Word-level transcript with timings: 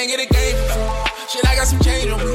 Can't 0.00 0.08
get 0.08 0.30
a 0.30 0.32
game. 0.32 0.56
Shit, 1.28 1.46
I 1.46 1.54
got 1.54 1.66
some 1.66 1.78
change 1.80 2.10
on 2.10 2.18
me. 2.20 2.32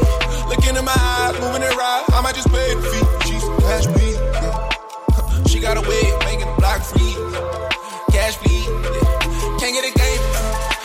Look 0.50 0.68
into 0.68 0.84
my 0.84 0.94
eyes, 0.96 1.34
moving 1.42 1.64
it 1.64 1.76
right. 1.76 2.04
I 2.14 2.22
might 2.22 2.36
just 2.36 2.48
pay 2.50 2.76
the 2.76 2.82
fee. 2.94 3.02
She's 3.26 3.42
cash 3.66 3.88
me. 3.98 5.50
She 5.50 5.60
got 5.60 5.76
a 5.76 5.82
way 5.82 6.12
of 6.14 6.20
making 6.26 6.46
the 6.46 6.56
block 6.60 6.84
free. 6.84 7.18
Cash. 8.14 8.38
Can't 9.58 9.74
get 9.74 9.82
a 9.82 9.98
game. 9.98 10.22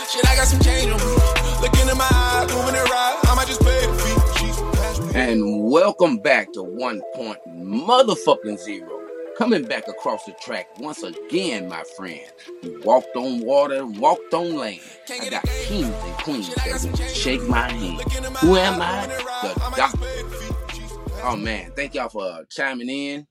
Shit, 0.08 0.24
I 0.26 0.34
got 0.34 0.46
some 0.46 0.60
change 0.60 0.90
on 0.90 0.96
me. 0.96 1.60
Look 1.60 1.78
into 1.78 1.94
my 1.96 2.08
eyes, 2.10 2.48
moving 2.48 2.74
it 2.74 2.88
right. 2.88 3.20
I 3.24 3.34
might 3.36 3.46
just 3.46 3.60
pay 3.60 3.84
the 3.84 5.12
fee. 5.12 5.18
And 5.18 5.70
welcome 5.70 6.16
back 6.16 6.50
to 6.54 6.62
One 6.62 7.02
Point 7.14 7.40
Motherfucking 7.46 8.58
Zero. 8.58 8.99
Coming 9.40 9.64
back 9.64 9.88
across 9.88 10.26
the 10.26 10.32
track 10.32 10.78
once 10.78 11.02
again, 11.02 11.66
my 11.66 11.82
friend. 11.96 12.30
You 12.62 12.78
walked 12.84 13.16
on 13.16 13.40
water, 13.40 13.86
walked 13.86 14.34
on 14.34 14.54
land. 14.54 14.82
I 15.08 15.30
got 15.30 15.44
kings 15.44 15.86
and 15.86 16.14
queens 16.18 16.54
that 16.56 16.84
will 16.84 17.06
shake 17.06 17.42
my 17.48 17.72
hand. 17.72 18.02
Who 18.42 18.56
am 18.56 18.82
I? 18.82 19.06
The 19.06 19.72
doctor. 19.78 21.22
Oh 21.24 21.36
man, 21.36 21.72
thank 21.74 21.94
y'all 21.94 22.10
for 22.10 22.44
chiming 22.50 22.90
in. 22.90 23.26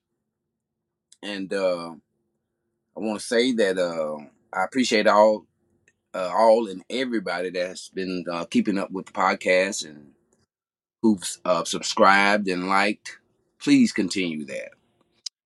And 1.22 1.54
uh, 1.54 1.90
I 1.90 2.96
want 2.96 3.20
to 3.20 3.24
say 3.24 3.52
that 3.52 3.78
uh, 3.78 4.16
I 4.52 4.64
appreciate 4.64 5.06
all, 5.06 5.46
uh, 6.12 6.32
all 6.34 6.66
and 6.66 6.82
everybody 6.90 7.50
that's 7.50 7.88
been 7.88 8.24
uh, 8.28 8.46
keeping 8.46 8.78
up 8.78 8.90
with 8.90 9.06
the 9.06 9.12
podcast 9.12 9.84
and 9.84 10.10
who've 11.02 11.38
uh, 11.44 11.62
subscribed 11.62 12.48
and 12.48 12.68
liked. 12.68 13.20
Please 13.60 13.92
continue 13.92 14.44
that. 14.46 14.70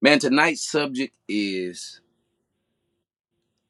Man, 0.04 0.18
tonight's 0.18 0.70
subject 0.70 1.16
is 1.26 2.02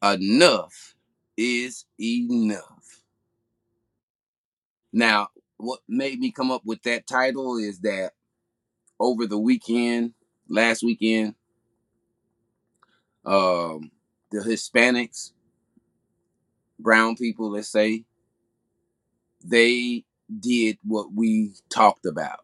enough 0.03 0.97
is 1.37 1.85
enough. 2.01 3.03
Now, 4.93 5.29
what 5.59 5.79
made 5.89 6.19
me 6.19 6.33
come 6.33 6.51
up 6.51 6.63
with 6.65 6.83
that 6.83 7.07
title 7.07 7.57
is 7.57 7.79
that 7.83 8.15
over 8.99 9.29
the 9.29 9.39
weekend, 9.39 10.15
last 10.49 10.83
weekend, 10.83 11.37
um, 13.25 13.93
the 14.33 14.41
Hispanics, 14.41 15.31
brown 16.81 17.15
people, 17.15 17.53
let's 17.53 17.69
say, 17.69 18.03
they 19.45 20.03
did 20.41 20.79
what 20.83 21.13
we 21.15 21.53
talked 21.69 22.07
about. 22.07 22.41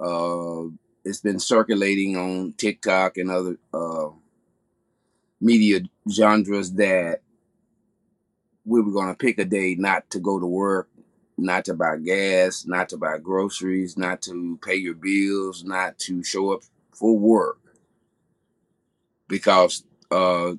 Uh, 0.00 0.70
it's 1.06 1.20
been 1.20 1.40
circulating 1.40 2.16
on 2.16 2.54
TikTok 2.54 3.16
and 3.16 3.30
other 3.30 3.58
uh, 3.72 4.08
media 5.40 5.80
genres 6.10 6.72
that 6.74 7.20
we 8.64 8.80
were 8.82 8.92
going 8.92 9.08
to 9.08 9.14
pick 9.14 9.38
a 9.38 9.44
day 9.44 9.76
not 9.76 10.10
to 10.10 10.18
go 10.18 10.40
to 10.40 10.46
work, 10.46 10.88
not 11.38 11.64
to 11.66 11.74
buy 11.74 11.96
gas, 11.98 12.66
not 12.66 12.88
to 12.88 12.96
buy 12.96 13.18
groceries, 13.18 13.96
not 13.96 14.22
to 14.22 14.58
pay 14.64 14.74
your 14.74 14.94
bills, 14.94 15.64
not 15.64 15.98
to 16.00 16.24
show 16.24 16.52
up 16.52 16.62
for 16.92 17.16
work 17.16 17.58
because 19.28 19.84
uh, 20.10 20.54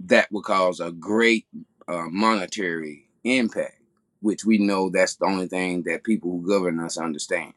that 0.00 0.30
would 0.32 0.44
cause 0.44 0.80
a 0.80 0.92
great 0.92 1.46
uh, 1.88 2.06
monetary 2.10 3.08
impact, 3.24 3.80
which 4.20 4.44
we 4.44 4.58
know 4.58 4.90
that's 4.90 5.16
the 5.16 5.26
only 5.26 5.48
thing 5.48 5.82
that 5.82 6.04
people 6.04 6.30
who 6.30 6.48
govern 6.48 6.80
us 6.80 6.98
understand. 6.98 7.52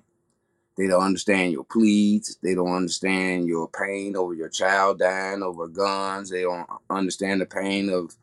They 0.77 0.87
don't 0.87 1.03
understand 1.03 1.53
your 1.53 1.63
pleads. 1.63 2.37
They 2.43 2.53
don't 2.53 2.73
understand 2.73 3.47
your 3.47 3.69
pain 3.69 4.15
over 4.15 4.33
your 4.33 4.49
child 4.49 4.99
dying 4.99 5.41
over 5.41 5.67
guns. 5.67 6.29
They 6.29 6.41
don't 6.41 6.67
understand 6.89 7.41
the 7.41 7.45
pain 7.45 7.89
of 7.89 8.15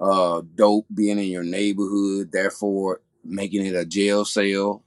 uh, 0.00 0.42
dope 0.54 0.86
being 0.94 1.18
in 1.18 1.24
your 1.24 1.44
neighborhood, 1.44 2.30
therefore 2.30 3.00
making 3.24 3.64
it 3.64 3.74
a 3.74 3.86
jail 3.86 4.24
cell. 4.24 4.82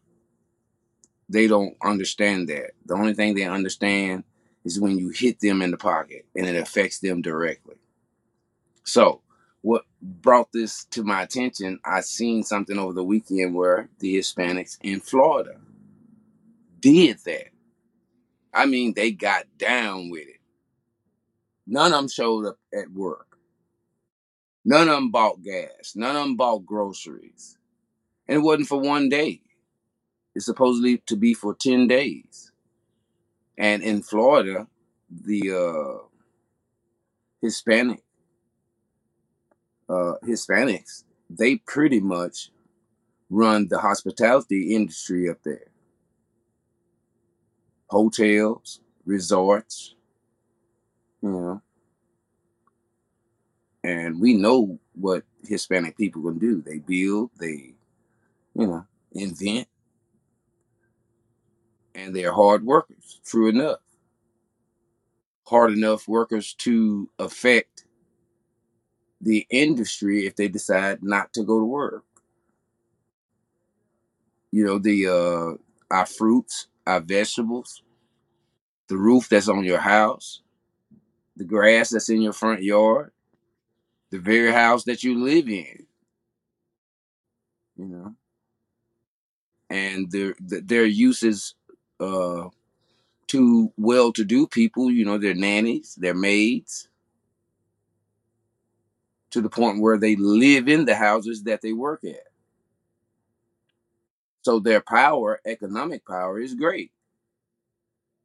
They 1.28 1.48
don't 1.48 1.76
understand 1.84 2.50
that. 2.50 2.72
The 2.86 2.94
only 2.94 3.14
thing 3.14 3.34
they 3.34 3.44
understand 3.44 4.24
is 4.64 4.80
when 4.80 4.98
you 4.98 5.10
hit 5.10 5.40
them 5.40 5.62
in 5.62 5.72
the 5.72 5.78
pocket 5.78 6.26
and 6.36 6.46
it 6.46 6.56
affects 6.56 7.00
them 7.00 7.22
directly. 7.22 7.76
So, 8.84 9.22
what 9.62 9.84
brought 10.02 10.52
this 10.54 10.86
to 10.92 11.04
my 11.04 11.24
attention, 11.24 11.80
I 11.84 12.02
seen 12.02 12.44
something 12.44 12.78
over 12.78 12.94
the 12.94 13.04
weekend 13.04 13.56
where 13.56 13.90
the 14.00 14.16
Hispanics 14.16 14.78
in 14.82 15.00
Florida 15.02 15.58
did 16.88 17.18
that. 17.26 17.50
I 18.54 18.66
mean, 18.66 18.94
they 18.94 19.12
got 19.12 19.46
down 19.58 20.10
with 20.10 20.28
it. 20.28 20.40
None 21.68 21.92
of 21.92 22.00
them 22.00 22.08
showed 22.08 22.46
up 22.46 22.58
at 22.74 22.90
work. 22.92 23.38
None 24.64 24.88
of 24.88 24.96
them 24.96 25.12
bought 25.12 25.44
gas. 25.44 25.94
None 25.96 26.16
of 26.16 26.24
them 26.24 26.38
bought 26.38 26.66
groceries. 26.66 27.58
And 28.28 28.38
it 28.38 28.42
wasn't 28.42 28.70
for 28.70 28.80
one 28.80 29.10
day. 29.10 29.42
It's 30.34 30.46
supposedly 30.46 31.00
to 31.08 31.18
be 31.18 31.34
for 31.34 31.54
10 31.54 31.88
days. 31.88 32.52
And 33.58 33.84
in 33.84 34.02
Florida, 34.02 34.68
the 35.10 35.52
uh, 35.52 36.06
Hispanic 37.42 38.02
uh, 39.90 40.14
Hispanics, 40.26 41.04
they 41.30 41.58
pretty 41.58 42.00
much 42.00 42.52
run 43.30 43.68
the 43.68 43.80
hospitality 43.80 44.74
industry 44.74 45.30
up 45.30 45.38
there. 45.44 45.68
Hotels, 47.90 48.80
resorts, 49.06 49.96
you 51.22 51.30
know. 51.30 51.62
And 53.84 54.20
we 54.20 54.34
know 54.34 54.80
what 54.94 55.24
Hispanic 55.44 55.98
people 55.98 56.22
can 56.24 56.38
do. 56.40 56.62
They 56.62 56.80
build, 56.80 57.32
they, 57.40 57.74
you 58.56 58.68
know, 58.68 58.86
invent, 59.14 59.68
and 61.96 62.16
they're 62.16 62.34
hard 62.34 62.64
workers, 62.66 63.20
true 63.26 63.48
enough. 63.50 63.80
Hard 65.48 65.74
enough 65.74 66.08
workers 66.08 66.54
to 66.60 67.10
affect 67.18 67.86
the 69.22 69.46
industry 69.50 70.26
if 70.26 70.36
they 70.36 70.48
decide 70.48 71.04
not 71.04 71.32
to 71.34 71.44
go 71.44 71.60
to 71.60 71.66
work. 71.66 72.04
You 74.52 74.66
know, 74.66 74.80
the 74.80 75.08
uh 75.08 75.58
our 75.94 76.06
fruits, 76.06 76.68
our 76.88 77.02
vegetables, 77.02 77.84
the 78.88 78.98
roof 78.98 79.30
that's 79.30 79.50
on 79.50 79.64
your 79.66 79.80
house, 79.80 80.42
the 81.36 81.44
grass 81.44 81.90
that's 81.92 82.10
in 82.10 82.22
your 82.22 82.34
front 82.34 82.64
yard, 82.64 83.12
the 84.12 84.20
very 84.20 84.52
house 84.52 84.86
that 84.86 85.04
you 85.04 85.24
live 85.24 85.50
in, 85.50 85.86
you 87.78 87.86
know. 87.86 88.16
And 89.70 90.10
their 90.12 90.34
their 90.40 90.86
uses 90.86 91.56
uh 92.00 92.50
to 93.28 93.74
well-to-do 93.78 94.48
people, 94.48 94.90
you 94.90 95.04
know, 95.04 95.18
their 95.18 95.34
nannies, 95.34 95.96
their 95.96 96.14
maids, 96.14 96.88
to 99.32 99.42
the 99.42 99.50
point 99.50 99.82
where 99.82 99.98
they 99.98 100.16
live 100.16 100.70
in 100.70 100.86
the 100.86 100.96
houses 100.96 101.44
that 101.44 101.62
they 101.62 101.74
work 101.74 102.06
at. 102.06 102.28
So 104.48 104.60
their 104.60 104.80
power, 104.80 105.42
economic 105.46 106.08
power, 106.08 106.40
is 106.40 106.54
great. 106.54 106.94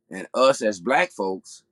And 0.09 0.29
us 0.33 0.63
as 0.63 0.79
black 0.79 1.11
folks, 1.11 1.65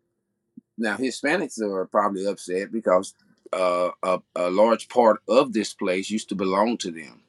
now 0.77 0.97
Hispanics 0.97 1.61
are 1.61 1.87
probably 1.87 2.27
upset 2.27 2.73
because 2.73 3.15
uh, 3.53 3.91
a, 4.03 4.19
a 4.35 4.51
large 4.51 4.89
part 4.89 5.21
of 5.29 5.53
this 5.53 5.73
place 5.73 6.11
used 6.11 6.31
to 6.31 6.35
belong 6.35 6.79
to 6.79 6.91
them, 6.91 7.23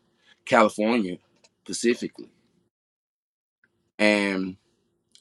California 0.45 1.19
specifically. 1.63 2.31
And 3.99 4.57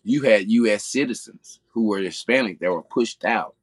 you 0.02 0.22
had 0.22 0.50
U.S. 0.50 0.86
citizens 0.86 1.60
who 1.74 1.88
were 1.88 1.98
Hispanic 1.98 2.60
that 2.60 2.72
were 2.72 2.80
pushed 2.80 3.26
out, 3.26 3.56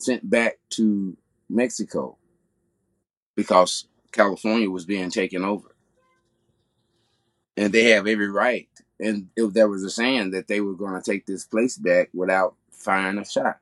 sent 0.00 0.28
back 0.28 0.58
to 0.70 1.16
Mexico 1.48 2.18
because 3.36 3.86
California 4.10 4.68
was 4.68 4.84
being 4.84 5.08
taken 5.08 5.44
over. 5.44 5.71
And 7.56 7.72
they 7.72 7.90
have 7.90 8.06
every 8.06 8.28
right. 8.28 8.68
And 8.98 9.28
if 9.36 9.52
there 9.52 9.68
was 9.68 9.82
a 9.82 9.90
saying 9.90 10.30
that 10.30 10.48
they 10.48 10.60
were 10.60 10.74
going 10.74 11.00
to 11.00 11.10
take 11.10 11.26
this 11.26 11.44
place 11.44 11.76
back 11.76 12.08
without 12.14 12.54
firing 12.70 13.18
a 13.18 13.24
shot. 13.24 13.58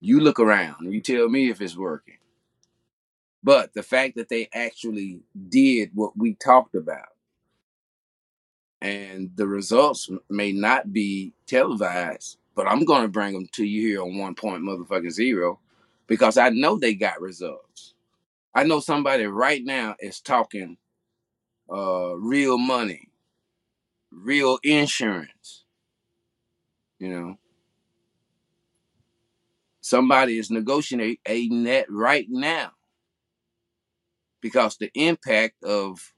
You 0.00 0.20
look 0.20 0.40
around 0.40 0.92
you 0.92 1.00
tell 1.00 1.28
me 1.28 1.50
if 1.50 1.60
it's 1.60 1.76
working. 1.76 2.16
But 3.42 3.72
the 3.74 3.82
fact 3.82 4.16
that 4.16 4.28
they 4.28 4.48
actually 4.52 5.20
did 5.48 5.90
what 5.94 6.16
we 6.16 6.34
talked 6.34 6.74
about 6.74 7.08
and 8.82 9.30
the 9.36 9.46
results 9.46 10.10
may 10.28 10.52
not 10.52 10.92
be 10.92 11.32
televised, 11.46 12.38
but 12.54 12.66
I'm 12.66 12.84
going 12.84 13.02
to 13.02 13.08
bring 13.08 13.34
them 13.34 13.48
to 13.52 13.64
you 13.64 13.88
here 13.88 14.02
on 14.02 14.18
one 14.18 14.34
point 14.34 14.62
motherfucking 14.62 15.10
zero 15.10 15.58
because 16.06 16.36
I 16.36 16.50
know 16.50 16.78
they 16.78 16.94
got 16.94 17.20
results. 17.20 17.94
I 18.54 18.64
know 18.64 18.80
somebody 18.80 19.26
right 19.26 19.64
now 19.64 19.96
is 20.00 20.20
talking 20.20 20.76
uh, 21.72 22.14
real 22.16 22.58
money, 22.58 23.10
real 24.10 24.58
insurance. 24.62 25.64
You 26.98 27.08
know, 27.08 27.38
somebody 29.80 30.38
is 30.38 30.50
negotiating 30.50 31.64
that 31.64 31.86
right 31.90 32.26
now. 32.30 32.72
because 34.40 34.76
the 34.76 34.90
impact 34.94 35.62
of 35.64 36.12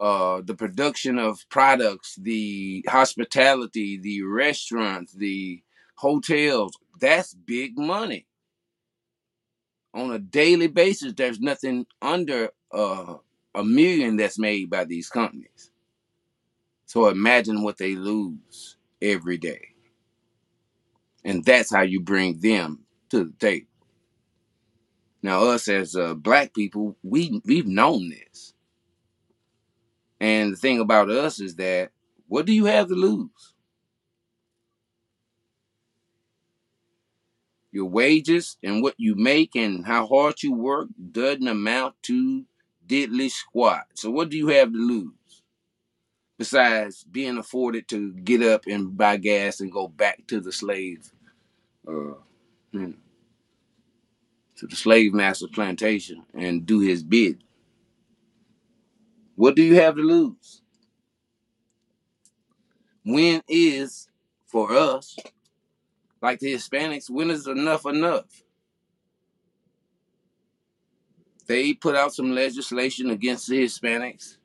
uh, 0.00 0.42
the 0.44 0.54
production 0.54 1.18
of 1.18 1.40
products, 1.48 2.16
the 2.20 2.84
hospitality, 2.88 3.98
the 3.98 4.22
restaurants, 4.22 5.12
the 5.14 5.62
hotels, 5.96 6.76
that's 7.00 7.34
big 7.34 7.78
money. 7.78 8.26
On 9.94 10.12
a 10.12 10.18
daily 10.18 10.68
basis, 10.68 11.14
there's 11.14 11.40
nothing 11.40 11.86
under 12.02 12.50
uh, 12.72 13.16
a 13.56 13.64
million 13.64 14.16
that's 14.16 14.38
made 14.38 14.70
by 14.70 14.84
these 14.84 15.08
companies. 15.08 15.70
So 16.84 17.08
imagine 17.08 17.62
what 17.62 17.78
they 17.78 17.96
lose 17.96 18.76
every 19.02 19.38
day. 19.38 19.68
And 21.24 21.44
that's 21.44 21.74
how 21.74 21.82
you 21.82 22.00
bring 22.00 22.38
them 22.38 22.84
to 23.10 23.24
the 23.24 23.32
table. 23.40 23.66
Now, 25.22 25.44
us 25.44 25.66
as 25.66 25.96
uh, 25.96 26.14
black 26.14 26.54
people, 26.54 26.96
we 27.02 27.40
we've 27.44 27.66
known 27.66 28.10
this. 28.10 28.54
And 30.20 30.52
the 30.52 30.56
thing 30.56 30.78
about 30.78 31.10
us 31.10 31.40
is 31.40 31.56
that 31.56 31.90
what 32.28 32.46
do 32.46 32.52
you 32.52 32.66
have 32.66 32.88
to 32.88 32.94
lose? 32.94 33.54
Your 37.72 37.86
wages 37.86 38.56
and 38.62 38.82
what 38.82 38.94
you 38.98 39.14
make 39.16 39.56
and 39.56 39.84
how 39.84 40.06
hard 40.06 40.42
you 40.42 40.54
work 40.54 40.88
doesn't 41.10 41.48
amount 41.48 41.94
to 42.04 42.44
diddly 42.86 43.30
squat. 43.30 43.86
So 43.94 44.10
what 44.10 44.30
do 44.30 44.36
you 44.36 44.48
have 44.48 44.72
to 44.72 44.78
lose? 44.78 45.42
Besides 46.38 47.04
being 47.04 47.38
afforded 47.38 47.88
to 47.88 48.12
get 48.12 48.42
up 48.42 48.64
and 48.66 48.96
buy 48.96 49.16
gas 49.16 49.60
and 49.60 49.72
go 49.72 49.88
back 49.88 50.26
to 50.28 50.40
the 50.40 50.52
slave, 50.52 51.10
uh, 51.88 51.92
you 51.92 52.18
know, 52.72 52.94
to 54.56 54.66
the 54.66 54.76
slave 54.76 55.12
master 55.14 55.46
plantation 55.48 56.24
and 56.34 56.66
do 56.66 56.80
his 56.80 57.02
bid. 57.02 57.42
What 59.34 59.54
do 59.54 59.62
you 59.62 59.76
have 59.76 59.96
to 59.96 60.02
lose? 60.02 60.62
When 63.04 63.42
is 63.48 64.08
for 64.46 64.72
us, 64.72 65.16
like 66.20 66.40
the 66.40 66.54
Hispanics, 66.54 67.08
when 67.08 67.30
is 67.30 67.46
enough 67.46 67.86
enough? 67.86 68.42
They 71.46 71.74
put 71.74 71.94
out 71.94 72.14
some 72.14 72.32
legislation 72.34 73.10
against 73.10 73.48
the 73.48 73.62
Hispanics 73.62 74.36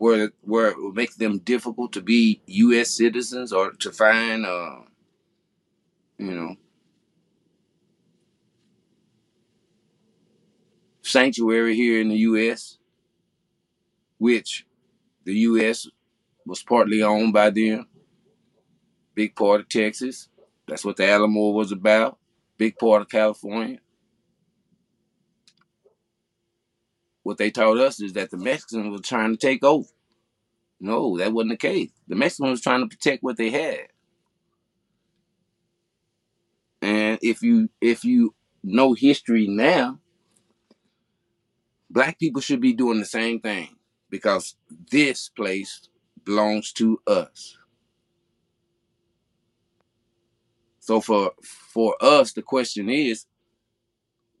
where 0.00 0.30
where 0.40 0.68
it 0.68 0.76
would 0.80 0.94
make 0.94 1.14
them 1.16 1.38
difficult 1.40 1.92
to 1.92 2.00
be 2.00 2.40
U.S. 2.46 2.90
citizens 2.90 3.52
or 3.52 3.72
to 3.72 3.90
find, 3.92 4.46
uh, 4.46 4.76
you 6.16 6.32
know, 6.32 6.56
sanctuary 11.02 11.76
here 11.76 12.00
in 12.00 12.08
the 12.08 12.16
U.S., 12.16 12.78
which 14.16 14.64
the 15.24 15.34
U.S. 15.34 15.86
was 16.46 16.62
partly 16.62 17.02
owned 17.02 17.34
by 17.34 17.50
them. 17.50 17.86
Big 19.14 19.36
part 19.36 19.60
of 19.60 19.68
Texas. 19.68 20.28
That's 20.66 20.84
what 20.84 20.96
the 20.96 21.06
Alamo 21.06 21.50
was 21.50 21.72
about. 21.72 22.18
Big 22.56 22.78
part 22.78 23.02
of 23.02 23.08
California. 23.10 23.80
What 27.22 27.38
they 27.38 27.50
taught 27.50 27.78
us 27.78 28.00
is 28.00 28.14
that 28.14 28.30
the 28.30 28.36
Mexicans 28.36 28.90
were 28.90 29.02
trying 29.02 29.32
to 29.32 29.36
take 29.36 29.62
over. 29.62 29.88
No, 30.80 31.18
that 31.18 31.32
wasn't 31.32 31.52
the 31.52 31.56
case. 31.56 31.90
The 32.08 32.16
Mexicans 32.16 32.50
was 32.50 32.60
trying 32.62 32.80
to 32.80 32.88
protect 32.88 33.22
what 33.22 33.36
they 33.36 33.50
had. 33.50 33.88
And 36.80 37.18
if 37.20 37.42
you 37.42 37.68
if 37.80 38.04
you 38.04 38.34
know 38.62 38.94
history 38.94 39.46
now, 39.46 39.98
black 41.90 42.18
people 42.18 42.40
should 42.40 42.60
be 42.60 42.72
doing 42.72 42.98
the 42.98 43.04
same 43.04 43.40
thing 43.40 43.76
because 44.08 44.56
this 44.90 45.28
place 45.28 45.88
belongs 46.24 46.72
to 46.74 47.00
us. 47.06 47.58
So 50.78 51.02
for 51.02 51.32
for 51.42 51.94
us, 52.00 52.32
the 52.32 52.42
question 52.42 52.88
is, 52.88 53.26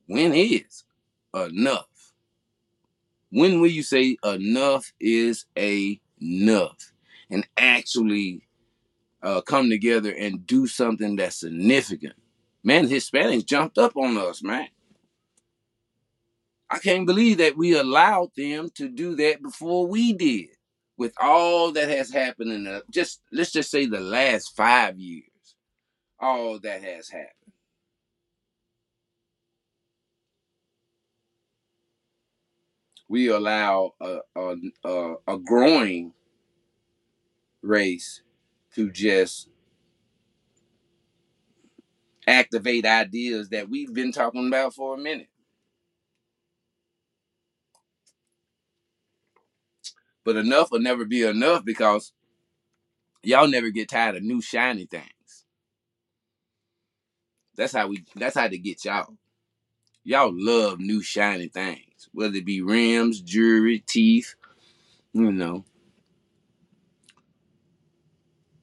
when 0.06 0.32
is 0.32 0.84
enough? 1.34 1.89
When 3.30 3.60
will 3.60 3.70
you 3.70 3.82
say 3.82 4.16
enough 4.24 4.92
is 5.00 5.46
enough 5.56 6.92
and 7.30 7.46
actually 7.56 8.46
uh, 9.22 9.40
come 9.42 9.70
together 9.70 10.12
and 10.12 10.46
do 10.46 10.66
something 10.66 11.16
that's 11.16 11.40
significant? 11.40 12.14
Man, 12.62 12.88
Hispanics 12.88 13.46
jumped 13.46 13.78
up 13.78 13.96
on 13.96 14.18
us, 14.18 14.42
man. 14.42 14.68
I 16.68 16.78
can't 16.78 17.06
believe 17.06 17.38
that 17.38 17.56
we 17.56 17.76
allowed 17.76 18.30
them 18.36 18.70
to 18.76 18.88
do 18.88 19.16
that 19.16 19.42
before 19.42 19.86
we 19.86 20.12
did. 20.12 20.50
With 20.96 21.14
all 21.20 21.72
that 21.72 21.88
has 21.88 22.10
happened 22.12 22.52
in 22.52 22.64
the 22.64 22.82
just 22.90 23.22
let's 23.32 23.52
just 23.52 23.70
say 23.70 23.86
the 23.86 24.00
last 24.00 24.54
five 24.54 24.98
years, 24.98 25.24
all 26.20 26.58
that 26.58 26.82
has 26.82 27.08
happened. 27.08 27.39
We 33.10 33.28
allow 33.28 33.94
a 34.00 34.20
a, 34.36 34.56
a, 34.84 35.14
a 35.28 35.38
growing 35.38 36.14
race 37.62 38.22
to 38.74 38.90
just 38.90 39.48
activate 42.26 42.86
ideas 42.86 43.50
that 43.50 43.70
we've 43.70 43.94
been 43.94 44.12
talking 44.12 44.48
about 44.48 44.74
for 44.74 44.94
a 44.94 44.98
minute. 44.98 45.28
But 50.24 50.36
enough 50.36 50.70
will 50.72 50.80
never 50.80 51.04
be 51.04 51.22
enough 51.24 51.64
because 51.64 52.12
y'all 53.22 53.48
never 53.48 53.70
get 53.70 53.88
tired 53.90 54.16
of 54.16 54.22
new 54.24 54.42
shiny 54.42 54.86
things. 54.86 55.46
That's 57.56 57.72
how 57.74 57.88
we 57.88 58.04
that's 58.16 58.36
how 58.36 58.48
they 58.48 58.58
get 58.58 58.84
y'all. 58.84 59.16
Y'all 60.02 60.32
love 60.32 60.80
new 60.80 61.02
shiny 61.02 61.48
things, 61.48 62.08
whether 62.12 62.36
it 62.36 62.46
be 62.46 62.62
rims, 62.62 63.20
jewelry, 63.20 63.80
teeth, 63.86 64.34
you 65.12 65.30
know. 65.30 65.64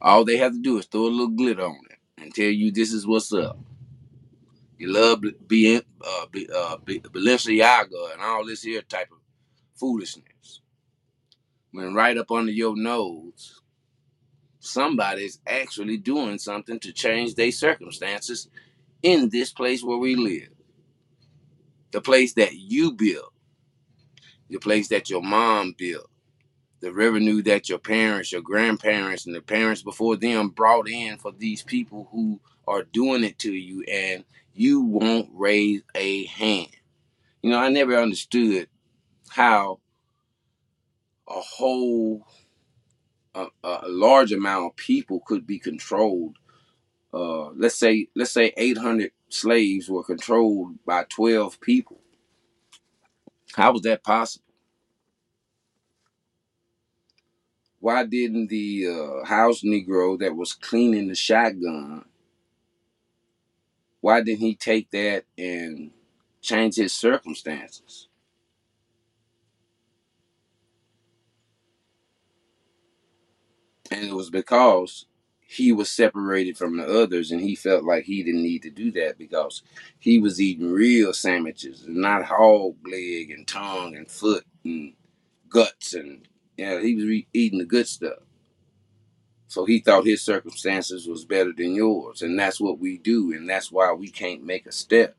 All 0.01 0.25
they 0.25 0.37
have 0.37 0.53
to 0.53 0.59
do 0.61 0.77
is 0.77 0.85
throw 0.85 1.01
a 1.01 1.09
little 1.09 1.27
glitter 1.27 1.65
on 1.65 1.79
it 1.89 1.99
and 2.21 2.33
tell 2.33 2.45
you 2.45 2.71
this 2.71 2.91
is 2.91 3.05
what's 3.05 3.31
up. 3.33 3.59
You 4.77 4.91
love 4.91 5.23
being 5.47 5.81
uh, 6.01 6.25
be, 6.31 6.47
uh, 6.55 6.77
be, 6.77 6.99
Balenciaga 6.99 8.13
and 8.13 8.21
all 8.21 8.45
this 8.45 8.61
here 8.63 8.81
type 8.81 9.09
of 9.11 9.17
foolishness. 9.75 10.61
When 11.71 11.93
right 11.93 12.17
up 12.17 12.31
under 12.31 12.51
your 12.51 12.75
nose, 12.75 13.61
somebody's 14.59 15.39
actually 15.47 15.97
doing 15.97 16.37
something 16.39 16.79
to 16.79 16.91
change 16.93 17.35
their 17.35 17.51
circumstances 17.51 18.49
in 19.03 19.29
this 19.29 19.51
place 19.51 19.83
where 19.83 19.97
we 19.97 20.15
live. 20.15 20.56
The 21.91 22.01
place 22.01 22.33
that 22.33 22.53
you 22.53 22.91
built, 22.91 23.33
the 24.49 24.59
place 24.59 24.89
that 24.89 25.09
your 25.09 25.21
mom 25.21 25.75
built, 25.77 26.09
the 26.79 26.93
revenue 26.93 27.41
that 27.43 27.69
your 27.69 27.79
parents, 27.79 28.31
your 28.31 28.41
grandparents, 28.41 29.25
and 29.25 29.33
the 29.35 29.41
parents 29.41 29.81
before 29.81 30.15
them 30.15 30.49
brought 30.49 30.87
in 30.87 31.17
for 31.17 31.31
these 31.31 31.63
people 31.63 32.07
who 32.11 32.39
are 32.67 32.83
doing 32.83 33.23
it 33.23 33.39
to 33.39 33.51
you, 33.53 33.83
and 33.91 34.23
you 34.53 34.81
won't 34.81 35.29
raise 35.33 35.81
a 35.95 36.25
hand. 36.25 36.69
You 37.41 37.51
know, 37.51 37.59
I 37.59 37.69
never 37.69 37.95
understood 37.95 38.67
how 39.29 39.79
a 41.27 41.39
whole, 41.39 42.27
a, 43.35 43.47
a 43.63 43.87
large 43.87 44.31
amount 44.31 44.65
of 44.65 44.75
people 44.75 45.21
could 45.25 45.47
be 45.47 45.59
controlled. 45.59 46.37
Uh, 47.13 47.49
let's 47.51 47.79
say, 47.79 48.07
let's 48.15 48.31
say 48.31 48.53
800 48.57 49.11
slaves 49.29 49.89
were 49.89 50.03
controlled 50.03 50.83
by 50.85 51.03
12 51.03 51.59
people. 51.61 51.99
How 53.55 53.73
was 53.73 53.81
that 53.83 54.03
possible? 54.03 54.45
Why 57.79 58.05
didn't 58.05 58.47
the 58.47 58.87
uh, 58.87 59.25
house 59.25 59.61
Negro 59.61 60.19
that 60.19 60.35
was 60.35 60.53
cleaning 60.53 61.07
the 61.07 61.15
shotgun, 61.15 62.05
why 64.01 64.21
didn't 64.21 64.39
he 64.39 64.55
take 64.55 64.91
that 64.91 65.25
and 65.37 65.91
change 66.41 66.75
his 66.75 66.93
circumstances? 66.93 68.07
And 73.91 74.03
it 74.05 74.13
was 74.13 74.29
because 74.29 75.05
he 75.47 75.71
was 75.71 75.91
separated 75.91 76.57
from 76.57 76.77
the 76.77 76.85
others 76.85 77.31
and 77.31 77.41
he 77.41 77.55
felt 77.55 77.83
like 77.85 78.05
he 78.05 78.23
didn't 78.23 78.43
need 78.43 78.63
to 78.63 78.71
do 78.71 78.91
that 78.91 79.17
because 79.17 79.63
he 79.99 80.19
was 80.19 80.41
eating 80.41 80.71
real 80.71 81.13
sandwiches 81.13 81.83
and 81.85 81.97
not 81.97 82.25
hog 82.25 82.75
leg 82.89 83.31
and 83.31 83.47
tongue 83.47 83.95
and 83.95 84.11
foot 84.11 84.45
and 84.65 84.93
guts 85.49 85.93
and 85.93 86.27
yeah, 86.57 86.81
he 86.81 86.95
was 86.95 87.05
re- 87.05 87.27
eating 87.33 87.59
the 87.59 87.65
good 87.65 87.87
stuff. 87.87 88.19
So 89.47 89.65
he 89.65 89.79
thought 89.79 90.05
his 90.05 90.23
circumstances 90.23 91.07
was 91.07 91.25
better 91.25 91.53
than 91.53 91.75
yours, 91.75 92.21
and 92.21 92.37
that's 92.39 92.59
what 92.59 92.79
we 92.79 92.97
do, 92.97 93.33
and 93.33 93.49
that's 93.49 93.71
why 93.71 93.93
we 93.93 94.09
can't 94.09 94.43
make 94.43 94.65
a 94.67 94.71
step. 94.73 95.15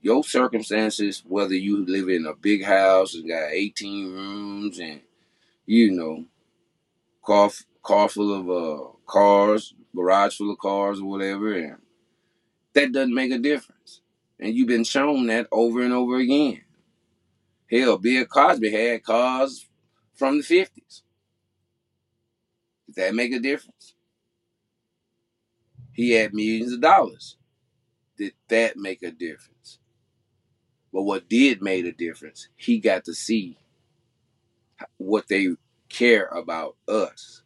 your 0.00 0.24
circumstances, 0.24 1.22
whether 1.28 1.54
you 1.54 1.84
live 1.86 2.08
in 2.08 2.26
a 2.26 2.34
big 2.34 2.64
house 2.64 3.14
and 3.14 3.28
got 3.28 3.50
18 3.52 4.12
rooms 4.12 4.78
and 4.78 5.00
you 5.66 5.90
know, 5.92 6.24
car 7.24 7.50
car 7.82 8.08
full 8.08 8.32
of 8.34 8.50
uh 8.50 8.88
cars, 9.06 9.74
garage 9.94 10.36
full 10.36 10.52
of 10.52 10.58
cars 10.58 11.00
or 11.00 11.08
whatever, 11.08 11.52
and 11.52 11.78
that 12.74 12.92
doesn't 12.92 13.14
make 13.14 13.32
a 13.32 13.38
difference. 13.38 14.00
And 14.38 14.54
you've 14.54 14.68
been 14.68 14.84
shown 14.84 15.26
that 15.26 15.48
over 15.52 15.82
and 15.82 15.92
over 15.92 16.16
again. 16.16 16.62
Hell, 17.70 17.98
Bill 17.98 18.24
Cosby 18.24 18.70
had 18.72 19.04
cars 19.04 19.66
from 20.14 20.38
the 20.38 20.42
50s. 20.42 21.02
Did 22.86 22.96
that 22.96 23.14
make 23.14 23.32
a 23.32 23.38
difference? 23.38 23.94
He 25.92 26.12
had 26.12 26.34
millions 26.34 26.72
of 26.72 26.80
dollars. 26.80 27.36
Did 28.16 28.32
that 28.48 28.76
make 28.76 29.02
a 29.02 29.10
difference? 29.10 29.78
But 30.92 31.02
what 31.02 31.28
did 31.28 31.62
make 31.62 31.84
a 31.84 31.92
difference, 31.92 32.48
he 32.56 32.78
got 32.78 33.04
to 33.04 33.14
see 33.14 33.58
what 34.96 35.28
they 35.28 35.54
care 35.88 36.26
about 36.26 36.76
us. 36.88 37.42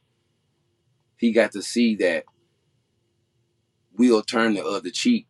He 1.24 1.32
got 1.32 1.52
to 1.52 1.62
see 1.62 1.94
that 1.96 2.26
we'll 3.96 4.22
turn 4.22 4.52
the 4.52 4.62
other 4.62 4.90
cheek. 4.90 5.26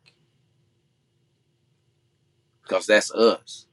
Because 2.64 2.88
that's 2.88 3.12
us. 3.12 3.68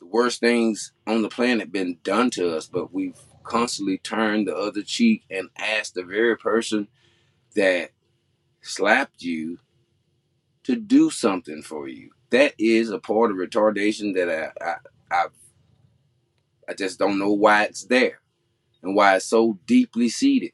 The 0.00 0.06
worst 0.06 0.40
things 0.40 0.94
on 1.06 1.20
the 1.20 1.28
planet 1.28 1.70
been 1.70 1.98
done 2.02 2.30
to 2.30 2.56
us, 2.56 2.66
but 2.66 2.94
we've 2.94 3.18
constantly 3.42 3.98
turned 3.98 4.48
the 4.48 4.56
other 4.56 4.80
cheek 4.80 5.24
and 5.28 5.50
asked 5.58 5.92
the 5.92 6.02
very 6.02 6.34
person 6.34 6.88
that 7.54 7.90
slapped 8.62 9.20
you 9.20 9.58
to 10.62 10.76
do 10.76 11.10
something 11.10 11.60
for 11.60 11.88
you. 11.88 12.12
That 12.30 12.54
is 12.58 12.88
a 12.88 12.98
part 12.98 13.30
of 13.30 13.36
retardation 13.36 14.14
that 14.14 14.30
I, 14.30 14.64
I, 14.64 14.76
I, 15.10 15.26
I 16.70 16.72
just 16.72 16.98
don't 16.98 17.18
know 17.18 17.32
why 17.34 17.64
it's 17.64 17.84
there 17.84 18.22
and 18.82 18.96
why 18.96 19.16
it's 19.16 19.26
so 19.26 19.58
deeply 19.66 20.08
seated. 20.08 20.52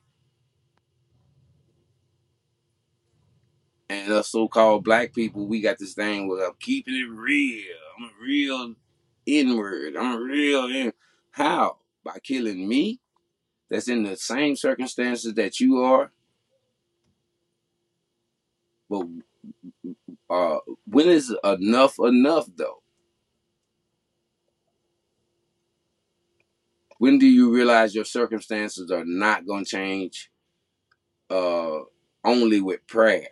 And 3.91 4.13
us 4.13 4.29
so-called 4.31 4.85
black 4.85 5.13
people, 5.13 5.49
we 5.49 5.61
got 5.61 5.79
this 5.81 5.95
thing 5.95 6.29
with 6.29 6.41
I'm 6.41 6.53
keeping 6.61 6.95
it 6.95 7.11
real. 7.11 7.65
I'm 7.99 8.05
a 8.05 8.23
real 8.23 8.75
inward. 9.27 9.97
I'm 9.97 10.17
a 10.17 10.21
real 10.21 10.67
in. 10.67 10.93
How? 11.33 11.79
By 12.05 12.19
killing 12.23 12.69
me? 12.69 13.01
That's 13.69 13.89
in 13.89 14.05
the 14.05 14.17
same 14.17 14.55
circumstances 14.55 15.35
that 15.35 15.59
you 15.59 15.79
are. 15.79 16.13
But 18.89 19.07
uh, 20.31 20.59
when 20.87 21.09
is 21.09 21.35
enough 21.43 21.97
enough 21.99 22.47
though? 22.55 22.83
When 26.99 27.19
do 27.19 27.27
you 27.27 27.53
realize 27.53 27.93
your 27.93 28.05
circumstances 28.05 28.93
are 28.93 29.05
not 29.05 29.47
going 29.47 29.65
to 29.65 29.71
change 29.71 30.31
uh, 31.29 31.81
only 32.25 32.61
with 32.61 32.87
prayer? 32.87 33.31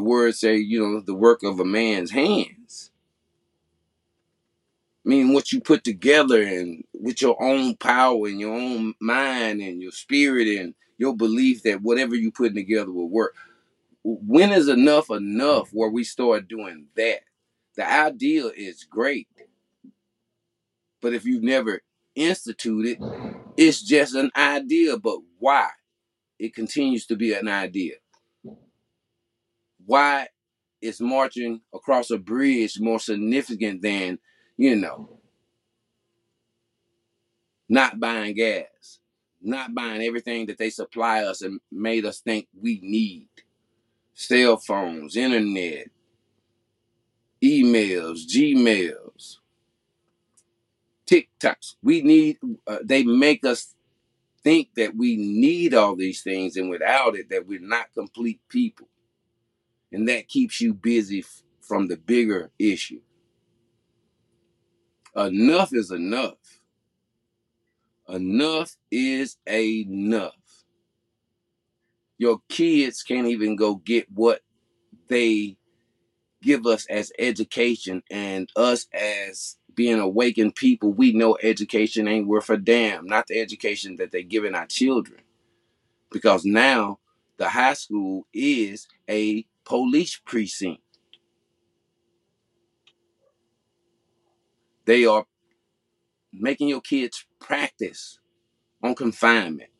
The 0.00 0.04
words 0.04 0.40
say, 0.40 0.56
you 0.56 0.80
know, 0.80 1.00
the 1.02 1.14
work 1.14 1.42
of 1.42 1.60
a 1.60 1.64
man's 1.66 2.10
hands. 2.10 2.90
Mean, 5.04 5.34
what 5.34 5.52
you 5.52 5.60
put 5.60 5.84
together 5.84 6.40
and 6.40 6.84
with 6.94 7.20
your 7.20 7.36
own 7.42 7.76
power 7.76 8.26
and 8.26 8.40
your 8.40 8.54
own 8.54 8.94
mind 8.98 9.60
and 9.60 9.82
your 9.82 9.92
spirit 9.92 10.48
and 10.48 10.74
your 10.96 11.14
belief 11.14 11.64
that 11.64 11.82
whatever 11.82 12.14
you 12.14 12.32
put 12.32 12.54
together 12.54 12.90
will 12.90 13.10
work. 13.10 13.36
When 14.02 14.52
is 14.52 14.68
enough 14.68 15.10
enough 15.10 15.68
where 15.70 15.90
we 15.90 16.04
start 16.04 16.48
doing 16.48 16.86
that? 16.96 17.20
The 17.76 17.86
idea 17.86 18.46
is 18.46 18.84
great. 18.84 19.28
But 21.02 21.12
if 21.12 21.26
you've 21.26 21.42
never 21.42 21.82
instituted, 22.14 22.96
it's 23.58 23.82
just 23.82 24.14
an 24.14 24.30
idea. 24.34 24.96
But 24.96 25.18
why? 25.38 25.68
It 26.38 26.54
continues 26.54 27.04
to 27.08 27.16
be 27.16 27.34
an 27.34 27.48
idea. 27.48 27.96
Why 29.90 30.28
is 30.80 31.00
marching 31.00 31.62
across 31.74 32.12
a 32.12 32.16
bridge 32.16 32.78
more 32.78 33.00
significant 33.00 33.82
than, 33.82 34.20
you 34.56 34.76
know, 34.76 35.18
not 37.68 37.98
buying 37.98 38.36
gas, 38.36 39.00
not 39.42 39.74
buying 39.74 40.00
everything 40.02 40.46
that 40.46 40.58
they 40.58 40.70
supply 40.70 41.24
us 41.24 41.42
and 41.42 41.58
made 41.72 42.04
us 42.04 42.20
think 42.20 42.46
we 42.56 42.78
need? 42.84 43.30
Cell 44.14 44.58
phones, 44.58 45.16
internet, 45.16 45.88
emails, 47.42 48.20
Gmails, 48.32 49.38
TikToks. 51.04 51.74
We 51.82 52.02
need, 52.02 52.38
uh, 52.64 52.78
they 52.84 53.02
make 53.02 53.44
us 53.44 53.74
think 54.44 54.68
that 54.76 54.94
we 54.94 55.16
need 55.16 55.74
all 55.74 55.96
these 55.96 56.22
things 56.22 56.56
and 56.56 56.70
without 56.70 57.16
it, 57.16 57.28
that 57.30 57.48
we're 57.48 57.58
not 57.58 57.92
complete 57.92 58.38
people. 58.48 58.86
And 59.92 60.08
that 60.08 60.28
keeps 60.28 60.60
you 60.60 60.74
busy 60.74 61.20
f- 61.20 61.42
from 61.60 61.88
the 61.88 61.96
bigger 61.96 62.50
issue. 62.58 63.00
Enough 65.16 65.74
is 65.74 65.90
enough. 65.90 66.60
Enough 68.08 68.76
is 68.90 69.36
enough. 69.48 70.34
Your 72.18 72.40
kids 72.48 73.02
can't 73.02 73.28
even 73.28 73.56
go 73.56 73.76
get 73.76 74.10
what 74.12 74.40
they 75.08 75.56
give 76.42 76.66
us 76.66 76.86
as 76.86 77.12
education 77.18 78.02
and 78.10 78.50
us 78.56 78.86
as 78.92 79.56
being 79.74 79.98
awakened 79.98 80.54
people, 80.54 80.92
we 80.92 81.12
know 81.12 81.38
education 81.42 82.08
ain't 82.08 82.26
worth 82.26 82.50
a 82.50 82.56
damn. 82.56 83.06
Not 83.06 83.26
the 83.26 83.40
education 83.40 83.96
that 83.96 84.10
they're 84.10 84.22
giving 84.22 84.54
our 84.54 84.66
children. 84.66 85.20
Because 86.10 86.44
now 86.44 86.98
the 87.36 87.48
high 87.48 87.74
school 87.74 88.26
is 88.34 88.88
a 89.08 89.46
police 89.64 90.20
precinct. 90.24 90.82
They 94.84 95.04
are 95.04 95.26
making 96.32 96.68
your 96.68 96.80
kids 96.80 97.26
practice 97.38 98.18
on 98.82 98.94
confinement. 98.94 99.70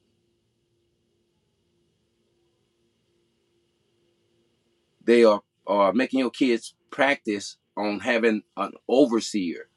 They 5.03 5.25
are, 5.25 5.43
are 5.67 5.93
making 5.93 6.21
your 6.21 6.31
kids 6.31 6.75
practice 6.91 7.57
on 7.77 8.01
having 8.01 8.43
an 8.57 8.73
overseer. 8.89 9.69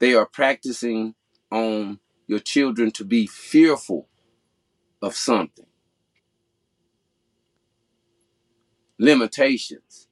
They 0.00 0.14
are 0.14 0.26
practicing 0.26 1.14
on 1.52 2.00
your 2.26 2.38
children 2.38 2.90
to 2.92 3.04
be 3.04 3.26
fearful 3.26 4.08
of 5.02 5.16
something. 5.16 5.66
Limitations. 8.98 10.08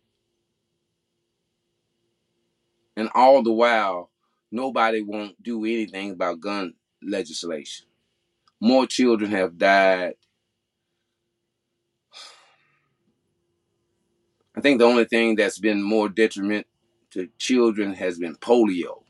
And 2.96 3.08
all 3.14 3.42
the 3.42 3.52
while, 3.52 4.10
nobody 4.50 5.02
won't 5.02 5.42
do 5.42 5.64
anything 5.64 6.12
about 6.12 6.40
gun 6.40 6.74
legislation. 7.02 7.86
More 8.60 8.86
children 8.86 9.30
have 9.30 9.58
died. 9.58 10.14
I 14.56 14.60
think 14.60 14.80
the 14.80 14.86
only 14.86 15.04
thing 15.04 15.36
that's 15.36 15.60
been 15.60 15.80
more 15.82 16.08
detriment 16.08 16.66
to 17.12 17.28
children 17.38 17.94
has 17.94 18.18
been 18.18 18.34
polio. 18.34 19.04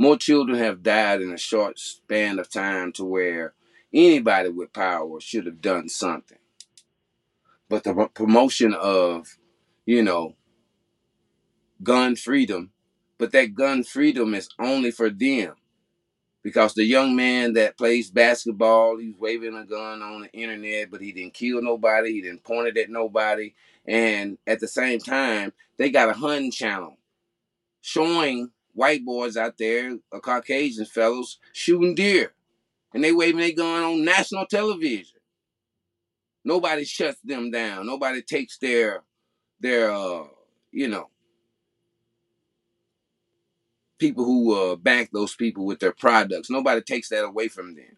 More 0.00 0.16
children 0.16 0.56
have 0.56 0.82
died 0.82 1.20
in 1.20 1.30
a 1.30 1.36
short 1.36 1.78
span 1.78 2.38
of 2.38 2.48
time 2.48 2.90
to 2.92 3.04
where 3.04 3.52
anybody 3.92 4.48
with 4.48 4.72
power 4.72 5.20
should 5.20 5.44
have 5.44 5.60
done 5.60 5.90
something. 5.90 6.38
But 7.68 7.84
the 7.84 8.08
promotion 8.14 8.72
of, 8.72 9.36
you 9.84 10.02
know, 10.02 10.36
gun 11.82 12.16
freedom, 12.16 12.72
but 13.18 13.32
that 13.32 13.54
gun 13.54 13.84
freedom 13.84 14.32
is 14.32 14.48
only 14.58 14.90
for 14.90 15.10
them. 15.10 15.56
Because 16.42 16.72
the 16.72 16.84
young 16.84 17.14
man 17.14 17.52
that 17.52 17.76
plays 17.76 18.10
basketball, 18.10 18.96
he's 18.96 19.18
waving 19.18 19.54
a 19.54 19.66
gun 19.66 20.00
on 20.00 20.22
the 20.22 20.32
internet, 20.32 20.90
but 20.90 21.02
he 21.02 21.12
didn't 21.12 21.34
kill 21.34 21.60
nobody, 21.60 22.12
he 22.12 22.22
didn't 22.22 22.42
point 22.42 22.68
it 22.68 22.78
at 22.78 22.88
nobody. 22.88 23.52
And 23.84 24.38
at 24.46 24.60
the 24.60 24.68
same 24.68 25.00
time, 25.00 25.52
they 25.76 25.90
got 25.90 26.08
a 26.08 26.14
hunting 26.14 26.52
channel 26.52 26.96
showing 27.82 28.50
white 28.74 29.04
boys 29.04 29.36
out 29.36 29.58
there, 29.58 29.96
or 30.10 30.20
Caucasian 30.20 30.86
fellows, 30.86 31.38
shooting 31.52 31.94
deer. 31.94 32.32
And 32.92 33.04
they 33.04 33.12
waving 33.12 33.40
their 33.40 33.52
gun 33.52 33.82
on 33.82 34.04
national 34.04 34.46
television. 34.46 35.20
Nobody 36.44 36.84
shuts 36.84 37.20
them 37.22 37.50
down. 37.50 37.86
Nobody 37.86 38.22
takes 38.22 38.58
their 38.58 39.04
their 39.60 39.92
uh, 39.92 40.24
you 40.72 40.88
know, 40.88 41.08
people 43.98 44.24
who 44.24 44.54
uh, 44.54 44.76
back 44.76 45.10
those 45.12 45.34
people 45.34 45.66
with 45.66 45.80
their 45.80 45.92
products. 45.92 46.50
Nobody 46.50 46.80
takes 46.80 47.08
that 47.10 47.24
away 47.24 47.48
from 47.48 47.74
them. 47.74 47.96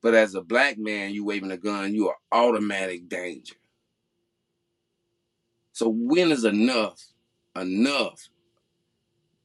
But 0.00 0.14
as 0.14 0.34
a 0.34 0.42
black 0.42 0.78
man, 0.78 1.12
you 1.12 1.24
waving 1.24 1.50
a 1.50 1.56
gun, 1.56 1.94
you 1.94 2.08
are 2.08 2.16
automatic 2.30 3.08
danger. 3.08 3.56
So 5.72 5.88
when 5.88 6.30
is 6.30 6.44
enough 6.44 7.02
enough 7.56 8.28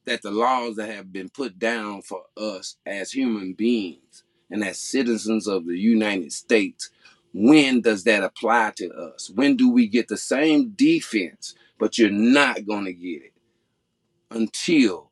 that 0.06 0.22
the 0.22 0.32
laws 0.32 0.76
that 0.76 0.90
have 0.90 1.12
been 1.12 1.30
put 1.30 1.60
down 1.60 2.02
for 2.02 2.24
us 2.36 2.78
as 2.86 3.12
human 3.12 3.54
beings 3.54 4.24
and 4.50 4.64
as 4.64 4.80
citizens 4.80 5.48
of 5.48 5.66
the 5.66 5.78
United 5.78 6.32
States, 6.32 6.90
when 7.34 7.82
does 7.82 8.04
that 8.04 8.24
apply 8.24 8.74
to 8.78 8.92
us? 8.92 9.32
When 9.34 9.56
do 9.56 9.70
we 9.70 9.88
get 9.88 10.08
the 10.08 10.18
same 10.18 10.72
defense, 10.72 11.56
but 11.80 11.98
you're 11.98 12.10
not 12.10 12.66
going 12.66 12.86
to 12.86 12.94
get 12.94 13.24
it 13.24 13.34
until 14.30 15.12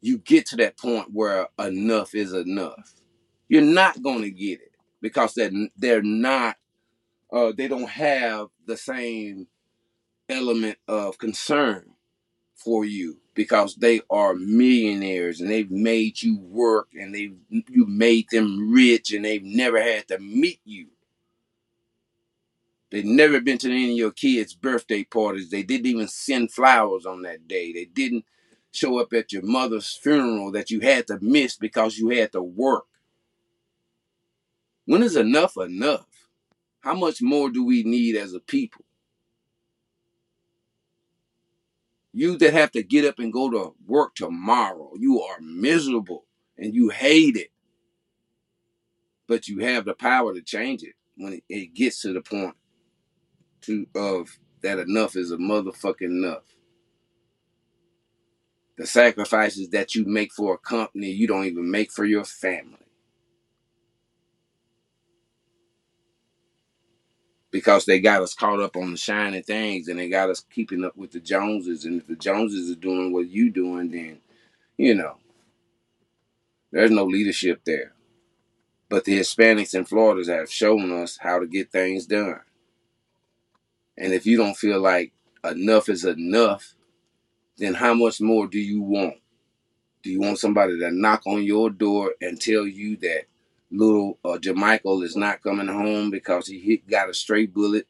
you 0.00 0.18
get 0.18 0.46
to 0.46 0.56
that 0.56 0.78
point 0.78 1.08
where 1.12 1.48
enough 1.58 2.14
is 2.14 2.32
enough? 2.32 2.94
You're 3.48 3.62
not 3.62 4.02
going 4.02 4.22
to 4.22 4.30
get 4.30 4.60
it 4.60 4.72
because 5.00 5.34
they're, 5.34 5.50
they're 5.76 6.02
not, 6.02 6.56
uh, 7.32 7.52
they 7.56 7.68
don't 7.68 7.88
have 7.88 8.48
the 8.66 8.76
same 8.76 9.48
element 10.28 10.78
of 10.86 11.18
concern 11.18 11.91
for 12.64 12.84
you 12.84 13.18
because 13.34 13.76
they 13.76 14.02
are 14.10 14.34
millionaires 14.34 15.40
and 15.40 15.50
they've 15.50 15.70
made 15.70 16.22
you 16.22 16.38
work 16.38 16.88
and 16.94 17.14
they've 17.14 17.36
you 17.48 17.86
made 17.86 18.26
them 18.30 18.70
rich 18.72 19.12
and 19.12 19.24
they've 19.24 19.44
never 19.44 19.82
had 19.82 20.08
to 20.08 20.18
meet 20.18 20.60
you. 20.64 20.88
They've 22.90 23.04
never 23.04 23.40
been 23.40 23.56
to 23.58 23.70
any 23.70 23.92
of 23.92 23.96
your 23.96 24.10
kids' 24.10 24.54
birthday 24.54 25.02
parties. 25.04 25.50
They 25.50 25.62
didn't 25.62 25.86
even 25.86 26.08
send 26.08 26.52
flowers 26.52 27.06
on 27.06 27.22
that 27.22 27.48
day. 27.48 27.72
They 27.72 27.86
didn't 27.86 28.26
show 28.70 28.98
up 28.98 29.14
at 29.14 29.32
your 29.32 29.42
mother's 29.42 29.94
funeral 29.94 30.52
that 30.52 30.70
you 30.70 30.80
had 30.80 31.06
to 31.06 31.18
miss 31.22 31.56
because 31.56 31.96
you 31.96 32.10
had 32.10 32.32
to 32.32 32.42
work. 32.42 32.84
When 34.84 35.02
is 35.02 35.16
enough 35.16 35.56
enough? 35.56 36.06
How 36.80 36.94
much 36.94 37.22
more 37.22 37.48
do 37.48 37.64
we 37.64 37.82
need 37.82 38.16
as 38.16 38.34
a 38.34 38.40
people? 38.40 38.84
You 42.12 42.36
that 42.38 42.52
have 42.52 42.72
to 42.72 42.82
get 42.82 43.04
up 43.04 43.18
and 43.18 43.32
go 43.32 43.50
to 43.50 43.74
work 43.86 44.14
tomorrow, 44.14 44.92
you 44.98 45.22
are 45.22 45.40
miserable 45.40 46.26
and 46.58 46.74
you 46.74 46.90
hate 46.90 47.36
it. 47.36 47.50
But 49.26 49.48
you 49.48 49.60
have 49.60 49.84
the 49.84 49.94
power 49.94 50.34
to 50.34 50.42
change 50.42 50.82
it 50.82 50.94
when 51.16 51.34
it, 51.34 51.44
it 51.48 51.74
gets 51.74 52.02
to 52.02 52.12
the 52.12 52.20
point 52.20 52.54
to 53.62 53.86
of 53.94 54.38
that 54.62 54.78
enough 54.78 55.16
is 55.16 55.32
a 55.32 55.36
motherfucking 55.36 56.02
enough. 56.02 56.44
The 58.76 58.86
sacrifices 58.86 59.70
that 59.70 59.94
you 59.94 60.04
make 60.04 60.32
for 60.32 60.54
a 60.54 60.58
company 60.58 61.10
you 61.10 61.26
don't 61.26 61.46
even 61.46 61.70
make 61.70 61.92
for 61.92 62.04
your 62.04 62.24
family. 62.24 62.78
Because 67.52 67.84
they 67.84 68.00
got 68.00 68.22
us 68.22 68.34
caught 68.34 68.60
up 68.60 68.76
on 68.76 68.90
the 68.90 68.96
shiny 68.96 69.42
things 69.42 69.86
and 69.86 70.00
they 70.00 70.08
got 70.08 70.30
us 70.30 70.44
keeping 70.50 70.84
up 70.84 70.96
with 70.96 71.12
the 71.12 71.20
Joneses. 71.20 71.84
And 71.84 72.00
if 72.00 72.08
the 72.08 72.16
Joneses 72.16 72.70
are 72.72 72.80
doing 72.80 73.12
what 73.12 73.28
you 73.28 73.50
doing, 73.50 73.92
then 73.92 74.18
you 74.76 74.94
know 74.94 75.18
there's 76.72 76.90
no 76.90 77.04
leadership 77.04 77.60
there. 77.64 77.92
But 78.88 79.04
the 79.04 79.18
Hispanics 79.18 79.74
in 79.74 79.84
Florida 79.84 80.34
have 80.34 80.50
shown 80.50 80.90
us 80.92 81.18
how 81.20 81.38
to 81.38 81.46
get 81.46 81.70
things 81.70 82.06
done. 82.06 82.40
And 83.96 84.12
if 84.12 84.26
you 84.26 84.36
don't 84.38 84.56
feel 84.56 84.80
like 84.80 85.12
enough 85.44 85.88
is 85.88 86.04
enough, 86.04 86.74
then 87.58 87.74
how 87.74 87.94
much 87.94 88.20
more 88.20 88.46
do 88.46 88.58
you 88.58 88.82
want? 88.82 89.16
Do 90.02 90.10
you 90.10 90.20
want 90.20 90.38
somebody 90.38 90.78
to 90.78 90.90
knock 90.90 91.22
on 91.26 91.42
your 91.44 91.70
door 91.70 92.14
and 92.20 92.40
tell 92.40 92.66
you 92.66 92.96
that 92.98 93.24
little 93.72 94.18
uh, 94.24 94.38
Jamichael 94.38 95.02
is 95.04 95.16
not 95.16 95.42
coming 95.42 95.68
home 95.68 96.10
because 96.10 96.46
he 96.46 96.58
hit, 96.60 96.88
got 96.88 97.08
a 97.10 97.14
stray 97.14 97.46
bullet. 97.46 97.86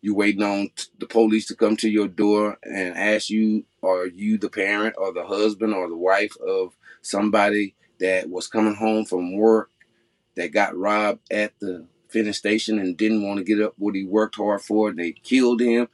You 0.00 0.14
waiting 0.14 0.42
on 0.42 0.70
t- 0.76 0.84
the 0.98 1.06
police 1.06 1.46
to 1.46 1.56
come 1.56 1.76
to 1.78 1.90
your 1.90 2.08
door 2.08 2.58
and 2.62 2.96
ask 2.96 3.30
you, 3.30 3.64
are 3.82 4.06
you 4.06 4.38
the 4.38 4.48
parent 4.48 4.94
or 4.96 5.12
the 5.12 5.24
husband 5.26 5.74
or 5.74 5.88
the 5.88 5.96
wife 5.96 6.36
of 6.46 6.76
somebody 7.02 7.74
that 7.98 8.30
was 8.30 8.46
coming 8.46 8.76
home 8.76 9.04
from 9.04 9.36
work 9.36 9.70
that 10.36 10.52
got 10.52 10.76
robbed 10.76 11.20
at 11.32 11.58
the 11.60 11.86
finish 12.08 12.38
station 12.38 12.78
and 12.78 12.96
didn't 12.96 13.22
want 13.26 13.38
to 13.38 13.44
get 13.44 13.60
up 13.60 13.74
what 13.76 13.94
he 13.94 14.04
worked 14.04 14.36
hard 14.36 14.62
for 14.62 14.92
they 14.92 15.12
killed 15.12 15.60
him? 15.60 15.88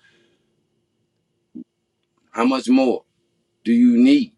How 2.33 2.44
much 2.44 2.68
more 2.68 3.05
do 3.64 3.72
you 3.72 3.96
need? 3.96 4.33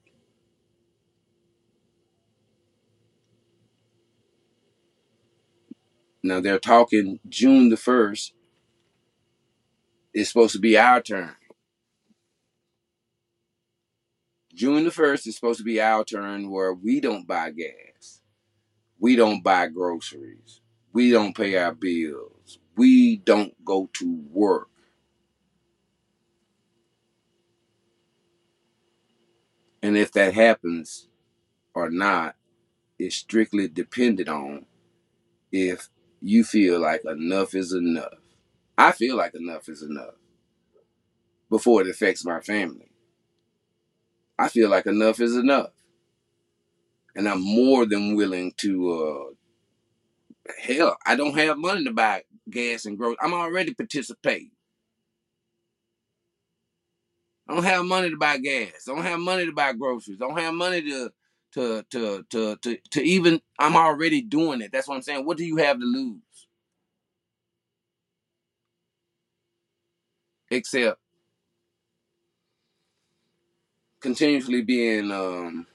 Now 6.27 6.41
they're 6.41 6.59
talking 6.59 7.21
June 7.29 7.69
the 7.69 7.77
1st 7.77 8.33
is 10.13 10.29
supposed 10.29 10.55
to 10.55 10.59
be 10.59 10.77
our 10.77 11.01
turn. 11.01 11.37
June 14.53 14.85
the 14.85 14.91
1st 14.91 15.29
is 15.29 15.37
supposed 15.37 15.59
to 15.59 15.65
be 15.65 15.81
our 15.81 16.05
turn 16.05 16.51
where 16.51 16.75
we 16.75 16.99
don't 17.01 17.29
buy 17.29 17.51
gas. 17.51 18.23
We 18.99 19.15
don't 19.15 19.45
buy 19.45 19.69
groceries. 19.69 20.63
We 20.93 21.13
don't 21.13 21.37
pay 21.37 21.57
our 21.59 21.75
bills. 21.75 22.59
We 22.77 23.19
don't 23.19 23.55
go 23.65 23.89
to 23.93 24.25
work. 24.31 24.71
And 29.81 29.97
if 29.97 30.11
that 30.13 30.35
happens 30.35 31.09
or 31.73 31.89
not 31.89 32.35
is 32.99 33.15
strictly 33.15 33.69
dependent 33.69 34.29
on 34.29 34.67
if 35.53 35.89
you 36.21 36.45
feel 36.45 36.81
like 36.81 37.03
enough 37.05 37.55
is 37.55 37.73
enough. 37.73 38.15
I 38.79 38.93
feel 38.93 39.17
like 39.17 39.35
enough 39.35 39.69
is 39.69 39.83
enough 39.83 40.15
before 41.51 41.83
it 41.83 41.89
affects 41.89 42.25
my 42.25 42.41
family. 42.41 42.91
I 44.39 44.49
feel 44.49 44.69
like 44.69 44.87
enough 44.87 45.21
is 45.21 45.37
enough. 45.37 45.71
And 47.15 47.29
I'm 47.29 47.41
more 47.41 47.87
than 47.87 48.15
willing 48.17 48.53
to, 48.59 49.35
uh, 50.49 50.53
hell, 50.63 50.97
I 51.07 51.17
don't 51.17 51.37
have 51.39 51.57
money 51.57 51.85
to 51.85 51.93
buy 51.93 52.25
gas 52.51 52.85
and 52.85 52.99
groceries. 52.99 53.19
I'm 53.23 53.33
already 53.33 53.75
participating. 53.75 54.51
I 57.49 57.55
don't 57.55 57.65
have 57.65 57.85
money 57.85 58.11
to 58.11 58.17
buy 58.17 58.39
gas. 58.39 58.89
I 58.89 58.95
don't 58.95 59.05
have 59.05 59.21
money 59.21 59.47
to 59.47 59.53
buy 59.53 59.73
groceries. 59.73 60.19
I 60.21 60.27
don't 60.27 60.39
have 60.39 60.55
money 60.55 60.83
to 60.83 61.11
to 61.57 61.85
to 61.91 62.25
to 62.31 62.57
to, 62.59 62.79
to 62.93 63.03
even 63.03 63.43
I'm 63.59 63.77
already 63.77 64.23
doing 64.23 64.63
it. 64.63 64.73
That's 64.73 64.89
what 64.89 64.97
I'm 64.97 65.03
saying. 65.03 65.27
What 65.27 65.39
do 65.39 65.47
you 65.47 65.59
have 65.59 65.81
to 65.81 65.87
lose? 65.87 66.21
Except 70.51 71.01
continuously 74.01 74.63
being 74.63 75.11
um, 75.13 75.67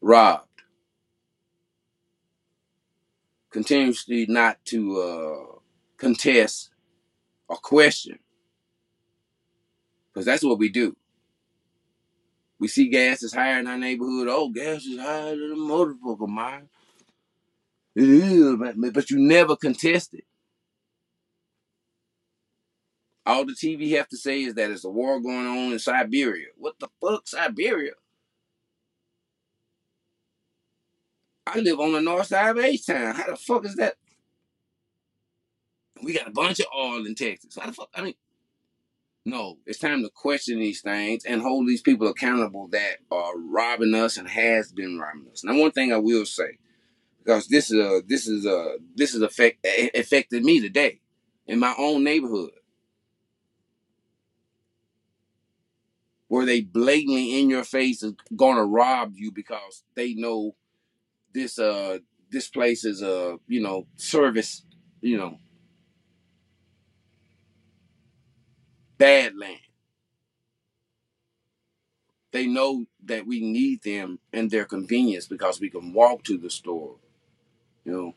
robbed, 0.00 0.48
continuously 3.50 4.26
not 4.28 4.58
to 4.66 5.00
uh, 5.00 5.58
contest 5.98 6.70
or 7.48 7.56
question, 7.56 8.18
because 10.12 10.26
that's 10.26 10.44
what 10.44 10.58
we 10.58 10.68
do. 10.70 10.96
We 12.64 12.68
see 12.68 12.88
gas 12.88 13.22
is 13.22 13.34
higher 13.34 13.58
in 13.58 13.66
our 13.66 13.76
neighborhood. 13.76 14.26
Oh, 14.30 14.48
gas 14.48 14.86
is 14.86 14.98
higher 14.98 15.36
than 15.36 15.52
a 15.52 15.54
motherfucker, 15.54 16.26
man. 16.26 16.70
But, 18.94 19.10
you 19.10 19.18
never 19.18 19.54
contest 19.54 20.14
it. 20.14 20.24
All 23.26 23.44
the 23.44 23.52
TV 23.52 23.90
have 23.98 24.08
to 24.08 24.16
say 24.16 24.44
is 24.44 24.54
that 24.54 24.68
there's 24.68 24.86
a 24.86 24.88
war 24.88 25.20
going 25.20 25.46
on 25.46 25.72
in 25.74 25.78
Siberia. 25.78 26.46
What 26.56 26.78
the 26.78 26.88
fuck, 27.02 27.28
Siberia? 27.28 27.92
I 31.46 31.58
live 31.58 31.80
on 31.80 31.92
the 31.92 32.00
north 32.00 32.28
side 32.28 32.56
of 32.56 32.64
H-Town. 32.64 33.14
How 33.14 33.26
the 33.26 33.36
fuck 33.36 33.66
is 33.66 33.74
that? 33.74 33.96
We 36.02 36.14
got 36.14 36.28
a 36.28 36.32
bunch 36.32 36.60
of 36.60 36.66
oil 36.74 37.04
in 37.04 37.14
Texas. 37.14 37.58
How 37.60 37.66
the 37.66 37.74
fuck? 37.74 37.90
I 37.94 38.00
mean, 38.00 38.14
no, 39.24 39.58
it's 39.66 39.78
time 39.78 40.02
to 40.02 40.10
question 40.10 40.58
these 40.58 40.82
things 40.82 41.24
and 41.24 41.40
hold 41.40 41.66
these 41.66 41.80
people 41.80 42.08
accountable 42.08 42.68
that 42.68 42.98
are 43.10 43.38
robbing 43.38 43.94
us 43.94 44.16
and 44.18 44.28
has 44.28 44.70
been 44.70 44.98
robbing 44.98 45.26
us. 45.32 45.42
Now, 45.44 45.58
one 45.58 45.72
thing 45.72 45.92
I 45.92 45.96
will 45.96 46.26
say, 46.26 46.58
because 47.18 47.48
this 47.48 47.70
is 47.70 47.78
a 47.78 48.02
this 48.06 48.26
is 48.28 48.44
a 48.44 48.76
this 48.94 49.14
is 49.14 49.22
affect 49.22 49.66
affected 49.94 50.44
me 50.44 50.60
today 50.60 51.00
in 51.46 51.58
my 51.58 51.74
own 51.78 52.04
neighborhood, 52.04 52.50
where 56.28 56.44
they 56.44 56.60
blatantly 56.60 57.40
in 57.40 57.48
your 57.48 57.64
face 57.64 58.02
is 58.02 58.12
gonna 58.36 58.64
rob 58.64 59.12
you 59.14 59.32
because 59.32 59.84
they 59.94 60.12
know 60.12 60.54
this 61.32 61.58
uh 61.58 61.98
this 62.30 62.48
place 62.48 62.84
is 62.84 63.00
a 63.00 63.38
you 63.46 63.62
know 63.62 63.86
service 63.96 64.64
you 65.00 65.16
know 65.16 65.38
bad 68.98 69.36
land. 69.36 69.58
They 72.32 72.46
know 72.46 72.86
that 73.04 73.26
we 73.26 73.40
need 73.40 73.82
them 73.82 74.18
and 74.32 74.50
their 74.50 74.64
convenience 74.64 75.26
because 75.26 75.60
we 75.60 75.70
can 75.70 75.92
walk 75.92 76.24
to 76.24 76.36
the 76.36 76.50
store, 76.50 76.96
you 77.84 77.92
know. 77.92 78.14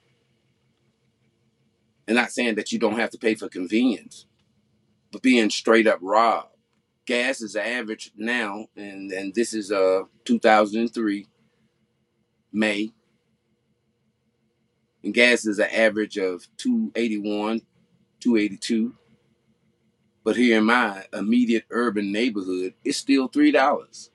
And 2.08 2.16
not 2.16 2.32
saying 2.32 2.56
that 2.56 2.72
you 2.72 2.80
don't 2.80 3.00
have 3.00 3.12
to 3.12 3.18
pay 3.18 3.36
for 3.36 3.50
convenience, 3.50 4.26
but 5.12 5.22
being 5.22 5.50
straight 5.50 5.88
up 5.88 6.00
robbed. 6.02 6.50
Gas 7.06 7.42
is 7.42 7.56
average 7.56 8.12
now, 8.18 8.68
and, 8.76 9.12
and 9.12 9.36
this 9.36 9.54
is 9.54 9.72
uh 9.72 10.02
2003, 10.26 11.28
May. 12.52 12.92
And 15.04 15.14
gas 15.14 15.46
is 15.46 15.60
an 15.60 15.70
average 15.72 16.18
of 16.18 16.48
281, 16.58 17.62
282. 18.20 18.96
But 20.28 20.36
here 20.36 20.58
in 20.58 20.66
my 20.66 21.06
immediate 21.14 21.64
urban 21.70 22.12
neighborhood, 22.12 22.74
it's 22.84 22.98
still 22.98 23.30
three 23.30 23.50
dollars. 23.50 24.12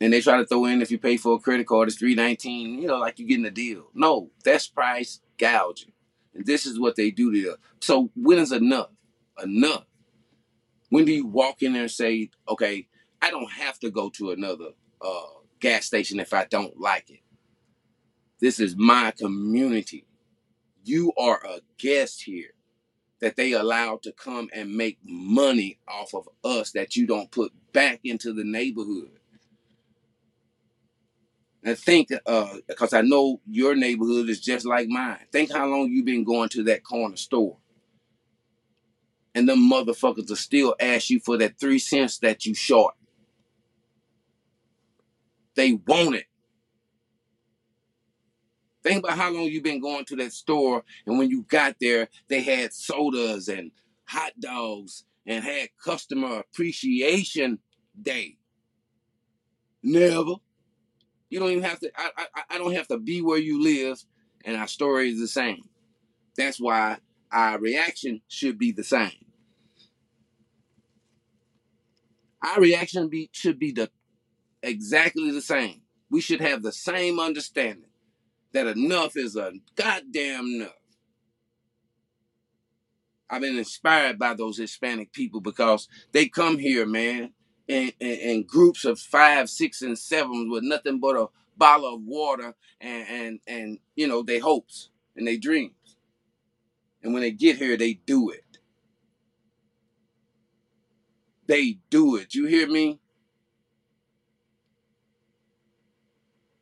And 0.00 0.14
they 0.14 0.22
try 0.22 0.38
to 0.38 0.46
throw 0.46 0.64
in 0.64 0.80
if 0.80 0.90
you 0.90 0.98
pay 0.98 1.18
for 1.18 1.34
a 1.34 1.38
credit 1.38 1.66
card, 1.66 1.88
it's 1.88 1.98
three 1.98 2.14
nineteen. 2.14 2.80
You 2.80 2.86
know, 2.88 2.96
like 2.96 3.18
you're 3.18 3.28
getting 3.28 3.44
a 3.44 3.50
deal. 3.50 3.90
No, 3.92 4.30
that's 4.42 4.66
price 4.66 5.20
gouging, 5.36 5.92
and 6.32 6.46
this 6.46 6.64
is 6.64 6.80
what 6.80 6.96
they 6.96 7.10
do 7.10 7.30
to 7.30 7.36
you. 7.36 7.56
So 7.82 8.10
when 8.16 8.38
is 8.38 8.50
enough? 8.50 8.88
Enough. 9.44 9.84
When 10.88 11.04
do 11.04 11.12
you 11.12 11.26
walk 11.26 11.62
in 11.62 11.74
there 11.74 11.82
and 11.82 11.90
say, 11.90 12.30
"Okay, 12.48 12.88
I 13.20 13.30
don't 13.30 13.52
have 13.52 13.78
to 13.80 13.90
go 13.90 14.08
to 14.08 14.30
another 14.30 14.70
uh, 15.02 15.26
gas 15.60 15.84
station 15.84 16.18
if 16.18 16.32
I 16.32 16.46
don't 16.46 16.80
like 16.80 17.10
it. 17.10 17.20
This 18.40 18.58
is 18.58 18.74
my 18.74 19.10
community. 19.10 20.06
You 20.82 21.12
are 21.18 21.44
a 21.44 21.60
guest 21.76 22.22
here." 22.22 22.54
That 23.20 23.36
they 23.36 23.52
allowed 23.52 24.02
to 24.02 24.12
come 24.12 24.48
and 24.54 24.74
make 24.74 24.98
money 25.04 25.78
off 25.88 26.14
of 26.14 26.28
us 26.44 26.72
that 26.72 26.96
you 26.96 27.06
don't 27.06 27.30
put 27.30 27.52
back 27.72 28.00
into 28.04 28.32
the 28.32 28.44
neighborhood. 28.44 29.10
And 31.64 31.76
think, 31.76 32.10
uh, 32.24 32.54
because 32.68 32.92
I 32.92 33.00
know 33.00 33.40
your 33.46 33.74
neighborhood 33.74 34.28
is 34.28 34.40
just 34.40 34.64
like 34.64 34.88
mine. 34.88 35.18
Think 35.32 35.52
how 35.52 35.66
long 35.66 35.90
you've 35.90 36.04
been 36.04 36.24
going 36.24 36.48
to 36.50 36.62
that 36.64 36.84
corner 36.84 37.16
store. 37.16 37.58
And 39.34 39.48
them 39.48 39.70
motherfuckers 39.70 40.28
will 40.28 40.36
still 40.36 40.74
ask 40.80 41.10
you 41.10 41.20
for 41.20 41.36
that 41.38 41.58
three 41.58 41.78
cents 41.78 42.18
that 42.18 42.46
you 42.46 42.54
short. 42.54 42.94
They 45.56 45.72
want 45.72 46.14
it. 46.14 46.27
Think 48.82 49.04
about 49.04 49.18
how 49.18 49.32
long 49.32 49.44
you've 49.44 49.64
been 49.64 49.80
going 49.80 50.04
to 50.06 50.16
that 50.16 50.32
store, 50.32 50.84
and 51.06 51.18
when 51.18 51.30
you 51.30 51.42
got 51.42 51.76
there, 51.80 52.08
they 52.28 52.42
had 52.42 52.72
sodas 52.72 53.48
and 53.48 53.72
hot 54.04 54.32
dogs 54.40 55.04
and 55.26 55.44
had 55.44 55.68
customer 55.82 56.38
appreciation 56.40 57.58
day. 58.00 58.36
Never. 59.82 60.34
You 61.28 61.40
don't 61.40 61.50
even 61.50 61.64
have 61.64 61.80
to. 61.80 61.90
I, 61.96 62.10
I 62.34 62.42
I 62.50 62.58
don't 62.58 62.74
have 62.74 62.88
to 62.88 62.98
be 62.98 63.20
where 63.20 63.38
you 63.38 63.62
live, 63.62 64.02
and 64.44 64.56
our 64.56 64.68
story 64.68 65.10
is 65.10 65.20
the 65.20 65.28
same. 65.28 65.68
That's 66.36 66.60
why 66.60 66.98
our 67.30 67.58
reaction 67.58 68.22
should 68.28 68.58
be 68.58 68.72
the 68.72 68.84
same. 68.84 69.26
Our 72.42 72.60
reaction 72.60 73.08
be 73.08 73.28
should 73.32 73.58
be 73.58 73.72
the 73.72 73.90
exactly 74.62 75.30
the 75.30 75.42
same. 75.42 75.82
We 76.10 76.20
should 76.20 76.40
have 76.40 76.62
the 76.62 76.72
same 76.72 77.20
understanding 77.20 77.87
that 78.52 78.66
enough 78.66 79.16
is 79.16 79.36
a 79.36 79.52
goddamn 79.76 80.46
enough. 80.46 80.72
I've 83.30 83.42
been 83.42 83.58
inspired 83.58 84.18
by 84.18 84.34
those 84.34 84.58
Hispanic 84.58 85.12
people 85.12 85.40
because 85.40 85.88
they 86.12 86.28
come 86.28 86.58
here, 86.58 86.86
man, 86.86 87.32
in, 87.66 87.92
in, 88.00 88.18
in 88.18 88.42
groups 88.44 88.84
of 88.84 88.98
five, 88.98 89.50
six, 89.50 89.82
and 89.82 89.98
seven 89.98 90.50
with 90.50 90.62
nothing 90.64 90.98
but 90.98 91.16
a 91.16 91.26
bottle 91.56 91.94
of 91.94 92.02
water 92.02 92.54
and, 92.80 93.08
and, 93.08 93.40
and 93.46 93.78
you 93.96 94.08
know, 94.08 94.22
their 94.22 94.40
hopes 94.40 94.90
and 95.16 95.26
their 95.26 95.36
dreams. 95.36 95.72
And 97.02 97.12
when 97.12 97.22
they 97.22 97.30
get 97.32 97.56
here, 97.56 97.76
they 97.76 97.94
do 97.94 98.30
it. 98.30 98.58
They 101.46 101.78
do 101.90 102.16
it. 102.16 102.34
You 102.34 102.46
hear 102.46 102.68
me? 102.68 103.00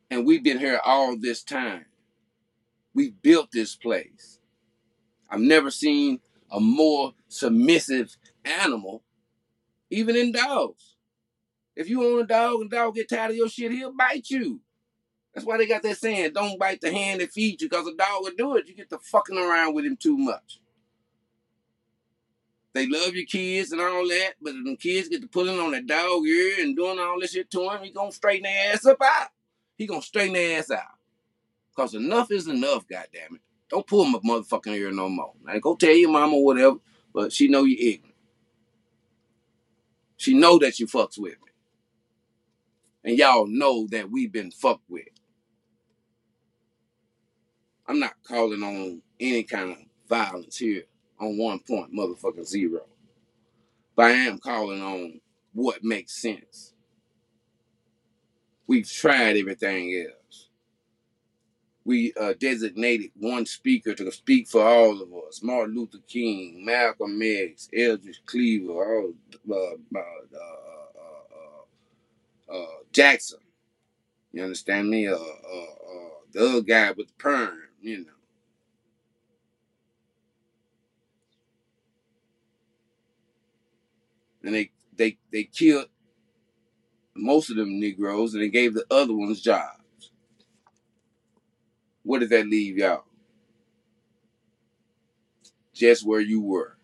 And 0.09 0.25
we've 0.25 0.43
been 0.43 0.59
here 0.59 0.79
all 0.83 1.17
this 1.17 1.43
time. 1.43 1.85
We 2.93 3.11
built 3.11 3.51
this 3.51 3.75
place. 3.75 4.39
I've 5.29 5.41
never 5.41 5.69
seen 5.69 6.19
a 6.49 6.59
more 6.59 7.13
submissive 7.27 8.15
animal, 8.45 9.03
even 9.89 10.15
in 10.15 10.31
dogs. 10.31 10.95
If 11.75 11.89
you 11.89 12.03
own 12.03 12.21
a 12.21 12.25
dog 12.25 12.61
and 12.61 12.71
dog 12.71 12.95
get 12.95 13.09
tired 13.09 13.31
of 13.31 13.37
your 13.37 13.49
shit, 13.49 13.71
he'll 13.71 13.91
bite 13.91 14.29
you. 14.29 14.61
That's 15.33 15.45
why 15.45 15.57
they 15.57 15.67
got 15.67 15.83
that 15.83 15.97
saying, 15.97 16.33
don't 16.33 16.57
bite 16.57 16.81
the 16.81 16.91
hand 16.91 17.21
that 17.21 17.31
feeds 17.31 17.61
you, 17.61 17.69
because 17.69 17.85
a 17.85 17.93
dog 17.93 18.23
will 18.23 18.31
do 18.35 18.55
it. 18.55 18.67
You 18.67 18.73
get 18.73 18.89
to 18.89 18.97
fucking 18.97 19.37
around 19.37 19.75
with 19.75 19.85
him 19.85 19.95
too 19.95 20.17
much. 20.17 20.59
They 22.73 22.87
love 22.87 23.13
your 23.13 23.25
kids 23.25 23.71
and 23.71 23.81
all 23.81 24.07
that, 24.07 24.33
but 24.41 24.55
if 24.55 24.63
the 24.65 24.75
kids 24.77 25.09
get 25.09 25.21
to 25.21 25.27
pulling 25.27 25.59
on 25.59 25.71
that 25.71 25.85
dog 25.85 26.25
ear 26.25 26.55
and 26.59 26.75
doing 26.75 26.97
all 26.97 27.19
this 27.19 27.33
shit 27.33 27.51
to 27.51 27.69
him, 27.69 27.83
he 27.83 27.91
gonna 27.91 28.11
straighten 28.11 28.43
their 28.43 28.73
ass 28.73 28.85
up 28.85 29.01
out. 29.03 29.29
He 29.77 29.87
gonna 29.87 30.01
straighten 30.01 30.33
their 30.33 30.59
ass 30.59 30.71
out. 30.71 30.81
Cause 31.75 31.93
enough 31.93 32.31
is 32.31 32.47
enough, 32.47 32.87
goddamn 32.87 33.35
it. 33.35 33.41
Don't 33.69 33.85
pull 33.85 34.05
my 34.05 34.19
motherfucking 34.19 34.75
ear 34.75 34.91
no 34.91 35.09
more. 35.09 35.33
Now 35.43 35.59
go 35.59 35.75
tell 35.75 35.91
your 35.93 36.09
mama 36.09 36.37
whatever, 36.37 36.77
but 37.13 37.31
she 37.31 37.47
know 37.47 37.63
you 37.63 37.77
ignorant. 37.79 38.15
She 40.17 40.33
know 40.33 40.57
that 40.59 40.79
you 40.79 40.87
fucks 40.87 41.19
with 41.19 41.33
me. 41.33 41.51
And 43.03 43.17
y'all 43.17 43.47
know 43.47 43.87
that 43.91 44.09
we've 44.09 44.31
been 44.31 44.51
fucked 44.51 44.89
with. 44.89 45.07
I'm 47.87 47.99
not 47.99 48.15
calling 48.23 48.63
on 48.63 49.01
any 49.19 49.43
kind 49.43 49.71
of 49.71 49.77
violence 50.09 50.57
here 50.57 50.83
on 51.19 51.37
one 51.37 51.59
point, 51.59 51.93
motherfucking 51.93 52.45
zero. 52.47 52.81
But 53.95 54.07
I 54.07 54.11
am 54.11 54.39
calling 54.39 54.81
on 54.81 55.21
what 55.53 55.83
makes 55.83 56.13
sense. 56.13 56.73
We've 58.67 58.89
tried 58.89 59.37
everything 59.37 60.05
else. 60.07 60.49
We 61.85 62.11
uh, 62.19 62.33
designated 62.37 63.11
one 63.15 63.45
speaker 63.45 63.93
to 63.93 64.11
speak 64.11 64.49
for 64.49 64.61
all 64.61 65.01
of 65.01 65.09
us. 65.25 65.41
Martin 65.41 65.73
Luther 65.73 65.99
King, 66.05 66.65
Malcolm 66.65 67.17
X, 67.23 67.69
Eldridge 67.73 68.21
Cleaver, 68.25 68.73
all, 68.73 69.13
uh, 69.49 69.55
uh, 69.95 70.01
uh, 72.51 72.53
uh, 72.53 72.65
Jackson. 72.91 73.39
You 74.33 74.43
understand 74.43 74.89
me? 74.89 75.07
Uh, 75.07 75.15
uh, 75.15 75.15
uh, 75.15 76.09
the 76.33 76.39
other 76.49 76.61
guy 76.61 76.91
with 76.91 77.07
the 77.07 77.13
perm, 77.17 77.57
you 77.81 77.99
know. 77.99 78.11
And 84.43 84.53
they 84.53 84.71
they 84.95 85.17
they 85.31 85.43
killed 85.45 85.87
most 87.19 87.49
of 87.49 87.57
them 87.57 87.79
Negroes 87.79 88.33
and 88.33 88.43
they 88.43 88.49
gave 88.49 88.73
the 88.73 88.85
other 88.91 89.13
ones 89.13 89.41
jobs. 89.41 90.11
What 92.03 92.19
did 92.19 92.29
that 92.29 92.47
leave 92.47 92.77
y'all? 92.77 93.03
Just 95.73 96.05
where 96.05 96.21
you 96.21 96.41
were. 96.41 96.77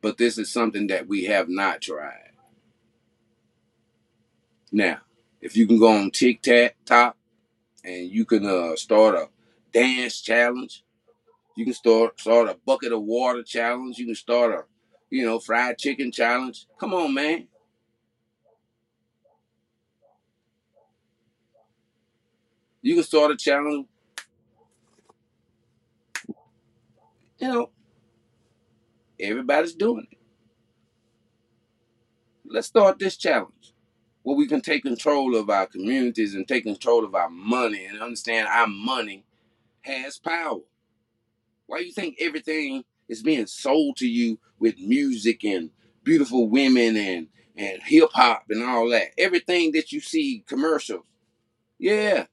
But 0.00 0.18
this 0.18 0.38
is 0.38 0.52
something 0.52 0.88
that 0.88 1.08
we 1.08 1.24
have 1.24 1.48
not 1.48 1.80
tried. 1.80 2.32
Now, 4.72 4.98
if 5.40 5.56
you 5.56 5.66
can 5.66 5.78
go 5.78 5.88
on 5.88 6.10
TikTok 6.10 7.16
and 7.84 8.10
you 8.10 8.24
can 8.24 8.44
uh, 8.46 8.76
start 8.76 9.14
a 9.14 9.28
dance 9.72 10.20
challenge, 10.20 10.84
you 11.56 11.64
can 11.64 11.74
start 11.74 12.20
start 12.20 12.48
a 12.48 12.58
bucket 12.66 12.92
of 12.92 13.02
water 13.02 13.42
challenge, 13.42 13.98
you 13.98 14.06
can 14.06 14.14
start 14.14 14.52
a 14.52 14.64
you 15.10 15.24
know 15.24 15.38
fried 15.38 15.78
chicken 15.78 16.12
challenge. 16.12 16.66
Come 16.78 16.94
on, 16.94 17.14
man. 17.14 17.48
You 22.82 22.94
can 22.94 23.04
start 23.04 23.32
a 23.32 23.36
challenge. 23.36 23.86
You 27.38 27.48
know, 27.48 27.70
everybody's 29.20 29.74
doing 29.74 30.06
it. 30.10 30.18
Let's 32.44 32.68
start 32.68 32.98
this 32.98 33.16
challenge 33.16 33.74
where 34.22 34.36
we 34.36 34.46
can 34.46 34.60
take 34.60 34.82
control 34.84 35.36
of 35.36 35.50
our 35.50 35.66
communities 35.66 36.34
and 36.34 36.46
take 36.46 36.64
control 36.64 37.04
of 37.04 37.14
our 37.14 37.28
money 37.30 37.84
and 37.84 38.00
understand 38.00 38.48
our 38.48 38.66
money 38.68 39.24
has 39.82 40.18
power. 40.18 40.60
Why 41.66 41.78
do 41.78 41.86
you 41.86 41.92
think 41.92 42.16
everything 42.20 42.84
is 43.08 43.22
being 43.22 43.46
sold 43.46 43.96
to 43.98 44.08
you 44.08 44.38
with 44.58 44.78
music 44.78 45.44
and 45.44 45.70
beautiful 46.04 46.48
women 46.48 46.96
and 46.96 47.28
and 47.56 47.82
hip 47.82 48.10
hop 48.12 48.44
and 48.50 48.62
all 48.62 48.88
that? 48.90 49.08
Everything 49.18 49.72
that 49.72 49.92
you 49.92 50.00
see 50.00 50.44
commercials, 50.46 51.04
yeah, 51.78 52.26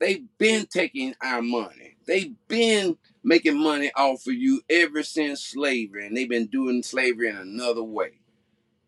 they've 0.00 0.26
been 0.38 0.66
taking 0.66 1.14
our 1.22 1.42
money. 1.42 1.96
They've 2.06 2.34
been 2.48 2.96
making 3.22 3.58
money 3.62 3.90
off 3.94 4.26
of 4.26 4.34
you 4.34 4.62
ever 4.70 5.02
since 5.02 5.42
slavery, 5.42 6.06
and 6.06 6.16
they've 6.16 6.28
been 6.28 6.46
doing 6.46 6.82
slavery 6.82 7.28
in 7.28 7.36
another 7.36 7.82
way. 7.82 8.20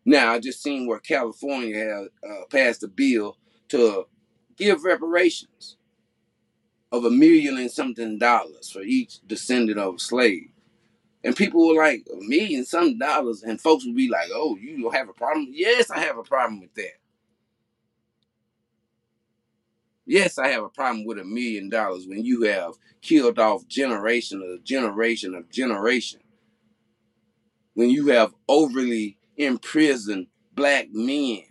Now, 0.03 0.33
I 0.33 0.39
just 0.39 0.63
seen 0.63 0.87
where 0.87 0.99
California 0.99 1.77
has 1.77 2.07
uh, 2.27 2.45
passed 2.49 2.83
a 2.83 2.87
bill 2.87 3.37
to 3.69 4.07
give 4.57 4.83
reparations 4.83 5.77
of 6.91 7.05
a 7.05 7.09
million 7.09 7.57
and 7.57 7.71
something 7.71 8.17
dollars 8.17 8.69
for 8.69 8.81
each 8.81 9.19
descendant 9.25 9.79
of 9.79 9.95
a 9.95 9.99
slave. 9.99 10.49
And 11.23 11.35
people 11.35 11.67
were 11.67 11.81
like, 11.81 12.05
a 12.11 12.17
million 12.17 12.65
some 12.65 12.97
dollars, 12.97 13.43
and 13.43 13.61
folks 13.61 13.85
would 13.85 13.95
be 13.95 14.09
like, 14.09 14.29
oh, 14.33 14.57
you 14.57 14.81
don't 14.81 14.95
have 14.95 15.09
a 15.09 15.13
problem? 15.13 15.47
Yes, 15.51 15.91
I 15.91 15.99
have 15.99 16.17
a 16.17 16.23
problem 16.23 16.59
with 16.59 16.73
that. 16.75 16.97
Yes, 20.05 20.37
I 20.37 20.49
have 20.49 20.63
a 20.63 20.69
problem 20.69 21.05
with 21.05 21.19
a 21.19 21.23
million 21.23 21.69
dollars 21.69 22.07
when 22.07 22.25
you 22.25 22.43
have 22.43 22.73
killed 23.01 23.39
off 23.39 23.67
generation 23.67 24.41
of 24.41 24.63
generation 24.63 25.35
of 25.35 25.49
generation. 25.49 26.19
When 27.75 27.89
you 27.89 28.07
have 28.07 28.33
overly 28.49 29.17
imprisoned 29.37 30.27
black 30.53 30.87
men. 30.91 31.43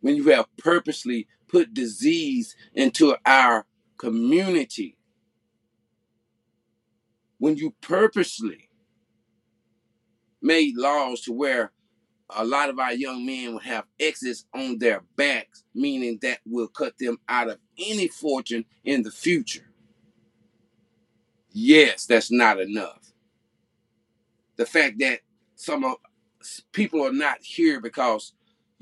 When 0.00 0.16
you 0.16 0.30
have 0.30 0.46
purposely 0.56 1.28
put 1.52 1.74
disease 1.74 2.56
into 2.74 3.14
our 3.26 3.66
community. 3.98 4.96
When 7.38 7.56
you 7.56 7.74
purposely 7.82 8.70
made 10.40 10.76
laws 10.76 11.20
to 11.22 11.32
where 11.32 11.72
a 12.34 12.44
lot 12.44 12.70
of 12.70 12.78
our 12.78 12.94
young 12.94 13.26
men 13.26 13.52
would 13.52 13.64
have 13.64 13.84
X's 14.00 14.46
on 14.54 14.78
their 14.78 15.02
backs, 15.16 15.64
meaning 15.74 16.18
that 16.22 16.38
will 16.46 16.68
cut 16.68 16.96
them 16.98 17.18
out 17.28 17.50
of 17.50 17.58
any 17.78 18.08
fortune 18.08 18.64
in 18.84 19.02
the 19.02 19.10
future. 19.10 19.68
Yes, 21.50 22.06
that's 22.06 22.30
not 22.30 22.58
enough. 22.58 23.12
The 24.56 24.64
fact 24.64 24.98
that 25.00 25.20
some 25.54 25.84
of 25.84 25.96
people 26.72 27.06
are 27.06 27.12
not 27.12 27.38
here 27.42 27.80
because 27.80 28.32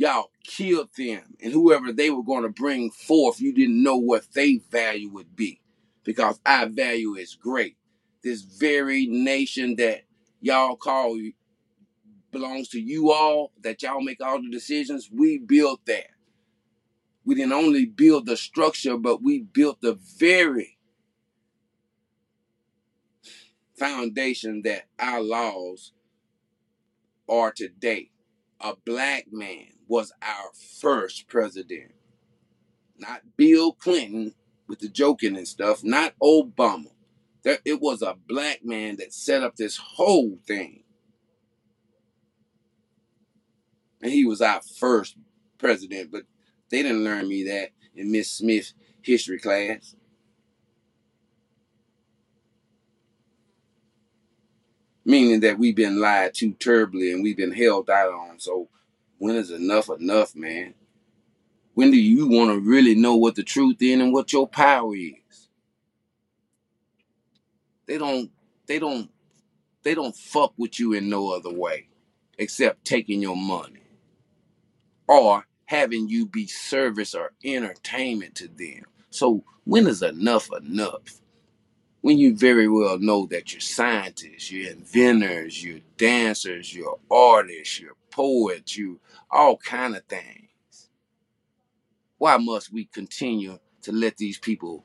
y'all 0.00 0.30
killed 0.44 0.88
them 0.96 1.22
and 1.42 1.52
whoever 1.52 1.92
they 1.92 2.08
were 2.08 2.22
going 2.22 2.42
to 2.42 2.48
bring 2.48 2.90
forth, 2.90 3.38
you 3.38 3.52
didn't 3.52 3.82
know 3.82 3.98
what 3.98 4.24
they 4.32 4.56
value 4.70 5.10
would 5.10 5.36
be 5.36 5.60
because 6.04 6.40
our 6.46 6.66
value 6.66 7.14
is 7.16 7.34
great. 7.34 7.76
This 8.22 8.40
very 8.40 9.06
nation 9.06 9.76
that 9.76 10.04
y'all 10.40 10.76
call 10.76 11.18
belongs 12.30 12.68
to 12.70 12.80
you 12.80 13.12
all, 13.12 13.52
that 13.60 13.82
y'all 13.82 14.00
make 14.00 14.22
all 14.22 14.40
the 14.40 14.48
decisions. 14.48 15.10
We 15.12 15.36
built 15.36 15.84
that. 15.84 16.06
We 17.26 17.34
didn't 17.34 17.52
only 17.52 17.84
build 17.84 18.24
the 18.24 18.38
structure, 18.38 18.96
but 18.96 19.22
we 19.22 19.42
built 19.42 19.82
the 19.82 19.98
very 20.16 20.78
foundation 23.76 24.62
that 24.62 24.84
our 24.98 25.20
laws 25.20 25.92
are 27.28 27.52
today. 27.52 28.12
A 28.62 28.74
black 28.84 29.26
man 29.30 29.72
was 29.90 30.12
our 30.22 30.52
first 30.80 31.28
president. 31.28 31.92
Not 32.96 33.20
Bill 33.36 33.72
Clinton 33.72 34.34
with 34.68 34.78
the 34.78 34.88
joking 34.88 35.36
and 35.36 35.48
stuff, 35.48 35.84
not 35.84 36.14
Obama. 36.22 36.92
It 37.44 37.80
was 37.80 38.00
a 38.02 38.16
black 38.28 38.64
man 38.64 38.96
that 38.96 39.12
set 39.12 39.42
up 39.42 39.56
this 39.56 39.76
whole 39.76 40.38
thing. 40.46 40.84
and 44.02 44.12
he 44.12 44.24
was 44.24 44.40
our 44.40 44.60
first 44.78 45.16
president, 45.58 46.10
but 46.10 46.22
they 46.70 46.82
didn't 46.82 47.04
learn 47.04 47.28
me 47.28 47.44
that 47.44 47.70
in 47.94 48.10
Miss 48.10 48.30
Smith's 48.30 48.74
history 49.02 49.38
class. 49.38 49.94
Meaning 55.04 55.40
that 55.40 55.58
we've 55.58 55.76
been 55.76 56.00
lied 56.00 56.34
to 56.34 56.52
terribly 56.52 57.12
and 57.12 57.22
we've 57.22 57.36
been 57.36 57.52
held 57.52 57.90
out 57.90 58.12
on. 58.12 58.38
So 58.38 58.68
when 59.20 59.36
is 59.36 59.50
enough 59.50 59.90
enough, 59.90 60.34
man? 60.34 60.72
When 61.74 61.90
do 61.90 61.98
you 61.98 62.26
want 62.26 62.52
to 62.52 62.58
really 62.58 62.94
know 62.94 63.16
what 63.16 63.34
the 63.34 63.42
truth 63.42 63.76
is 63.80 64.00
and 64.00 64.14
what 64.14 64.32
your 64.32 64.48
power 64.48 64.96
is? 64.96 65.48
They 67.86 67.98
don't 67.98 68.30
they 68.66 68.78
don't 68.78 69.10
they 69.82 69.94
don't 69.94 70.16
fuck 70.16 70.54
with 70.56 70.80
you 70.80 70.94
in 70.94 71.10
no 71.10 71.34
other 71.34 71.52
way 71.52 71.88
except 72.38 72.86
taking 72.86 73.20
your 73.20 73.36
money 73.36 73.82
or 75.06 75.46
having 75.66 76.08
you 76.08 76.24
be 76.24 76.46
service 76.46 77.14
or 77.14 77.32
entertainment 77.44 78.34
to 78.36 78.48
them. 78.48 78.86
So 79.10 79.44
when 79.64 79.86
is 79.86 80.02
enough 80.02 80.48
enough? 80.50 81.20
When 82.00 82.16
you 82.16 82.34
very 82.34 82.68
well 82.68 82.98
know 82.98 83.26
that 83.26 83.52
you're 83.52 83.60
scientists, 83.60 84.50
you're 84.50 84.72
inventors, 84.72 85.62
you're 85.62 85.80
dancers, 85.98 86.74
you're 86.74 86.98
artists, 87.10 87.78
you're 87.78 87.96
poets, 88.10 88.76
you 88.76 89.00
all 89.30 89.56
kind 89.56 89.96
of 89.96 90.04
things. 90.04 90.90
Why 92.18 92.36
must 92.36 92.72
we 92.72 92.84
continue 92.86 93.58
to 93.82 93.92
let 93.92 94.16
these 94.16 94.38
people 94.38 94.84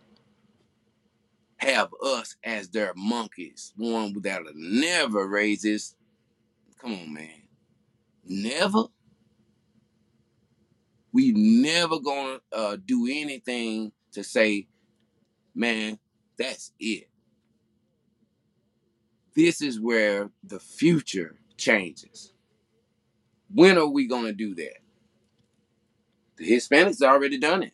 have 1.58 1.94
us 2.04 2.36
as 2.44 2.70
their 2.70 2.94
monkeys? 2.96 3.74
One 3.76 4.16
that'll 4.22 4.52
never 4.56 5.28
raise 5.28 5.64
his. 5.64 5.96
Come 6.80 6.94
on, 6.94 7.14
man. 7.14 7.42
Never? 8.24 8.86
we 11.16 11.32
never 11.32 11.98
gonna 11.98 12.40
uh, 12.52 12.76
do 12.86 13.08
anything 13.10 13.94
to 14.12 14.22
say, 14.22 14.68
man, 15.56 15.98
that's 16.38 16.74
it. 16.78 17.08
This 19.34 19.62
is 19.62 19.80
where 19.80 20.30
the 20.44 20.60
future 20.60 21.38
changes. 21.56 22.34
When 23.54 23.78
are 23.78 23.88
we 23.88 24.08
gonna 24.08 24.34
do 24.34 24.56
that? 24.56 24.80
The 26.38 26.52
Hispanics 26.52 27.02
already 27.02 27.38
done 27.38 27.64
it. 27.64 27.74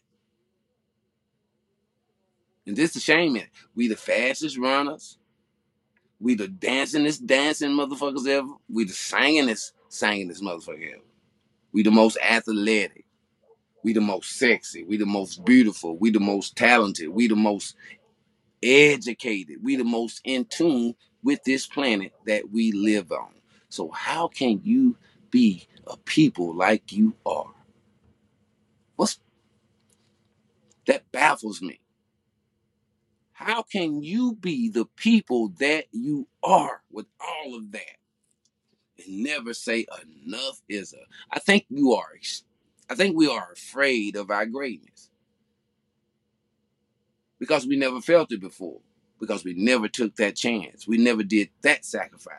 And 2.66 2.76
this 2.76 2.92
is 2.92 2.98
a 2.98 3.00
shame 3.00 3.36
in. 3.36 3.48
We 3.76 3.88
the 3.88 3.96
fastest 3.96 4.58
runners. 4.58 5.18
We 6.20 6.36
the 6.36 6.48
dancingest 6.48 7.26
dancing 7.26 7.72
motherfuckers 7.72 8.28
ever. 8.28 8.54
We 8.70 8.84
the 8.84 8.94
singingest 8.94 9.72
singingest 9.90 10.42
motherfucker 10.42 10.94
ever. 10.94 11.04
We 11.72 11.84
the 11.84 11.92
most 11.92 12.18
athletic. 12.22 13.06
We 13.84 13.94
the 13.94 14.02
most 14.02 14.38
sexy. 14.38 14.84
We 14.84 14.98
the 14.98 15.06
most 15.08 15.44
beautiful. 15.44 15.98
We 15.98 16.12
the 16.12 16.20
most 16.20 16.56
talented. 16.56 17.10
We 17.10 17.28
the 17.28 17.36
most 17.36 17.76
educated. 18.62 19.58
We 19.64 19.76
the 19.76 19.84
most 19.84 20.22
in 20.24 20.46
tune 20.46 20.96
with 21.24 21.44
this 21.44 21.66
planet 21.66 22.14
that 22.28 22.52
we 22.52 22.72
live 22.72 23.12
on. 23.12 23.34
So 23.70 23.90
how 23.90 24.28
can 24.28 24.62
you 24.64 24.98
be 25.32 25.68
a 25.88 25.98
people 25.98 26.54
like 26.56 26.92
you 26.92 27.16
are? 27.26 27.52
What's 28.96 29.20
that 30.88 31.12
baffles 31.12 31.62
me. 31.62 31.80
How 33.34 33.64
can 33.64 34.04
you 34.04 34.36
be 34.36 34.70
the 34.70 34.86
people 34.86 35.50
that 35.60 35.86
you 35.92 36.28
are 36.44 36.82
with 36.92 37.08
all 37.20 37.56
of 37.56 37.72
that 37.72 37.98
and 39.04 39.24
never 39.24 39.54
say 39.54 39.86
enough 40.26 40.62
is 40.70 40.94
a? 40.94 41.00
I 41.32 41.40
think 41.40 41.66
you 41.70 41.94
are 41.94 42.10
I 42.90 42.96
think 42.96 43.16
we 43.16 43.28
are 43.30 43.52
afraid 43.54 44.16
of 44.16 44.30
our 44.30 44.46
greatness 44.46 45.10
because 47.40 47.66
we 47.66 47.78
never 47.78 48.02
felt 48.02 48.32
it 48.32 48.42
before, 48.42 48.82
because 49.20 49.44
we 49.44 49.54
never 49.54 49.88
took 49.88 50.16
that 50.18 50.36
chance. 50.36 50.88
We 50.88 50.98
never 50.98 51.24
did 51.24 51.50
that 51.62 51.86
sacrifice. 51.86 52.36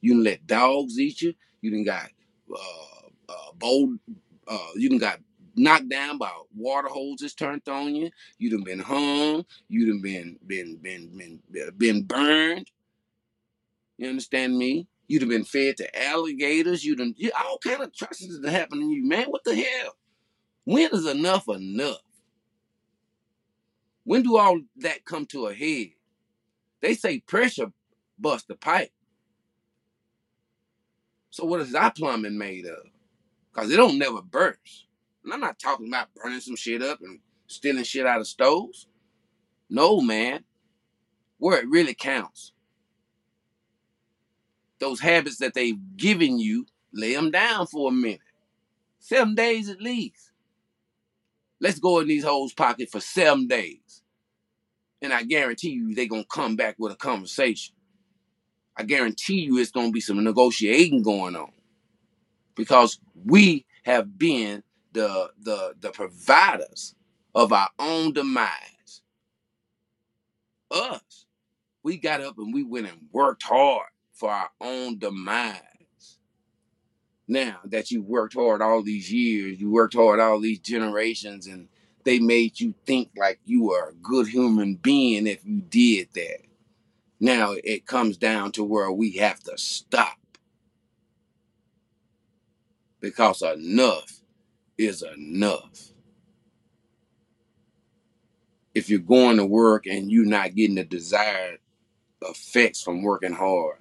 You 0.00 0.14
didn't 0.14 0.24
let 0.24 0.46
dogs 0.46 0.98
eat 0.98 1.22
you. 1.22 1.34
You 1.62 1.70
didn't 1.70 1.86
got 1.86 2.10
uh, 2.52 3.08
uh, 3.28 3.52
bold. 3.54 3.98
Uh, 4.46 4.68
you 4.76 4.88
didn't 4.88 5.00
got 5.00 5.20
knocked 5.56 5.88
down 5.88 6.18
by 6.18 6.30
water 6.54 6.88
hoses 6.88 7.34
turned 7.34 7.68
on 7.68 7.94
you. 7.94 8.10
You 8.38 8.50
done 8.50 8.64
been 8.64 8.80
hung. 8.80 9.44
You 9.68 9.86
done 9.86 10.02
been 10.02 10.38
been 10.46 10.76
been 10.76 11.08
been 11.16 11.40
been 11.76 12.02
burned. 12.02 12.70
You 13.98 14.08
understand 14.08 14.56
me? 14.58 14.88
You'd 15.06 15.22
have 15.22 15.28
been 15.28 15.44
fed 15.44 15.76
to 15.78 16.02
alligators. 16.02 16.84
You'd 16.84 16.98
have 16.98 17.12
you, 17.16 17.30
all 17.38 17.58
kind 17.58 17.82
of 17.82 17.88
atrocities 17.88 18.40
that 18.40 18.50
happen 18.50 18.80
to 18.80 18.86
you, 18.86 19.06
man. 19.06 19.26
What 19.26 19.44
the 19.44 19.54
hell? 19.54 19.96
When 20.64 20.88
is 20.92 21.06
enough 21.06 21.48
enough? 21.48 22.00
When 24.04 24.22
do 24.22 24.36
all 24.36 24.60
that 24.78 25.04
come 25.04 25.26
to 25.26 25.46
a 25.46 25.54
head? 25.54 25.88
They 26.80 26.94
say 26.94 27.20
pressure 27.20 27.72
bust 28.18 28.48
the 28.48 28.54
pipe. 28.56 28.90
So 31.34 31.44
what 31.46 31.62
is 31.62 31.74
our 31.74 31.90
plumbing 31.90 32.38
made 32.38 32.64
of? 32.64 32.78
Cause 33.54 33.72
it 33.72 33.76
don't 33.76 33.98
never 33.98 34.22
burst. 34.22 34.86
And 35.24 35.32
I'm 35.32 35.40
not 35.40 35.58
talking 35.58 35.88
about 35.88 36.14
burning 36.14 36.38
some 36.38 36.54
shit 36.54 36.80
up 36.80 37.00
and 37.02 37.18
stealing 37.48 37.82
shit 37.82 38.06
out 38.06 38.20
of 38.20 38.28
stoves. 38.28 38.86
No, 39.68 40.00
man. 40.00 40.44
Where 41.38 41.58
it 41.60 41.68
really 41.68 41.94
counts 41.94 42.52
those 44.78 45.00
habits 45.00 45.38
that 45.38 45.54
they've 45.54 45.78
given 45.96 46.38
you, 46.38 46.66
lay 46.92 47.14
them 47.14 47.32
down 47.32 47.66
for 47.66 47.90
a 47.90 47.92
minute. 47.92 48.20
Seven 49.00 49.34
days 49.34 49.68
at 49.68 49.80
least. 49.82 50.30
Let's 51.60 51.80
go 51.80 52.00
in 52.00 52.08
these 52.08 52.24
hoes' 52.24 52.54
pocket 52.54 52.90
for 52.92 53.00
seven 53.00 53.48
days 53.48 54.02
And 55.02 55.12
I 55.12 55.24
guarantee 55.24 55.70
you 55.70 55.94
they're 55.94 56.06
gonna 56.06 56.24
come 56.24 56.56
back 56.56 56.76
with 56.78 56.92
a 56.92 56.96
conversation. 56.96 57.73
I 58.76 58.82
guarantee 58.82 59.40
you 59.40 59.58
it's 59.58 59.70
gonna 59.70 59.90
be 59.90 60.00
some 60.00 60.22
negotiating 60.22 61.02
going 61.02 61.36
on. 61.36 61.52
Because 62.54 62.98
we 63.24 63.66
have 63.84 64.18
been 64.18 64.62
the 64.92 65.30
the 65.40 65.74
the 65.80 65.90
providers 65.90 66.94
of 67.34 67.52
our 67.52 67.68
own 67.78 68.12
demise. 68.12 69.02
Us. 70.70 71.26
We 71.82 71.98
got 71.98 72.20
up 72.20 72.38
and 72.38 72.52
we 72.52 72.62
went 72.62 72.86
and 72.86 72.98
worked 73.12 73.42
hard 73.42 73.88
for 74.12 74.30
our 74.30 74.50
own 74.60 74.98
demise. 74.98 75.60
Now 77.28 77.60
that 77.66 77.90
you 77.90 78.02
worked 78.02 78.34
hard 78.34 78.62
all 78.62 78.82
these 78.82 79.12
years, 79.12 79.60
you 79.60 79.70
worked 79.70 79.94
hard 79.94 80.20
all 80.20 80.40
these 80.40 80.58
generations, 80.60 81.46
and 81.46 81.68
they 82.04 82.18
made 82.18 82.60
you 82.60 82.74
think 82.86 83.10
like 83.16 83.40
you 83.44 83.64
were 83.64 83.90
a 83.90 83.94
good 83.94 84.28
human 84.28 84.74
being 84.76 85.26
if 85.26 85.44
you 85.44 85.60
did 85.60 86.08
that. 86.14 86.40
Now 87.24 87.52
it 87.64 87.86
comes 87.86 88.18
down 88.18 88.52
to 88.52 88.62
where 88.62 88.92
we 88.92 89.12
have 89.12 89.40
to 89.44 89.56
stop 89.56 90.18
because 93.00 93.40
enough 93.40 94.20
is 94.76 95.02
enough. 95.02 95.88
If 98.74 98.90
you're 98.90 98.98
going 98.98 99.38
to 99.38 99.46
work 99.46 99.86
and 99.86 100.12
you're 100.12 100.26
not 100.26 100.54
getting 100.54 100.74
the 100.74 100.84
desired 100.84 101.60
effects 102.20 102.82
from 102.82 103.00
working 103.00 103.32
hard, 103.32 103.78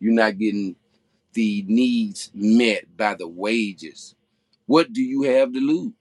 you're 0.00 0.14
not 0.14 0.38
getting 0.38 0.76
the 1.34 1.66
needs 1.68 2.30
met 2.32 2.96
by 2.96 3.14
the 3.14 3.28
wages, 3.28 4.14
what 4.64 4.90
do 4.90 5.02
you 5.02 5.24
have 5.24 5.52
to 5.52 5.60
lose? 5.60 5.92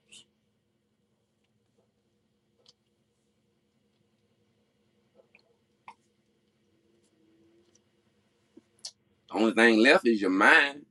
The 9.23 9.23
only 9.34 9.54
thing 9.54 9.80
left 9.80 10.08
is 10.08 10.22
your 10.22 10.30
mind. 10.30 10.86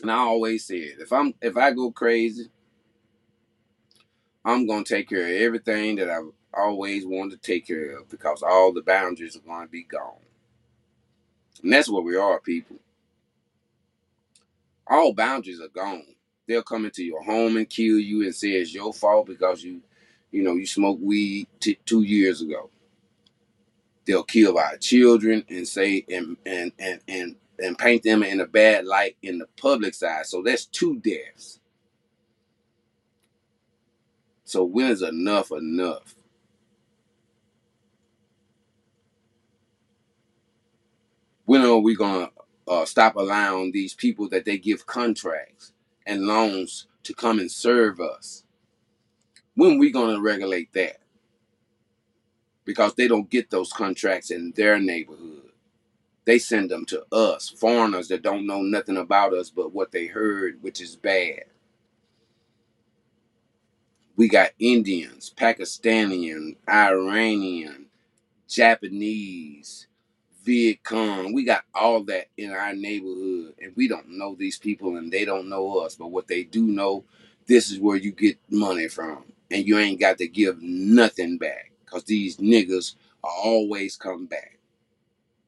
And 0.00 0.10
I 0.10 0.16
always 0.16 0.66
said, 0.66 0.96
if 1.00 1.12
I'm 1.12 1.34
if 1.40 1.56
I 1.56 1.72
go 1.72 1.90
crazy, 1.92 2.50
I'm 4.44 4.66
gonna 4.66 4.84
take 4.84 5.08
care 5.08 5.24
of 5.26 5.42
everything 5.42 5.96
that 5.96 6.10
I've 6.10 6.30
always 6.54 7.06
wanted 7.06 7.42
to 7.42 7.46
take 7.52 7.66
care 7.66 7.98
of 7.98 8.08
because 8.08 8.42
all 8.42 8.72
the 8.72 8.82
boundaries 8.82 9.36
are 9.36 9.40
gonna 9.40 9.68
be 9.68 9.84
gone. 9.84 10.20
And 11.62 11.72
that's 11.72 11.88
what 11.88 12.04
we 12.04 12.16
are, 12.16 12.40
people. 12.40 12.76
All 14.86 15.12
boundaries 15.14 15.60
are 15.60 15.68
gone. 15.68 16.04
They'll 16.46 16.62
come 16.62 16.84
into 16.84 17.04
your 17.04 17.22
home 17.22 17.56
and 17.56 17.68
kill 17.68 17.98
you 17.98 18.22
and 18.22 18.34
say 18.34 18.50
it's 18.50 18.74
your 18.74 18.92
fault 18.92 19.26
because 19.26 19.62
you, 19.62 19.80
you 20.32 20.42
know, 20.42 20.54
you 20.54 20.66
smoked 20.66 21.02
weed 21.02 21.46
t- 21.60 21.78
two 21.86 22.02
years 22.02 22.42
ago. 22.42 22.70
They'll 24.06 24.24
kill 24.24 24.58
our 24.58 24.76
children 24.78 25.44
and 25.48 25.66
say 25.68 26.04
and 26.10 26.36
and 26.46 26.72
and 26.78 27.00
and 27.08 27.36
and 27.60 27.78
paint 27.78 28.02
them 28.04 28.22
in 28.24 28.40
a 28.40 28.46
bad 28.46 28.86
light 28.86 29.16
in 29.22 29.38
the 29.38 29.46
public 29.60 29.94
side. 29.94 30.26
So 30.26 30.42
that's 30.42 30.66
two 30.66 30.98
deaths. 31.00 31.60
So 34.44 34.64
when 34.64 34.90
is 34.92 35.02
enough 35.02 35.52
enough? 35.52 36.14
When 41.46 41.62
are 41.62 41.78
we 41.78 41.96
gonna 41.96 42.30
uh, 42.68 42.86
stop 42.86 43.16
allowing 43.16 43.72
these 43.72 43.94
people 43.94 44.28
that 44.30 44.44
they 44.46 44.58
give 44.58 44.86
contracts 44.86 45.72
and 46.06 46.22
loans 46.26 46.88
to 47.04 47.14
come 47.14 47.40
and 47.40 47.50
serve 47.50 48.00
us? 48.00 48.44
When 49.56 49.78
we 49.78 49.92
gonna 49.92 50.20
regulate 50.22 50.72
that? 50.74 51.01
Because 52.64 52.94
they 52.94 53.08
don't 53.08 53.30
get 53.30 53.50
those 53.50 53.72
contracts 53.72 54.30
in 54.30 54.52
their 54.56 54.78
neighborhood. 54.78 55.50
They 56.24 56.38
send 56.38 56.70
them 56.70 56.84
to 56.86 57.04
us, 57.12 57.48
foreigners 57.48 58.08
that 58.08 58.22
don't 58.22 58.46
know 58.46 58.62
nothing 58.62 58.96
about 58.96 59.34
us 59.34 59.50
but 59.50 59.72
what 59.74 59.90
they 59.90 60.06
heard, 60.06 60.62
which 60.62 60.80
is 60.80 60.94
bad. 60.94 61.44
We 64.16 64.28
got 64.28 64.50
Indians, 64.60 65.32
Pakistani, 65.36 66.56
Iranian, 66.68 67.86
Japanese, 68.48 69.88
Viet 70.44 70.84
Cong. 70.84 71.32
We 71.32 71.44
got 71.44 71.64
all 71.74 72.04
that 72.04 72.26
in 72.36 72.52
our 72.52 72.74
neighborhood, 72.74 73.54
and 73.60 73.72
we 73.76 73.88
don't 73.88 74.10
know 74.10 74.36
these 74.36 74.58
people, 74.58 74.96
and 74.96 75.12
they 75.12 75.24
don't 75.24 75.48
know 75.48 75.78
us. 75.78 75.96
But 75.96 76.12
what 76.12 76.28
they 76.28 76.44
do 76.44 76.66
know, 76.66 77.04
this 77.46 77.70
is 77.70 77.80
where 77.80 77.96
you 77.96 78.12
get 78.12 78.38
money 78.50 78.88
from, 78.88 79.24
and 79.50 79.66
you 79.66 79.78
ain't 79.78 80.00
got 80.00 80.18
to 80.18 80.28
give 80.28 80.62
nothing 80.62 81.38
back, 81.38 81.71
cause 81.92 82.04
these 82.04 82.38
niggas 82.38 82.94
are 83.22 83.30
always 83.30 83.96
come 83.96 84.26
back. 84.26 84.58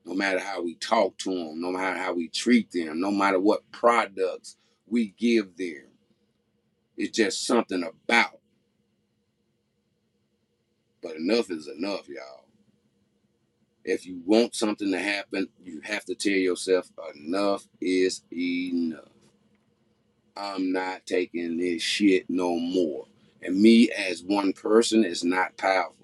No 0.05 0.15
matter 0.15 0.39
how 0.39 0.63
we 0.63 0.75
talk 0.75 1.17
to 1.19 1.31
them, 1.31 1.61
no 1.61 1.73
matter 1.73 1.99
how 1.99 2.13
we 2.13 2.29
treat 2.29 2.71
them, 2.71 3.01
no 3.01 3.11
matter 3.11 3.41
what 3.41 3.71
products 3.73 4.57
we 4.87 5.15
give 5.17 5.57
them, 5.57 5.85
it's 6.97 7.17
just 7.17 7.47
something 7.47 7.83
about. 7.83 8.39
But 11.03 11.17
enough 11.17 11.51
is 11.51 11.69
enough, 11.69 12.09
y'all. 12.09 12.45
If 13.85 14.07
you 14.07 14.23
want 14.25 14.55
something 14.55 14.91
to 14.93 14.99
happen, 14.99 15.49
you 15.63 15.81
have 15.85 16.05
to 16.07 16.15
tell 16.15 16.33
yourself 16.33 16.91
enough 17.15 17.67
is 17.81 18.23
enough. 18.33 19.09
I'm 20.37 20.73
not 20.73 21.07
taking 21.07 21.59
this 21.59 21.83
shit 21.83 22.29
no 22.29 22.59
more. 22.59 23.07
And 23.43 23.61
me 23.61 23.91
as 23.91 24.23
one 24.23 24.53
person 24.53 25.05
is 25.05 25.23
not 25.23 25.57
powerful 25.57 26.04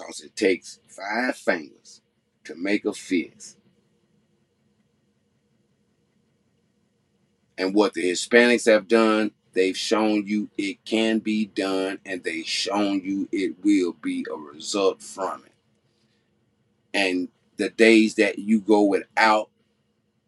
because 0.00 0.20
it 0.20 0.34
takes 0.34 0.80
five 0.88 1.36
fingers 1.36 2.00
to 2.44 2.54
make 2.54 2.84
a 2.84 2.92
fist. 2.92 3.58
And 7.58 7.74
what 7.74 7.92
the 7.92 8.10
Hispanics 8.10 8.70
have 8.70 8.88
done, 8.88 9.32
they've 9.52 9.76
shown 9.76 10.26
you 10.26 10.48
it 10.56 10.82
can 10.84 11.18
be 11.18 11.46
done 11.46 11.98
and 12.06 12.24
they've 12.24 12.46
shown 12.46 13.02
you 13.04 13.28
it 13.30 13.62
will 13.62 13.92
be 13.92 14.24
a 14.32 14.36
result 14.36 15.02
from 15.02 15.44
it. 15.44 15.52
And 16.94 17.28
the 17.56 17.68
days 17.68 18.14
that 18.14 18.38
you 18.38 18.60
go 18.60 18.82
without 18.84 19.50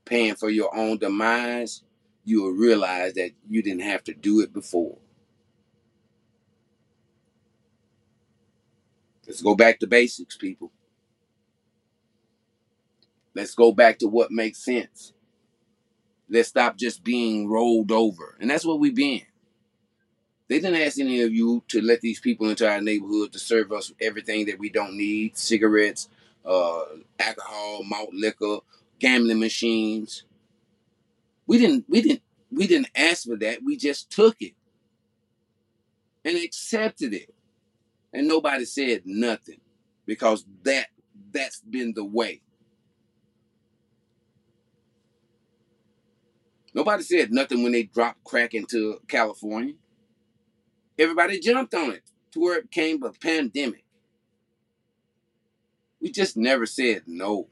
paying 0.05 0.35
for 0.35 0.51
your 0.51 0.77
own 0.77 0.99
demise, 0.99 1.83
you 2.25 2.43
will 2.43 2.51
realize 2.53 3.15
that 3.15 3.31
you 3.49 3.63
didn't 3.63 3.83
have 3.83 4.05
to 4.05 4.15
do 4.15 4.41
it 4.41 4.53
before. 4.53 4.99
Let's 9.27 9.43
go 9.43 9.55
back 9.55 9.79
to 9.81 9.87
basics, 9.87 10.37
people. 10.37 10.73
Let's 13.35 13.55
go 13.55 13.73
back 13.73 13.99
to 14.01 14.09
what 14.09 14.31
makes 14.31 14.59
sense. 14.59 15.13
Let's 16.29 16.49
stop 16.49 16.77
just 16.77 17.05
being 17.05 17.49
rolled 17.49 17.93
over. 17.93 18.37
And 18.41 18.51
that's 18.51 18.65
what 18.65 18.81
we've 18.81 18.95
been. 18.95 19.23
They 20.49 20.61
didn't 20.61 20.83
ask 20.83 20.99
any 20.99 21.23
of 21.23 21.33
you 21.33 21.63
to 21.69 21.81
let 21.81 22.01
these 22.01 22.21
people 22.21 22.49
into 22.51 22.69
our 22.69 22.81
neighborhood 22.81 23.33
to 23.33 23.39
serve 23.39 23.73
us 23.73 23.93
everything 24.01 24.47
that 24.47 24.59
we 24.59 24.69
don't 24.69 24.97
need 24.97 25.37
cigarettes, 25.37 26.09
uh, 26.45 26.83
alcohol, 27.19 27.85
malt 27.85 28.11
liquor, 28.13 28.59
gambling 28.99 29.41
machines. 29.41 30.25
We 31.47 31.59
didn't 31.59 31.87
we 31.89 32.03
didn't 32.03 32.23
we 32.51 32.67
didn't 32.67 32.91
ask 32.95 33.27
for 33.27 33.37
that. 33.37 33.63
We 33.65 33.77
just 33.77 34.11
took 34.11 34.37
it 34.41 34.53
and 36.25 36.37
accepted 36.37 37.15
it. 37.15 37.33
And 38.13 38.29
nobody 38.29 38.65
said 38.65 39.03
nothing 39.05 39.61
because 40.07 40.45
that 40.65 40.89
that's 41.33 41.61
been 41.61 41.95
the 41.95 42.05
way. 42.05 42.43
Nobody 46.75 47.03
said 47.03 47.33
nothing 47.33 47.63
when 47.63 47.73
they 47.73 47.85
dropped 47.85 48.25
crack 48.25 48.55
into 48.55 49.01
California. 49.09 49.75
Everybody 50.99 51.41
jumped 51.41 51.75
on 51.75 51.93
it 51.93 52.03
to 52.33 52.41
where 52.41 52.59
it 52.59 52.71
became 52.71 53.03
a 53.03 53.13
pandemic. 53.13 53.85
We 56.01 56.11
just 56.11 56.37
never 56.37 56.67
said 56.67 57.03
no. 57.07 57.49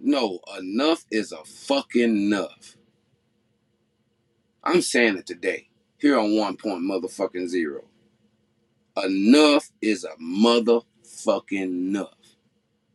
No, 0.00 0.40
enough 0.58 1.04
is 1.10 1.32
a 1.32 1.44
fucking 1.44 2.02
enough. 2.02 2.76
I'm 4.62 4.82
saying 4.82 5.16
it 5.18 5.26
today, 5.26 5.68
here 5.98 6.18
on 6.18 6.36
one 6.36 6.56
point 6.56 6.82
motherfucking 6.82 7.48
zero. 7.48 7.84
Enough 9.04 9.70
is 9.80 10.04
a 10.04 10.16
motherfucking 10.22 11.52
enough. 11.52 12.36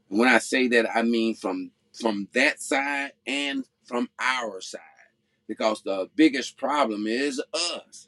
And 0.10 0.20
when 0.20 0.30
I 0.30 0.39
say 0.39 0.68
that, 0.70 0.89
I 0.95 1.01
mean 1.04 1.36
from 1.36 1.72
from 1.93 2.28
that 2.34 2.62
side 2.62 3.12
and 3.28 3.66
from 3.86 4.10
our 4.20 4.62
side. 4.62 4.82
Because 5.47 5.82
the 5.84 6.10
biggest 6.16 6.58
problem 6.58 7.06
is 7.06 7.41
us. 7.54 8.08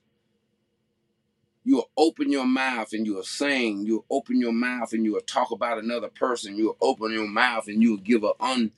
You'll 1.64 1.90
open 1.98 2.32
your 2.32 2.46
mouth 2.46 2.94
and 2.94 3.06
you'll 3.06 3.24
sing. 3.24 3.86
You'll 3.86 4.06
open 4.10 4.40
your 4.40 4.54
mouth 4.54 4.94
and 4.94 5.04
you'll 5.04 5.20
talk 5.22 5.52
about 5.52 5.80
another 5.80 6.10
person. 6.10 6.56
You'll 6.56 6.78
open 6.80 7.12
your 7.12 7.28
mouth 7.28 7.68
and 7.68 7.82
you'll 7.82 7.98
give 7.98 8.24
a 8.24 8.34
un, 8.40 8.72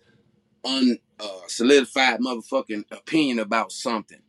un 0.63 0.97
uh, 1.19 1.41
solidified 1.47 2.19
motherfucking 2.21 2.85
opinion 2.91 3.39
about 3.39 3.71
something. 3.71 4.21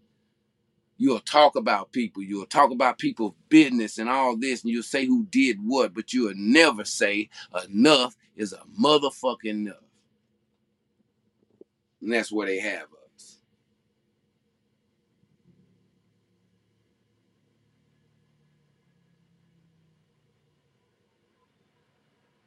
You'll 1.00 1.20
talk 1.20 1.54
about 1.54 1.92
people. 1.92 2.24
You'll 2.24 2.46
talk 2.46 2.72
about 2.72 2.98
people's 2.98 3.34
business 3.48 3.98
and 3.98 4.08
all 4.10 4.36
this, 4.36 4.62
and 4.62 4.72
you'll 4.72 4.82
say 4.82 5.06
who 5.06 5.24
did 5.26 5.58
what, 5.64 5.94
but 5.94 6.12
you'll 6.12 6.34
never 6.34 6.84
say 6.84 7.30
enough 7.68 8.16
is 8.36 8.52
a 8.52 8.60
motherfucking 8.80 9.44
enough. 9.44 9.76
And 12.02 12.12
that's 12.12 12.32
where 12.32 12.48
they 12.48 12.58
have 12.58 12.88
us. 13.14 13.38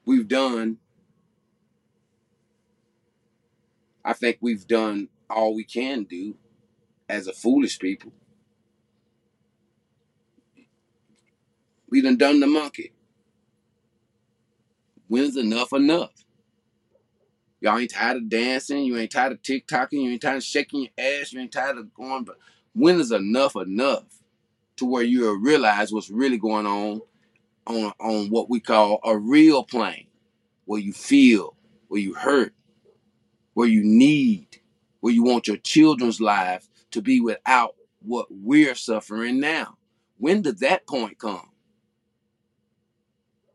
We've 0.06 0.28
done, 0.28 0.78
I 4.04 4.12
think 4.12 4.40
we've 4.42 4.68
done 4.68 5.08
all 5.30 5.56
we 5.56 5.64
can 5.64 6.04
do 6.04 6.36
as 7.08 7.28
a 7.28 7.34
foolish 7.34 7.80
people. 7.80 8.12
We 11.92 12.02
done 12.02 12.18
done 12.18 12.40
the 12.40 12.48
monkey. 12.48 12.94
When's 15.10 15.38
enough 15.38 15.74
enough? 15.74 16.14
Y'all 17.60 17.78
ain't 17.78 17.92
tired 17.92 18.18
of 18.18 18.30
dancing. 18.30 18.86
You 18.86 18.98
ain't 18.98 19.12
tired 19.12 19.34
of 19.34 19.42
TikToking. 19.44 20.02
You 20.02 20.12
ain't 20.12 20.22
tired 20.22 20.38
of 20.38 20.44
shaking 20.44 20.82
your 20.82 20.92
ass. 20.98 21.34
You 21.34 21.42
ain't 21.42 21.52
tired 21.52 21.78
of 21.78 21.94
going. 21.94 22.24
But 22.24 22.38
when 22.74 23.00
is 23.00 23.12
enough 23.12 23.56
enough 23.56 24.06
to 24.78 24.86
where 24.86 25.04
you'll 25.04 25.36
realize 25.36 25.94
what's 25.94 26.10
really 26.10 26.38
going 26.38 26.66
on 26.66 27.02
on 27.68 27.94
on 28.00 28.30
what 28.30 28.50
we 28.50 28.60
call 28.60 29.00
a 29.04 29.18
real 29.18 29.64
plane, 29.64 30.08
where 30.66 30.80
you 30.80 30.94
feel, 30.94 31.56
where 31.90 32.02
you 32.02 32.16
hurt, 32.16 32.54
where 33.54 33.68
you 33.68 33.84
need, 33.84 34.48
where 35.02 35.14
you 35.14 35.24
want 35.24 35.48
your 35.48 35.58
children's 35.58 36.22
lives 36.22 36.70
to 36.92 37.02
be 37.02 37.22
without 37.22 37.76
what 38.02 38.28
we're 38.32 38.76
suffering 38.76 39.40
now. 39.40 39.78
When 40.18 40.42
does 40.42 40.60
that 40.62 40.88
point 40.88 41.20
come? 41.20 41.51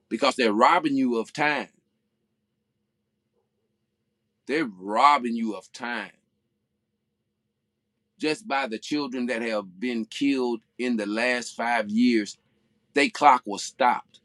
Because 0.09 0.37
they're 0.37 0.53
robbing 0.53 0.97
you 0.97 1.17
of 1.19 1.33
time. 1.33 1.69
They're 4.47 4.71
robbing 4.79 5.35
you 5.35 5.55
of 5.55 5.71
time. 5.73 6.13
Just 8.19 8.47
by 8.49 8.67
the 8.67 8.79
children 8.79 9.27
that 9.27 9.43
have 9.43 9.79
been 9.79 10.05
killed 10.05 10.61
in 10.79 10.97
the 10.97 11.07
last 11.07 11.55
five 11.55 11.91
years, 11.91 12.39
they 12.95 13.11
clock 13.11 13.43
was 13.45 13.63
stopped. 13.63 14.21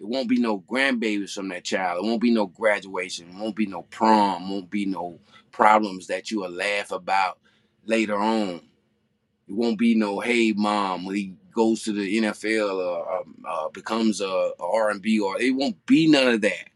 It 0.00 0.06
won't 0.06 0.28
be 0.28 0.38
no 0.38 0.60
grandbabies 0.60 1.32
from 1.34 1.48
that 1.48 1.64
child. 1.64 2.04
It 2.04 2.06
won't 2.08 2.20
be 2.20 2.32
no 2.32 2.46
graduation. 2.46 3.28
It 3.28 3.36
won't 3.36 3.56
be 3.56 3.66
no 3.66 3.82
prom. 3.82 4.50
Won't 4.50 4.70
be 4.70 4.86
no 4.86 5.20
problems 5.52 6.08
that 6.08 6.30
you 6.30 6.40
will 6.40 6.50
laugh 6.50 6.90
about 6.90 7.38
later 7.86 8.16
on. 8.16 8.60
It 9.48 9.54
won't 9.54 9.78
be 9.78 9.94
no 9.94 10.20
hey 10.20 10.52
mom 10.52 11.02
he 11.14 11.34
goes 11.54 11.82
to 11.84 11.92
the 11.92 12.20
NFL 12.20 12.84
or 12.84 13.12
uh, 13.12 13.48
uh, 13.48 13.68
becomes 13.70 14.20
a, 14.20 14.26
a 14.26 14.52
R&B 14.60 15.20
or 15.20 15.40
it 15.40 15.54
won't 15.54 15.84
be 15.86 16.06
none 16.06 16.28
of 16.28 16.40
that. 16.42 16.68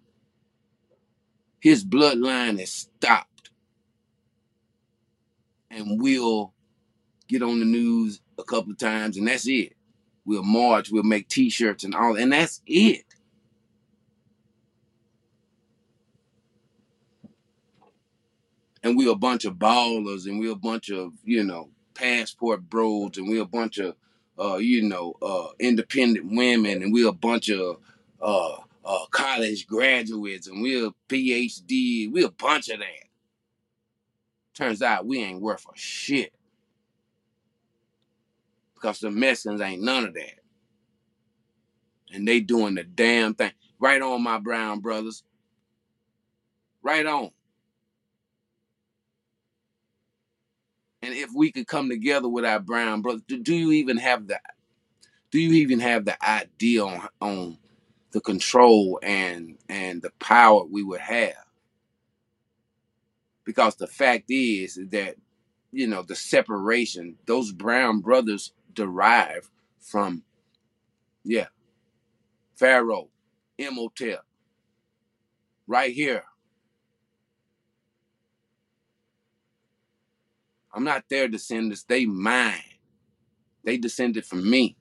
His 1.61 1.85
bloodline 1.85 2.61
is 2.61 2.72
stopped, 2.72 3.51
and 5.70 6.01
we'll 6.01 6.55
get 7.26 7.43
on 7.43 7.59
the 7.59 7.64
news 7.64 8.20
a 8.39 8.45
couple 8.45 8.70
of 8.70 8.79
times, 8.79 9.16
and 9.16 9.26
that's 9.26 9.49
it. 9.49 9.74
We'll 10.24 10.45
march, 10.45 10.91
we'll 10.91 11.03
make 11.03 11.29
T-shirts 11.29 11.83
and 11.83 11.95
all, 11.95 12.16
and 12.16 12.33
that's 12.33 12.62
it. 12.66 13.05
And 18.85 18.97
we're 18.97 19.11
a 19.11 19.16
bunch 19.16 19.45
of 19.45 19.55
ballers, 19.55 20.26
and 20.26 20.39
we're 20.39 20.53
a 20.53 20.57
bunch 20.57 20.91
of 20.91 21.12
you 21.24 21.43
know 21.43 21.70
passport 21.95 22.70
bros, 22.70 23.16
and 23.16 23.29
we're 23.29 23.43
a 23.43 23.47
bunch 23.47 23.79
of 23.79 23.97
uh, 24.39 24.57
you 24.57 24.82
know 24.82 25.14
uh, 25.22 25.49
independent 25.59 26.26
women, 26.30 26.82
and 26.82 26.93
we're 26.93 27.09
a 27.09 27.12
bunch 27.12 27.49
of 27.51 27.78
uh, 28.20 28.57
uh, 28.84 29.07
college 29.11 29.66
graduates, 29.66 30.47
and 30.47 30.62
we're 30.62 30.91
PhD. 31.09 32.11
We're 32.11 32.26
a 32.26 32.30
bunch 32.30 32.68
of 32.68 32.78
that. 32.80 33.09
Turns 34.55 34.82
out 34.82 35.07
we 35.07 35.22
ain't 35.22 35.41
worth 35.41 35.66
a 35.66 35.76
shit 35.78 36.32
because 38.74 39.01
the 39.01 39.11
Mexicans 39.11 39.61
ain't 39.61 39.82
none 39.82 40.05
of 40.05 40.14
that. 40.14 40.41
And 42.12 42.26
they 42.26 42.41
doing 42.41 42.74
the 42.74 42.84
damn 42.84 43.34
thing. 43.34 43.53
Right 43.78 44.01
on, 44.01 44.22
my 44.22 44.39
brown 44.39 44.80
brothers. 44.80 45.22
Right 46.82 47.07
on. 47.07 47.30
And 51.03 51.15
if 51.15 51.31
we 51.35 51.53
could 51.53 51.67
come 51.67 51.89
together 51.89 52.29
with 52.29 52.45
our 52.45 52.61
brown 52.61 53.03
brothers, 53.03 53.23
do, 53.29 53.39
do 53.39 53.55
you 53.55 53.73
even 53.73 53.99
have 53.99 54.27
the 54.27 54.41
do 55.31 55.39
you 55.39 55.53
even 55.55 55.81
have 55.81 56.05
the 56.05 56.23
idea 56.27 56.85
on 56.85 57.09
on 57.21 57.59
the 58.13 58.21
control 58.21 58.99
and 59.03 59.59
and 59.69 60.03
the 60.03 60.11
power 60.19 60.65
we 60.65 60.83
would 60.83 61.01
have? 61.01 61.35
Because 63.45 63.77
the 63.77 63.87
fact 63.87 64.27
is 64.31 64.79
that 64.91 65.17
you 65.73 65.87
know 65.87 66.03
the 66.03 66.17
separation, 66.17 67.17
those 67.27 67.53
brown 67.53 68.01
brothers 68.01 68.53
derive 68.75 69.51
from 69.81 70.25
yeah, 71.25 71.49
Pharaoh, 72.57 73.09
Imhotep, 73.59 74.25
right 75.67 75.93
here. 75.93 76.25
I'm 80.79 80.85
not 80.85 81.09
their 81.09 81.26
descendants, 81.26 81.83
they 81.83 82.07
mine. 82.07 82.62
They 83.64 83.79
descended 83.79 84.24
from 84.24 84.49
me. 84.49 84.76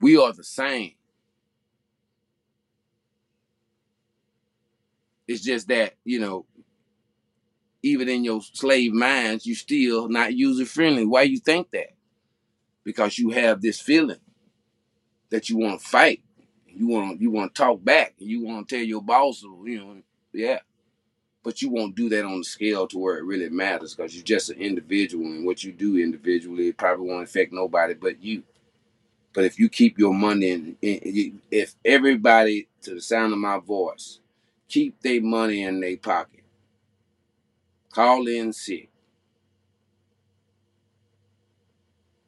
We 0.00 0.16
are 0.16 0.32
the 0.32 0.42
same. 0.42 0.92
It's 5.28 5.42
just 5.42 5.68
that, 5.68 5.96
you 6.06 6.20
know, 6.20 6.46
even 7.82 8.08
in 8.08 8.24
your 8.24 8.40
slave 8.40 8.94
minds, 8.94 9.44
you 9.44 9.54
still 9.54 10.08
not 10.08 10.32
user 10.32 10.64
friendly. 10.64 11.04
Why 11.04 11.24
you 11.24 11.38
think 11.38 11.70
that? 11.72 11.90
Because 12.82 13.18
you 13.18 13.28
have 13.28 13.60
this 13.60 13.78
feeling 13.78 14.20
that 15.28 15.50
you 15.50 15.58
want 15.58 15.82
to 15.82 15.86
fight. 15.86 16.22
You 16.66 16.88
want 16.88 17.20
you 17.20 17.30
want 17.30 17.54
to 17.54 17.62
talk 17.62 17.84
back. 17.84 18.14
You 18.16 18.42
want 18.42 18.70
to 18.70 18.76
tell 18.76 18.84
your 18.86 19.02
boss, 19.02 19.42
you 19.42 19.84
know, 19.84 19.96
yeah. 20.32 20.60
But 21.44 21.62
you 21.62 21.70
won't 21.70 21.94
do 21.94 22.08
that 22.08 22.24
on 22.24 22.38
the 22.38 22.44
scale 22.44 22.88
to 22.88 22.98
where 22.98 23.18
it 23.18 23.24
really 23.24 23.50
matters 23.50 23.94
because 23.94 24.16
you're 24.16 24.24
just 24.24 24.50
an 24.50 24.58
individual, 24.58 25.26
and 25.26 25.46
what 25.46 25.62
you 25.62 25.72
do 25.72 25.98
individually 25.98 26.72
probably 26.72 27.08
won't 27.08 27.24
affect 27.24 27.52
nobody 27.52 27.94
but 27.94 28.22
you. 28.22 28.42
But 29.34 29.44
if 29.44 29.58
you 29.58 29.68
keep 29.68 29.98
your 29.98 30.14
money 30.14 30.50
in, 30.50 30.76
in 30.82 31.42
if 31.50 31.76
everybody 31.84 32.68
to 32.82 32.94
the 32.94 33.02
sound 33.02 33.32
of 33.34 33.38
my 33.40 33.58
voice 33.58 34.20
keep 34.68 35.00
their 35.02 35.22
money 35.22 35.62
in 35.62 35.80
their 35.80 35.98
pocket, 35.98 36.44
call 37.92 38.26
in 38.28 38.52
sick, 38.52 38.88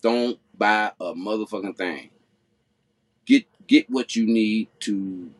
don't 0.03 0.39
buy 0.57 0.93
a 1.01 1.15
motherfucking 1.15 1.77
thing. 1.77 2.11
Get 3.25 3.47
get 3.67 3.91
what 3.91 4.15
you 4.15 4.27
need 4.27 4.69
to 4.81 5.31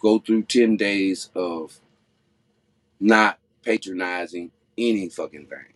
go 0.00 0.18
through 0.18 0.44
10 0.44 0.76
days 0.76 1.30
of 1.34 1.80
not 3.00 3.38
patronizing 3.62 4.50
any 4.78 5.08
fucking 5.08 5.46
thing. 5.46 5.74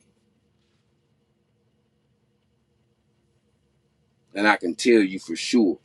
And 4.34 4.46
I 4.46 4.56
can 4.56 4.74
tell 4.74 5.00
you 5.00 5.18
for 5.18 5.36
sure, 5.36 5.78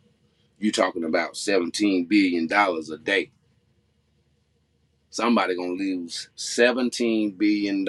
you're 0.60 0.72
talking 0.72 1.04
about 1.04 1.34
$17 1.34 2.08
billion 2.08 2.52
a 2.52 2.98
day. 2.98 3.32
Somebody 5.10 5.56
gonna 5.56 5.74
lose 5.74 6.30
$17 6.38 7.38
billion 7.38 7.88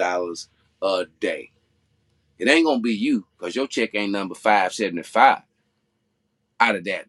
a 0.81 1.05
day. 1.19 1.51
It 2.39 2.47
ain't 2.47 2.65
gonna 2.65 2.79
be 2.79 2.93
you, 2.93 3.25
because 3.37 3.55
your 3.55 3.67
check 3.67 3.91
ain't 3.95 4.11
number 4.11 4.35
575 4.35 5.41
out 6.59 6.75
of 6.75 6.83
that. 6.85 7.05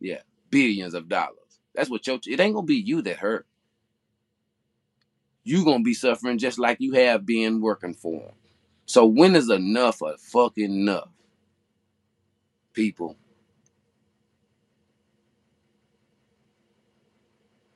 Yeah, 0.00 0.20
billions 0.50 0.94
of 0.94 1.08
dollars. 1.08 1.38
That's 1.74 1.90
what 1.90 2.06
your 2.06 2.18
it 2.26 2.40
ain't 2.40 2.54
gonna 2.54 2.66
be 2.66 2.76
you 2.76 3.02
that 3.02 3.16
hurt. 3.16 3.46
You 5.44 5.64
gonna 5.64 5.84
be 5.84 5.94
suffering 5.94 6.38
just 6.38 6.58
like 6.58 6.80
you 6.80 6.92
have 6.94 7.26
been 7.26 7.60
working 7.60 7.94
for 7.94 8.20
them. 8.20 8.34
So 8.86 9.06
when 9.06 9.36
is 9.36 9.50
enough 9.50 10.02
of 10.02 10.20
fucking 10.20 10.64
enough? 10.64 11.08
People. 12.72 13.16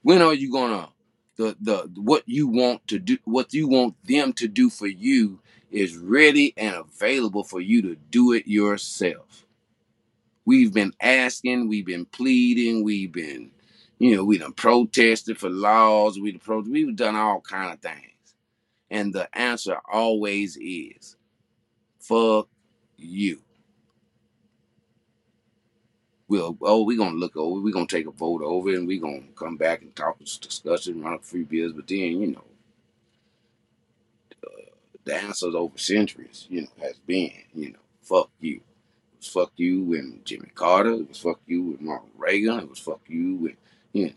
When 0.03 0.23
are 0.23 0.35
you 0.35 0.51
gonna 0.51 0.89
the 1.37 1.57
the 1.61 1.91
what 2.01 2.25
you 2.27 2.49
want 2.49 2.87
to 2.89 2.99
do 2.99 3.19
what 3.25 3.55
you 3.55 3.69
want 3.69 3.95
them 4.05 4.33
to 4.35 4.49
do 4.49 4.69
for 4.71 4.87
you 4.87 5.41
is 5.71 5.97
ready 5.97 6.55
and 6.57 6.75
available 6.75 7.45
for 7.45 7.61
you 7.61 7.83
to 7.83 7.97
do 8.11 8.33
it 8.33 8.47
yourself. 8.47 9.47
We've 10.45 10.73
been 10.73 10.95
asking, 11.01 11.69
we've 11.69 11.85
been 11.85 12.07
pleading, 12.07 12.83
we've 12.83 13.13
been, 13.13 13.51
you 13.99 14.17
know, 14.17 14.25
we 14.25 14.39
done 14.39 14.53
protested 14.53 15.39
for 15.39 15.51
laws, 15.51 16.19
we 16.19 16.39
pro- 16.39 16.61
we've 16.61 16.97
done 16.97 17.17
all 17.17 17.41
kind 17.41 17.73
of 17.73 17.81
things. 17.81 18.05
And 18.91 19.13
the 19.13 19.29
answer 19.37 19.79
always 19.91 20.57
is 20.61 21.17
Fuck 22.09 22.49
you. 22.97 23.41
We'll 26.27 26.57
oh 26.63 26.85
we 26.85 26.97
gonna 26.97 27.17
look 27.17 27.37
over, 27.37 27.61
we're 27.61 27.73
gonna 27.73 27.87
take 27.87 28.07
a 28.07 28.11
vote 28.11 28.43
over, 28.43 28.71
and 28.71 28.87
we're 28.87 29.01
gonna 29.01 29.23
come 29.37 29.57
back 29.59 29.83
and 29.83 29.95
talk, 29.95 30.19
discuss 30.19 30.87
it, 30.87 30.97
run 30.97 31.15
up 31.15 31.25
free 31.25 31.43
beers. 31.43 31.73
But 31.75 31.87
then 31.87 31.99
you 31.99 32.27
know, 32.29 32.45
uh, 34.47 34.71
the 35.05 35.17
answers 35.17 35.55
over 35.55 35.77
centuries, 35.77 36.47
you 36.49 36.63
know, 36.63 36.69
has 36.81 36.99
been 37.07 37.33
you 37.55 37.73
know, 37.73 37.79
fuck 38.03 38.31
you. 38.41 38.57
It 38.57 39.19
was 39.19 39.29
fuck 39.29 39.53
you 39.57 39.95
and 39.95 40.25
Jimmy 40.25 40.51
Carter. 40.55 40.95
It 40.95 41.09
was 41.09 41.19
fuck 41.19 41.41
you 41.47 41.63
with 41.63 41.83
Ronald 41.83 42.11
Reagan. 42.17 42.61
It 42.61 42.71
was 42.71 42.79
fuck 42.79 43.03
you 43.07 43.35
with 43.37 43.57
you 43.93 44.07
know 44.07 44.13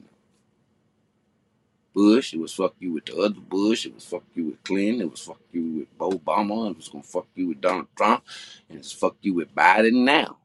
Bush. 1.94 2.34
It 2.34 2.40
was 2.40 2.54
fuck 2.54 2.76
you 2.80 2.94
with 2.94 3.06
the 3.06 3.18
other 3.18 3.40
Bush. 3.40 3.86
It 3.86 3.94
was 3.96 4.06
fuck 4.06 4.24
you 4.34 4.46
with 4.46 4.64
Clinton. 4.64 5.02
It 5.02 5.12
was 5.12 5.22
fuck 5.22 5.42
you 5.52 5.88
with 5.88 5.98
Obama. 5.98 6.72
It 6.72 6.78
was 6.78 6.88
gonna 6.88 7.04
fuck 7.04 7.28
you 7.36 7.50
with 7.50 7.62
Donald 7.62 7.88
Trump. 7.98 8.24
And 8.70 8.80
it's 8.80 8.92
fuck 8.92 9.18
you 9.22 9.34
with 9.34 9.54
Biden 9.54 10.04
now. 10.04 10.38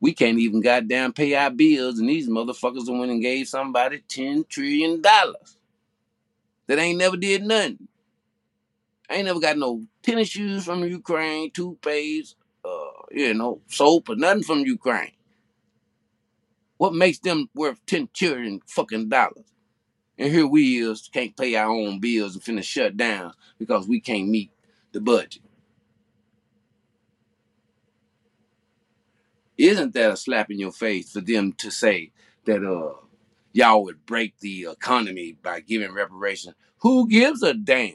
We 0.00 0.14
can't 0.14 0.38
even 0.38 0.60
goddamn 0.62 1.12
pay 1.12 1.34
our 1.34 1.50
bills, 1.50 1.98
and 1.98 2.08
these 2.08 2.28
motherfuckers 2.28 2.88
went 2.88 3.10
and 3.10 3.20
gave 3.20 3.48
somebody 3.48 4.02
ten 4.08 4.44
trillion 4.48 5.02
dollars 5.02 5.58
that 6.66 6.78
ain't 6.78 6.98
never 6.98 7.16
did 7.16 7.42
nothing. 7.42 7.88
I 9.10 9.16
ain't 9.16 9.26
never 9.26 9.40
got 9.40 9.58
no 9.58 9.82
tennis 10.02 10.28
shoes 10.28 10.64
from 10.64 10.84
Ukraine, 10.84 11.50
toothpaste, 11.50 12.36
uh, 12.64 13.02
you 13.10 13.34
know, 13.34 13.60
soap 13.66 14.08
or 14.08 14.16
nothing 14.16 14.44
from 14.44 14.60
Ukraine. 14.60 15.10
What 16.80 16.94
makes 16.94 17.18
them 17.18 17.50
worth 17.54 17.84
ten 17.84 18.08
trillion 18.14 18.62
fucking 18.66 19.10
dollars? 19.10 19.44
And 20.16 20.32
here 20.32 20.46
we 20.46 20.78
is 20.78 21.10
can't 21.12 21.36
pay 21.36 21.54
our 21.54 21.68
own 21.68 22.00
bills 22.00 22.34
and 22.34 22.42
finna 22.42 22.62
shut 22.62 22.96
down 22.96 23.34
because 23.58 23.86
we 23.86 24.00
can't 24.00 24.30
meet 24.30 24.50
the 24.92 25.02
budget. 25.02 25.42
Isn't 29.58 29.92
that 29.92 30.12
a 30.12 30.16
slap 30.16 30.50
in 30.50 30.58
your 30.58 30.72
face 30.72 31.12
for 31.12 31.20
them 31.20 31.52
to 31.58 31.70
say 31.70 32.12
that 32.46 32.64
uh 32.64 32.94
y'all 33.52 33.84
would 33.84 34.06
break 34.06 34.38
the 34.40 34.68
economy 34.70 35.36
by 35.42 35.60
giving 35.60 35.92
reparations? 35.92 36.54
Who 36.78 37.06
gives 37.10 37.42
a 37.42 37.52
damn? 37.52 37.92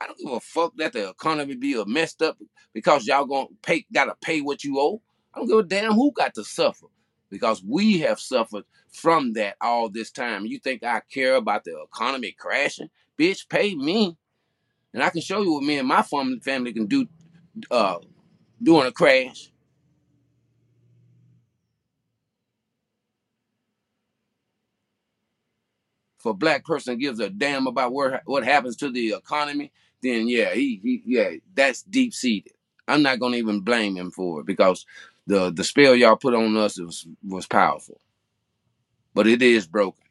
I 0.00 0.06
don't 0.06 0.18
give 0.20 0.30
a 0.30 0.38
fuck 0.38 0.76
that 0.76 0.92
the 0.92 1.08
economy 1.08 1.56
be 1.56 1.74
a 1.74 1.84
messed 1.84 2.22
up 2.22 2.38
because 2.72 3.08
y'all 3.08 3.26
gonna 3.26 3.48
pay 3.62 3.84
gotta 3.92 4.14
pay 4.20 4.42
what 4.42 4.62
you 4.62 4.78
owe. 4.78 5.02
I 5.34 5.40
don't 5.40 5.48
give 5.48 5.58
a 5.58 5.64
damn 5.64 5.94
who 5.94 6.12
got 6.12 6.34
to 6.36 6.44
suffer 6.44 6.86
because 7.30 7.62
we 7.64 8.00
have 8.00 8.20
suffered 8.20 8.64
from 8.92 9.32
that 9.34 9.56
all 9.60 9.88
this 9.88 10.10
time. 10.10 10.46
You 10.46 10.58
think 10.58 10.82
I 10.82 11.00
care 11.10 11.36
about 11.36 11.64
the 11.64 11.80
economy 11.82 12.34
crashing? 12.38 12.90
Bitch, 13.18 13.48
pay 13.48 13.74
me. 13.74 14.16
And 14.92 15.02
I 15.02 15.10
can 15.10 15.20
show 15.20 15.40
you 15.42 15.54
what 15.54 15.62
me 15.62 15.78
and 15.78 15.86
my 15.86 16.02
family 16.02 16.72
can 16.72 16.86
do 16.86 17.06
uh, 17.70 17.98
during 18.62 18.88
a 18.88 18.92
crash. 18.92 19.50
If 26.18 26.26
a 26.26 26.34
black 26.34 26.64
person 26.64 26.98
gives 26.98 27.18
a 27.18 27.30
damn 27.30 27.66
about 27.66 27.94
where, 27.94 28.20
what 28.26 28.44
happens 28.44 28.76
to 28.76 28.90
the 28.90 29.14
economy, 29.14 29.72
then 30.02 30.28
yeah, 30.28 30.52
he, 30.52 30.80
he 30.82 31.02
yeah, 31.06 31.30
that's 31.54 31.82
deep 31.82 32.12
seated. 32.12 32.52
I'm 32.88 33.02
not 33.02 33.20
gonna 33.20 33.36
even 33.36 33.60
blame 33.60 33.96
him 33.96 34.10
for 34.10 34.40
it 34.40 34.46
because 34.46 34.84
the 35.30 35.50
the 35.52 35.64
spell 35.64 35.94
y'all 35.94 36.16
put 36.16 36.34
on 36.34 36.56
us 36.56 36.78
was 36.78 37.06
was 37.24 37.46
powerful, 37.46 38.00
but 39.14 39.28
it 39.28 39.42
is 39.42 39.66
broken. 39.68 40.04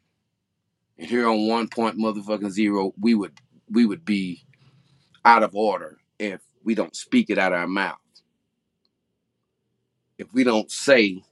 And 0.98 1.08
here 1.08 1.28
on 1.28 1.46
one 1.48 1.68
point, 1.68 1.98
motherfucking 1.98 2.50
zero, 2.50 2.94
we 2.98 3.14
would 3.14 3.38
we 3.70 3.86
would 3.86 4.04
be 4.04 4.46
out 5.24 5.42
of 5.42 5.54
order 5.54 5.98
if 6.18 6.40
we 6.64 6.74
don't 6.74 6.96
speak 6.96 7.30
it 7.30 7.38
out 7.38 7.52
of 7.52 7.60
our 7.60 7.68
mouth. 7.68 7.98
If 10.18 10.32
we 10.34 10.44
don't 10.44 10.70
say 10.70 11.22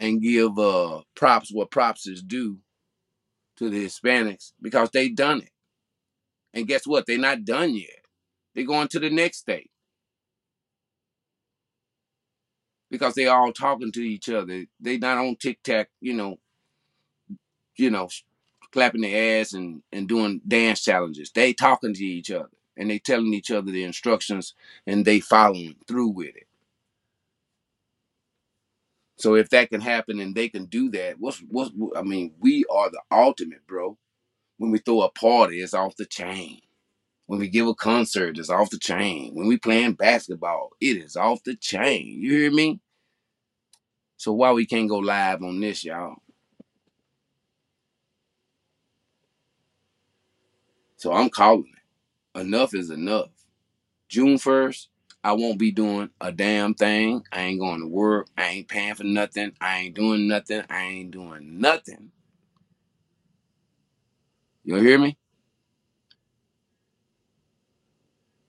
and 0.00 0.22
give 0.22 0.58
uh 0.58 1.02
props 1.14 1.52
what 1.52 1.70
props 1.70 2.08
is 2.08 2.22
due 2.22 2.58
to 3.58 3.70
the 3.70 3.86
Hispanics 3.86 4.52
because 4.62 4.90
they 4.90 5.10
done 5.10 5.42
it. 5.42 5.50
And 6.54 6.68
guess 6.68 6.86
what? 6.86 7.06
They're 7.06 7.18
not 7.18 7.44
done 7.44 7.76
yet. 7.76 8.04
They're 8.54 8.66
going 8.66 8.88
to 8.90 9.00
the 9.00 9.10
next 9.10 9.38
state. 9.40 9.71
Because 12.92 13.16
they 13.16 13.26
all 13.26 13.52
talking 13.52 13.92
to 13.92 14.02
each 14.02 14.30
other. 14.30 14.66
They 14.80 14.98
not 14.98 15.18
on 15.18 15.36
TikTok, 15.36 15.88
you 16.00 16.14
know, 16.14 16.38
you 17.76 17.90
know, 17.90 18.08
clapping 18.72 19.02
their 19.02 19.40
ass 19.40 19.54
and, 19.54 19.82
and 19.92 20.08
doing 20.08 20.42
dance 20.46 20.82
challenges. 20.84 21.32
They 21.32 21.54
talking 21.54 21.94
to 21.94 22.04
each 22.04 22.30
other 22.30 22.50
and 22.76 22.90
they 22.90 23.00
telling 23.00 23.34
each 23.34 23.50
other 23.50 23.72
the 23.72 23.84
instructions 23.84 24.54
and 24.86 25.04
they 25.04 25.20
following 25.20 25.76
through 25.88 26.10
with 26.10 26.36
it. 26.36 26.48
So 29.18 29.36
if 29.36 29.50
that 29.50 29.70
can 29.70 29.80
happen 29.82 30.20
and 30.20 30.34
they 30.34 30.50
can 30.50 30.66
do 30.66 30.90
that, 30.92 31.20
what's 31.20 31.42
what's 31.48 31.72
I 31.96 32.02
mean, 32.02 32.34
we 32.40 32.64
are 32.70 32.90
the 32.90 33.02
ultimate, 33.12 33.66
bro. 33.66 33.98
When 34.58 34.70
we 34.72 34.78
throw 34.78 35.02
a 35.02 35.10
party, 35.10 35.60
it's 35.60 35.74
off 35.74 35.96
the 35.96 36.06
chain. 36.06 36.60
When 37.26 37.38
we 37.38 37.48
give 37.48 37.66
a 37.66 37.74
concert, 37.74 38.38
it's 38.38 38.50
off 38.50 38.70
the 38.70 38.78
chain. 38.78 39.34
When 39.34 39.46
we 39.46 39.56
playing 39.56 39.94
basketball, 39.94 40.70
it 40.80 40.96
is 40.96 41.16
off 41.16 41.42
the 41.44 41.56
chain. 41.56 42.18
You 42.20 42.32
hear 42.32 42.50
me? 42.50 42.80
So 44.16 44.32
why 44.32 44.52
we 44.52 44.66
can't 44.66 44.88
go 44.88 44.98
live 44.98 45.42
on 45.42 45.60
this, 45.60 45.84
y'all? 45.84 46.16
So 50.96 51.12
I'm 51.12 51.30
calling 51.30 51.72
it. 52.34 52.40
Enough 52.40 52.74
is 52.74 52.90
enough. 52.90 53.30
June 54.08 54.36
1st, 54.36 54.88
I 55.24 55.32
won't 55.32 55.58
be 55.58 55.70
doing 55.70 56.10
a 56.20 56.32
damn 56.32 56.74
thing. 56.74 57.24
I 57.32 57.42
ain't 57.42 57.60
going 57.60 57.80
to 57.80 57.88
work. 57.88 58.28
I 58.36 58.48
ain't 58.48 58.68
paying 58.68 58.94
for 58.94 59.04
nothing. 59.04 59.52
I 59.60 59.78
ain't 59.78 59.94
doing 59.94 60.28
nothing. 60.28 60.62
I 60.68 60.82
ain't 60.84 61.10
doing 61.10 61.60
nothing 61.60 62.12
you 64.64 64.76
hear 64.76 64.98
me? 64.98 65.18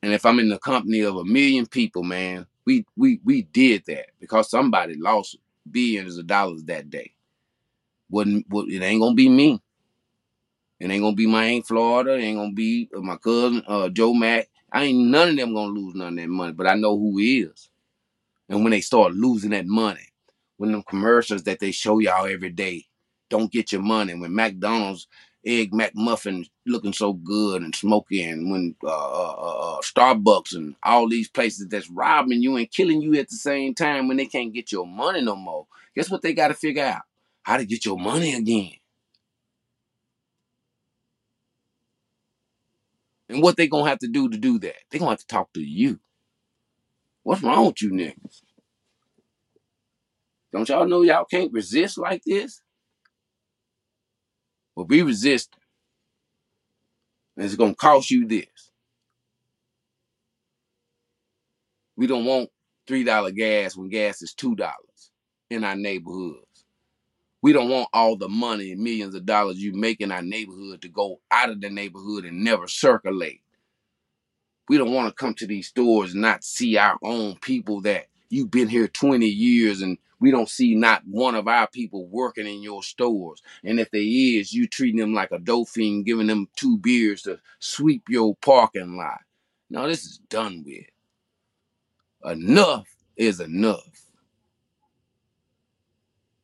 And 0.03 0.11
if 0.13 0.25
I'm 0.25 0.39
in 0.39 0.49
the 0.49 0.59
company 0.59 0.99
of 0.99 1.15
a 1.15 1.23
million 1.23 1.65
people, 1.65 2.03
man, 2.03 2.45
we 2.65 2.85
we 2.97 3.21
we 3.23 3.43
did 3.43 3.85
that 3.87 4.07
because 4.19 4.49
somebody 4.49 4.95
lost 4.97 5.37
billions 5.71 6.17
of 6.17 6.27
dollars 6.27 6.65
that 6.65 6.89
day. 6.89 7.13
Wouldn't 8.09 8.45
it 8.51 8.83
ain't 8.83 9.01
gonna 9.01 9.15
be 9.15 9.29
me. 9.29 9.61
It 10.81 10.91
ain't 10.91 11.01
gonna 11.01 11.15
be 11.15 11.25
my 11.25 11.45
Aunt 11.45 11.65
Florida. 11.65 12.15
It 12.15 12.21
ain't 12.21 12.37
gonna 12.37 12.51
be 12.51 12.89
my 12.91 13.15
cousin 13.15 13.63
uh, 13.65 13.87
Joe 13.87 14.13
Mack. 14.13 14.49
I 14.73 14.83
ain't 14.83 15.07
none 15.07 15.29
of 15.29 15.37
them 15.37 15.53
gonna 15.53 15.71
lose 15.71 15.95
none 15.95 16.09
of 16.09 16.15
that 16.17 16.27
money, 16.27 16.51
but 16.51 16.67
I 16.67 16.75
know 16.75 16.97
who 16.99 17.17
is. 17.19 17.69
And 18.49 18.61
when 18.61 18.71
they 18.71 18.81
start 18.81 19.13
losing 19.13 19.51
that 19.51 19.65
money, 19.65 20.09
when 20.57 20.73
them 20.73 20.83
commercials 20.83 21.43
that 21.43 21.59
they 21.59 21.71
show 21.71 21.99
y'all 21.99 22.25
every 22.25 22.49
day 22.49 22.87
don't 23.29 23.51
get 23.53 23.71
your 23.71 23.81
money, 23.81 24.15
when 24.15 24.35
McDonald's 24.35 25.07
egg 25.45 25.71
McMuffin 25.71 26.45
looking 26.65 26.93
so 26.93 27.13
good 27.13 27.61
and 27.61 27.75
smoky, 27.75 28.23
and 28.23 28.51
when 28.51 28.75
uh, 28.83 28.87
uh, 28.87 29.35
uh, 29.37 29.77
uh, 29.77 29.81
Starbucks 29.81 30.55
and 30.55 30.75
all 30.83 31.09
these 31.09 31.29
places 31.29 31.67
that's 31.67 31.89
robbing 31.89 32.41
you 32.41 32.55
and 32.57 32.71
killing 32.71 33.01
you 33.01 33.13
at 33.15 33.29
the 33.29 33.35
same 33.35 33.73
time 33.73 34.07
when 34.07 34.17
they 34.17 34.25
can't 34.25 34.53
get 34.53 34.71
your 34.71 34.87
money 34.87 35.21
no 35.21 35.35
more. 35.35 35.67
Guess 35.95 36.09
what 36.09 36.21
they 36.21 36.33
got 36.33 36.47
to 36.49 36.53
figure 36.53 36.83
out? 36.83 37.03
How 37.43 37.57
to 37.57 37.65
get 37.65 37.85
your 37.85 37.99
money 37.99 38.33
again. 38.33 38.73
And 43.29 43.41
what 43.41 43.57
they 43.57 43.67
gonna 43.67 43.89
have 43.89 43.99
to 43.99 44.07
do 44.07 44.29
to 44.29 44.37
do 44.37 44.59
that? 44.59 44.75
They 44.91 44.99
gonna 44.99 45.11
have 45.11 45.19
to 45.19 45.27
talk 45.27 45.53
to 45.53 45.61
you. 45.61 45.99
What's 47.23 47.41
wrong 47.41 47.67
with 47.67 47.81
you 47.81 47.91
niggas? 47.91 48.41
Don't 50.51 50.69
y'all 50.69 50.87
know 50.87 51.01
y'all 51.01 51.25
can't 51.25 51.51
resist 51.51 51.97
like 51.97 52.21
this? 52.25 52.61
Well, 54.75 54.85
be 54.85 55.01
resistant. 55.03 55.61
And 57.35 57.45
it's 57.45 57.55
going 57.55 57.71
to 57.71 57.77
cost 57.77 58.11
you 58.11 58.27
this. 58.27 58.71
We 61.95 62.07
don't 62.07 62.25
want 62.25 62.49
$3 62.87 63.35
gas 63.35 63.75
when 63.75 63.89
gas 63.89 64.21
is 64.21 64.33
$2 64.33 64.57
in 65.49 65.63
our 65.63 65.75
neighborhoods. 65.75 66.65
We 67.41 67.53
don't 67.53 67.69
want 67.69 67.89
all 67.93 68.15
the 68.15 68.29
money 68.29 68.71
and 68.71 68.81
millions 68.81 69.15
of 69.15 69.25
dollars 69.25 69.59
you 69.59 69.73
make 69.73 69.99
in 69.99 70.11
our 70.11 70.21
neighborhood 70.21 70.81
to 70.81 70.89
go 70.89 71.19
out 71.29 71.49
of 71.49 71.59
the 71.61 71.69
neighborhood 71.69 72.25
and 72.25 72.43
never 72.43 72.67
circulate. 72.67 73.41
We 74.69 74.77
don't 74.77 74.93
want 74.93 75.09
to 75.09 75.13
come 75.13 75.33
to 75.35 75.47
these 75.47 75.67
stores 75.67 76.13
and 76.13 76.21
not 76.21 76.43
see 76.43 76.77
our 76.77 76.97
own 77.03 77.35
people 77.41 77.81
that 77.81 78.07
you've 78.33 78.51
been 78.51 78.67
here 78.67 78.87
20 78.87 79.25
years 79.25 79.81
and 79.81 79.97
we 80.19 80.31
don't 80.31 80.49
see 80.49 80.73
not 80.73 81.05
one 81.05 81.35
of 81.35 81.47
our 81.47 81.67
people 81.67 82.07
working 82.07 82.47
in 82.47 82.63
your 82.63 82.81
stores. 82.81 83.41
And 83.63 83.79
if 83.79 83.91
there 83.91 84.01
is, 84.01 84.53
you 84.53 84.67
treating 84.67 84.99
them 84.99 85.13
like 85.13 85.31
a 85.31 85.39
dolphin, 85.39 86.03
giving 86.03 86.27
them 86.27 86.47
two 86.55 86.77
beers 86.77 87.23
to 87.23 87.39
sweep 87.59 88.03
your 88.09 88.35
parking 88.37 88.97
lot. 88.97 89.19
Now 89.69 89.87
this 89.87 90.03
is 90.05 90.17
done 90.29 90.63
with. 90.65 90.85
Enough 92.25 92.87
is 93.17 93.39
enough. 93.39 94.07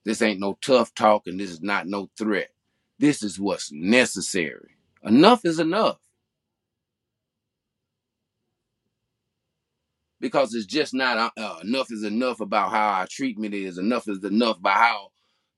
This 0.03 0.21
ain't 0.21 0.39
no 0.39 0.57
tough 0.61 0.93
talk 0.93 1.27
and 1.27 1.39
this 1.39 1.49
is 1.49 1.61
not 1.61 1.87
no 1.87 2.09
threat. 2.17 2.49
This 2.99 3.23
is 3.23 3.39
what's 3.39 3.71
necessary. 3.71 4.75
Enough 5.03 5.45
is 5.45 5.59
enough. 5.59 5.97
Because 10.19 10.53
it's 10.53 10.65
just 10.65 10.93
not 10.93 11.17
uh, 11.17 11.29
uh, 11.37 11.59
enough 11.63 11.91
is 11.91 12.03
enough 12.03 12.39
about 12.39 12.71
how 12.71 12.89
our 12.89 13.07
treatment 13.07 13.53
is. 13.53 13.77
Enough 13.77 14.07
is 14.07 14.23
enough 14.23 14.61
by 14.61 14.73
how 14.73 15.09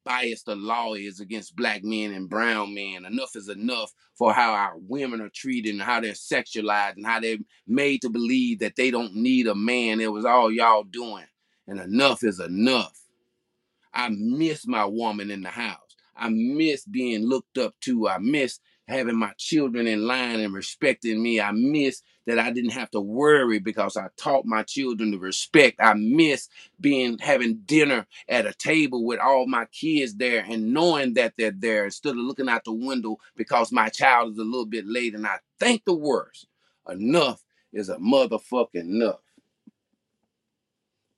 biased 0.03 0.45
the 0.45 0.55
law 0.55 0.93
is 0.93 1.19
against 1.19 1.55
black 1.55 1.83
men 1.83 2.11
and 2.11 2.29
brown 2.29 2.73
men. 2.73 3.05
Enough 3.05 3.35
is 3.35 3.49
enough 3.49 3.91
for 4.17 4.33
how 4.33 4.53
our 4.53 4.73
women 4.77 5.21
are 5.21 5.31
treated 5.33 5.73
and 5.73 5.81
how 5.81 5.99
they're 5.99 6.13
sexualized 6.13 6.95
and 6.95 7.05
how 7.05 7.19
they're 7.19 7.37
made 7.67 8.01
to 8.01 8.09
believe 8.09 8.59
that 8.59 8.75
they 8.75 8.91
don't 8.91 9.15
need 9.15 9.47
a 9.47 9.55
man. 9.55 9.99
It 9.99 10.11
was 10.11 10.25
all 10.25 10.51
y'all 10.51 10.83
doing. 10.83 11.25
And 11.67 11.79
enough 11.79 12.23
is 12.23 12.39
enough. 12.39 12.97
I 13.93 14.09
miss 14.09 14.65
my 14.65 14.85
woman 14.85 15.29
in 15.31 15.41
the 15.41 15.49
house. 15.49 15.77
I 16.15 16.29
miss 16.29 16.85
being 16.85 17.27
looked 17.27 17.57
up 17.57 17.75
to. 17.81 18.07
I 18.07 18.17
miss 18.19 18.59
having 18.87 19.17
my 19.17 19.33
children 19.37 19.87
in 19.87 20.05
line 20.05 20.39
and 20.39 20.53
respecting 20.53 21.21
me. 21.21 21.39
I 21.39 21.51
miss 21.51 22.01
that 22.27 22.39
I 22.39 22.51
didn't 22.51 22.71
have 22.71 22.91
to 22.91 23.01
worry 23.01 23.59
because 23.59 23.97
I 23.97 24.07
taught 24.17 24.45
my 24.45 24.63
children 24.63 25.11
to 25.11 25.17
respect. 25.17 25.79
I 25.79 25.93
miss 25.93 26.49
being 26.79 27.17
having 27.17 27.61
dinner 27.65 28.07
at 28.29 28.45
a 28.45 28.53
table 28.53 29.05
with 29.05 29.19
all 29.19 29.47
my 29.47 29.65
kids 29.65 30.15
there 30.15 30.45
and 30.47 30.73
knowing 30.73 31.15
that 31.15 31.33
they're 31.37 31.51
there 31.51 31.85
instead 31.85 32.11
of 32.11 32.17
looking 32.17 32.49
out 32.49 32.63
the 32.63 32.73
window 32.73 33.17
because 33.35 33.71
my 33.71 33.89
child 33.89 34.33
is 34.33 34.37
a 34.37 34.43
little 34.43 34.65
bit 34.65 34.85
late 34.85 35.15
and 35.15 35.25
I 35.25 35.39
think 35.59 35.83
the 35.85 35.93
worst. 35.93 36.47
Enough 36.87 37.43
is 37.73 37.89
a 37.89 37.97
motherfucking 37.97 38.75
enough. 38.75 39.19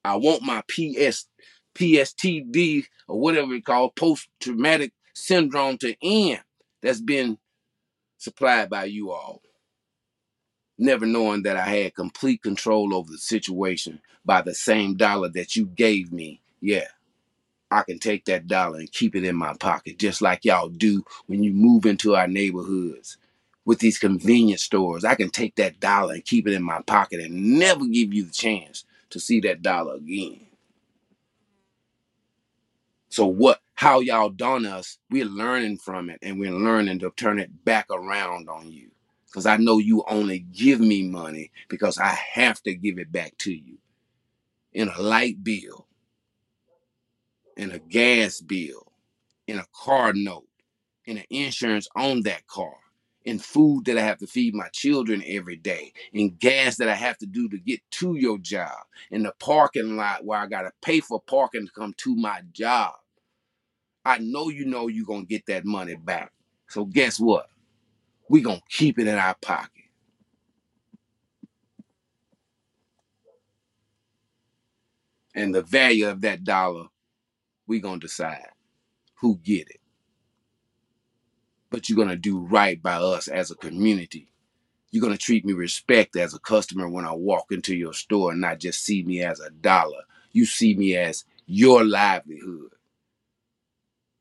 I 0.05 0.17
want 0.17 0.41
my 0.41 0.61
PS 0.67 1.27
PSTD 1.75 2.85
or 3.07 3.19
whatever 3.19 3.53
it 3.53 3.65
called 3.65 3.95
post 3.95 4.27
traumatic 4.39 4.93
syndrome 5.13 5.77
to 5.79 5.95
end 6.01 6.41
that's 6.81 7.01
been 7.01 7.37
supplied 8.17 8.69
by 8.69 8.85
you 8.85 9.11
all. 9.11 9.41
Never 10.77 11.05
knowing 11.05 11.43
that 11.43 11.57
I 11.57 11.65
had 11.65 11.95
complete 11.95 12.41
control 12.41 12.95
over 12.95 13.11
the 13.11 13.17
situation 13.17 14.01
by 14.25 14.41
the 14.41 14.55
same 14.55 14.95
dollar 14.95 15.29
that 15.29 15.55
you 15.55 15.65
gave 15.67 16.11
me. 16.11 16.41
Yeah, 16.61 16.87
I 17.71 17.83
can 17.83 17.99
take 17.99 18.25
that 18.25 18.47
dollar 18.47 18.79
and 18.79 18.91
keep 18.91 19.15
it 19.15 19.23
in 19.23 19.35
my 19.35 19.55
pocket, 19.59 19.99
just 19.99 20.21
like 20.21 20.45
y'all 20.45 20.69
do 20.69 21.03
when 21.27 21.43
you 21.43 21.53
move 21.53 21.85
into 21.85 22.15
our 22.15 22.27
neighborhoods 22.27 23.17
with 23.65 23.79
these 23.79 23.99
convenience 23.99 24.63
stores. 24.63 25.05
I 25.05 25.15
can 25.15 25.29
take 25.29 25.55
that 25.55 25.79
dollar 25.79 26.15
and 26.15 26.25
keep 26.25 26.47
it 26.47 26.53
in 26.53 26.63
my 26.63 26.81
pocket 26.81 27.19
and 27.21 27.59
never 27.59 27.85
give 27.85 28.13
you 28.13 28.25
the 28.25 28.31
chance 28.31 28.85
to 29.11 29.19
see 29.19 29.39
that 29.41 29.61
dollar 29.61 29.95
again. 29.95 30.47
So 33.09 33.27
what 33.27 33.61
how 33.75 33.99
y'all 33.99 34.29
done 34.29 34.65
us, 34.65 34.97
we're 35.09 35.25
learning 35.25 35.77
from 35.77 36.09
it 36.09 36.19
and 36.21 36.39
we're 36.39 36.51
learning 36.51 36.99
to 36.99 37.11
turn 37.11 37.39
it 37.39 37.65
back 37.65 37.87
around 37.91 38.49
on 38.49 38.71
you. 38.71 38.92
Because 39.33 39.47
I 39.47 39.57
know 39.57 39.79
you 39.79 40.03
only 40.07 40.39
give 40.39 40.79
me 40.79 41.09
money 41.09 41.49
because 41.67 41.97
I 41.97 42.15
have 42.33 42.61
to 42.63 42.75
give 42.75 42.99
it 42.99 43.11
back 43.11 43.35
to 43.39 43.51
you. 43.51 43.79
In 44.73 44.89
a 44.89 45.01
light 45.01 45.43
bill, 45.43 45.87
in 47.57 47.71
a 47.71 47.79
gas 47.79 48.41
bill, 48.41 48.91
in 49.47 49.57
a 49.57 49.65
car 49.73 50.13
note, 50.13 50.47
in 51.05 51.17
an 51.17 51.23
insurance 51.31 51.87
on 51.95 52.21
that 52.23 52.45
car, 52.45 52.75
in 53.25 53.39
food 53.39 53.85
that 53.85 53.97
I 53.97 54.01
have 54.01 54.19
to 54.19 54.27
feed 54.27 54.53
my 54.53 54.67
children 54.71 55.23
every 55.25 55.57
day, 55.57 55.93
in 56.13 56.35
gas 56.35 56.77
that 56.77 56.89
I 56.89 56.95
have 56.95 57.17
to 57.19 57.25
do 57.25 57.49
to 57.49 57.57
get 57.57 57.81
to 57.93 58.15
your 58.15 58.37
job, 58.37 58.77
in 59.09 59.23
the 59.23 59.33
parking 59.39 59.97
lot 59.97 60.25
where 60.25 60.37
I 60.37 60.45
got 60.45 60.61
to 60.61 60.71
pay 60.83 60.99
for 60.99 61.19
parking 61.19 61.65
to 61.65 61.71
come 61.73 61.95
to 61.97 62.15
my 62.15 62.41
job. 62.51 62.93
I 64.05 64.19
know 64.19 64.49
you 64.49 64.65
know 64.65 64.89
you're 64.89 65.05
going 65.07 65.23
to 65.25 65.27
get 65.29 65.47
that 65.47 65.65
money 65.65 65.95
back. 65.95 66.31
So 66.69 66.85
guess 66.85 67.19
what? 67.19 67.47
Going 68.29 68.43
to 68.43 68.61
keep 68.69 68.97
it 68.99 69.07
in 69.07 69.15
our 69.15 69.35
pocket. 69.35 69.83
And 75.35 75.53
the 75.53 75.61
value 75.61 76.07
of 76.07 76.21
that 76.21 76.43
dollar, 76.43 76.85
going 77.79 77.99
to 77.99 78.07
decide 78.07 78.47
who 79.15 79.37
get 79.37 79.69
it. 79.69 79.79
But 81.69 81.89
you're 81.89 81.95
to 82.09 82.15
do 82.15 82.39
right 82.39 82.81
by 82.81 82.95
us 82.95 83.27
as 83.27 83.49
a 83.49 83.55
community. 83.55 84.31
You're 84.91 85.01
to 85.17 85.23
treat 85.23 85.45
me 85.45 85.53
respect 85.53 86.15
as 86.15 86.33
a 86.33 86.39
customer 86.39 86.87
when 86.87 87.05
I 87.05 87.13
walk 87.13 87.51
into 87.51 87.75
your 87.75 87.93
store 87.93 88.31
and 88.31 88.41
not 88.41 88.59
just 88.59 88.83
see 88.83 89.03
me 89.03 89.23
as 89.23 89.39
a 89.39 89.49
dollar. 89.49 90.03
You 90.31 90.45
see 90.45 90.75
me 90.75 90.95
as 90.95 91.25
your 91.47 91.83
livelihood 91.83 92.73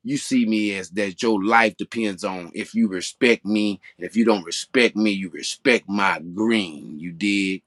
you 0.05 0.17
see 0.17 0.47
me 0.47 0.75
as 0.75 0.91
that 0.91 1.23
your 1.23 1.43
life 1.43 1.77
depends 1.77 2.25
on 2.25 2.51
if 2.55 2.75
you 2.75 2.89
respect 2.89 3.45
me. 3.45 3.81
If 3.99 4.17
you 4.17 4.25
don't 4.25 4.45
respect 4.45 4.97
me, 4.97 5.11
you 5.11 5.31
respect 5.31 5.89
my 5.89 6.21
green. 6.21 6.99
You 6.99 7.13
dig? 7.13 7.63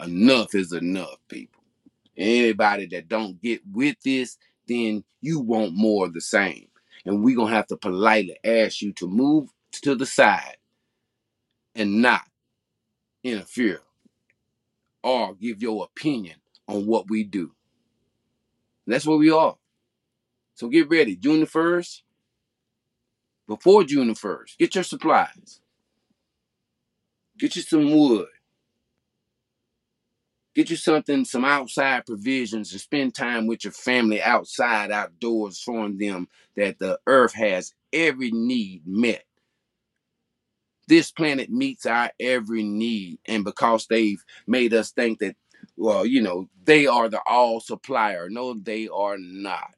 Enough 0.00 0.54
is 0.54 0.72
enough, 0.72 1.18
people. 1.28 1.62
Anybody 2.16 2.86
that 2.86 3.08
don't 3.08 3.40
get 3.42 3.60
with 3.72 3.96
this, 4.04 4.38
then 4.68 5.04
you 5.20 5.40
want 5.40 5.74
more 5.74 6.06
of 6.06 6.14
the 6.14 6.20
same. 6.20 6.68
And 7.04 7.24
we're 7.24 7.36
going 7.36 7.50
to 7.50 7.56
have 7.56 7.66
to 7.68 7.76
politely 7.76 8.38
ask 8.44 8.82
you 8.82 8.92
to 8.94 9.08
move 9.08 9.50
to 9.82 9.94
the 9.94 10.06
side 10.06 10.56
and 11.74 12.00
not 12.00 12.22
interfere 13.22 13.80
or 15.02 15.34
give 15.34 15.60
your 15.60 15.84
opinion 15.84 16.36
on 16.68 16.86
what 16.86 17.10
we 17.10 17.24
do. 17.24 17.52
That's 18.86 19.06
where 19.06 19.16
we 19.16 19.30
are. 19.30 19.56
So 20.54 20.68
get 20.68 20.88
ready. 20.88 21.16
June 21.16 21.40
the 21.40 21.46
1st, 21.46 22.02
before 23.48 23.84
June 23.84 24.08
the 24.08 24.14
1st, 24.14 24.58
get 24.58 24.74
your 24.74 24.84
supplies. 24.84 25.60
Get 27.38 27.56
you 27.56 27.62
some 27.62 27.90
wood. 27.90 28.28
Get 30.54 30.70
you 30.70 30.76
something, 30.76 31.24
some 31.24 31.44
outside 31.44 32.06
provisions, 32.06 32.70
and 32.70 32.80
spend 32.80 33.14
time 33.14 33.48
with 33.48 33.64
your 33.64 33.72
family 33.72 34.22
outside, 34.22 34.92
outdoors, 34.92 35.58
showing 35.58 35.98
them 35.98 36.28
that 36.56 36.78
the 36.78 37.00
earth 37.08 37.34
has 37.34 37.74
every 37.92 38.30
need 38.30 38.82
met. 38.86 39.24
This 40.86 41.10
planet 41.10 41.50
meets 41.50 41.86
our 41.86 42.12
every 42.20 42.62
need. 42.62 43.18
And 43.26 43.42
because 43.42 43.86
they've 43.88 44.22
made 44.46 44.72
us 44.74 44.92
think 44.92 45.18
that 45.18 45.34
well, 45.76 46.06
you 46.06 46.22
know, 46.22 46.48
they 46.64 46.86
are 46.86 47.08
the 47.08 47.20
all 47.26 47.60
supplier. 47.60 48.28
No, 48.30 48.54
they 48.54 48.88
are 48.88 49.16
not. 49.18 49.74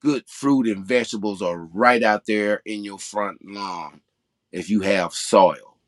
Good 0.00 0.24
fruit 0.28 0.66
and 0.66 0.84
vegetables 0.84 1.40
are 1.40 1.58
right 1.58 2.02
out 2.02 2.26
there 2.26 2.60
in 2.66 2.84
your 2.84 2.98
front 2.98 3.38
lawn 3.42 4.02
if 4.52 4.68
you 4.68 4.80
have 4.82 5.14
soil. 5.14 5.78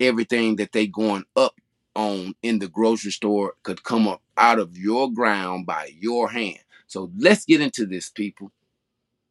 Everything 0.00 0.56
that 0.56 0.72
they 0.72 0.88
going 0.88 1.24
up 1.36 1.54
on 1.94 2.34
in 2.42 2.58
the 2.58 2.68
grocery 2.68 3.12
store 3.12 3.54
could 3.62 3.84
come 3.84 4.08
up 4.08 4.20
out 4.36 4.58
of 4.58 4.76
your 4.76 5.12
ground 5.12 5.66
by 5.66 5.92
your 5.96 6.28
hand. 6.30 6.58
So 6.88 7.12
let's 7.16 7.44
get 7.44 7.60
into 7.60 7.86
this, 7.86 8.10
people. 8.10 8.50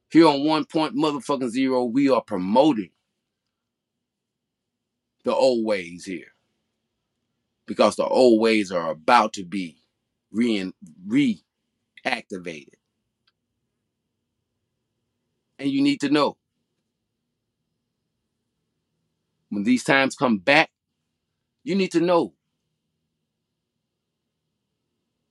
Here 0.09 0.27
on 0.27 0.45
one 0.45 0.63
point 0.65 0.95
motherfucking 0.95 1.49
zero, 1.49 1.83
we 1.83 2.09
are 2.09 2.21
promoting 2.21 2.91
the 5.25 5.35
old 5.35 5.65
ways 5.65 6.05
here 6.05 6.33
because 7.65 7.95
the 7.95 8.05
old 8.05 8.41
ways 8.41 8.71
are 8.71 8.91
about 8.91 9.33
to 9.33 9.43
be 9.43 9.77
re- 10.31 10.73
reactivated. 11.07 12.75
And 15.59 15.69
you 15.69 15.81
need 15.81 16.01
to 16.01 16.09
know 16.09 16.37
when 19.49 19.63
these 19.63 19.83
times 19.83 20.15
come 20.15 20.39
back, 20.39 20.71
you 21.63 21.75
need 21.75 21.91
to 21.91 21.99
know 21.99 22.33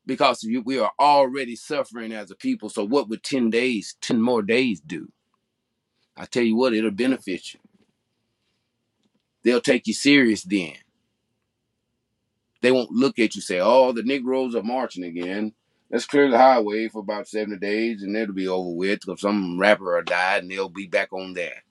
because 0.06 0.46
we 0.64 0.78
are 0.78 0.92
already 0.98 1.56
suffering 1.56 2.12
as 2.12 2.30
a 2.30 2.36
people. 2.36 2.68
So, 2.68 2.84
what 2.84 3.08
would 3.08 3.22
10 3.22 3.50
days, 3.50 3.96
10 4.00 4.20
more 4.20 4.42
days 4.42 4.80
do? 4.80 5.10
I 6.16 6.26
tell 6.26 6.42
you 6.42 6.56
what, 6.56 6.74
it'll 6.74 6.90
benefit 6.90 7.54
you. 7.54 7.60
They'll 9.42 9.60
take 9.60 9.86
you 9.86 9.94
serious 9.94 10.42
then. 10.42 10.74
They 12.60 12.72
won't 12.72 12.90
look 12.90 13.18
at 13.18 13.34
you 13.34 13.40
say, 13.40 13.60
"Oh, 13.60 13.92
the 13.92 14.02
Negroes 14.02 14.54
are 14.54 14.62
marching 14.62 15.04
again." 15.04 15.54
Let's 15.90 16.06
clear 16.06 16.30
the 16.30 16.38
highway 16.38 16.86
for 16.88 17.00
about 17.00 17.26
70 17.26 17.56
days 17.58 18.02
and 18.04 18.16
it'll 18.16 18.34
be 18.34 18.46
over 18.46 18.70
with 18.70 19.00
because 19.00 19.20
some 19.22 19.58
rapper 19.58 19.96
will 19.96 20.02
die 20.04 20.36
and 20.36 20.48
they'll 20.48 20.68
be 20.68 20.86
back 20.86 21.12
on 21.12 21.32
that. 21.34 21.64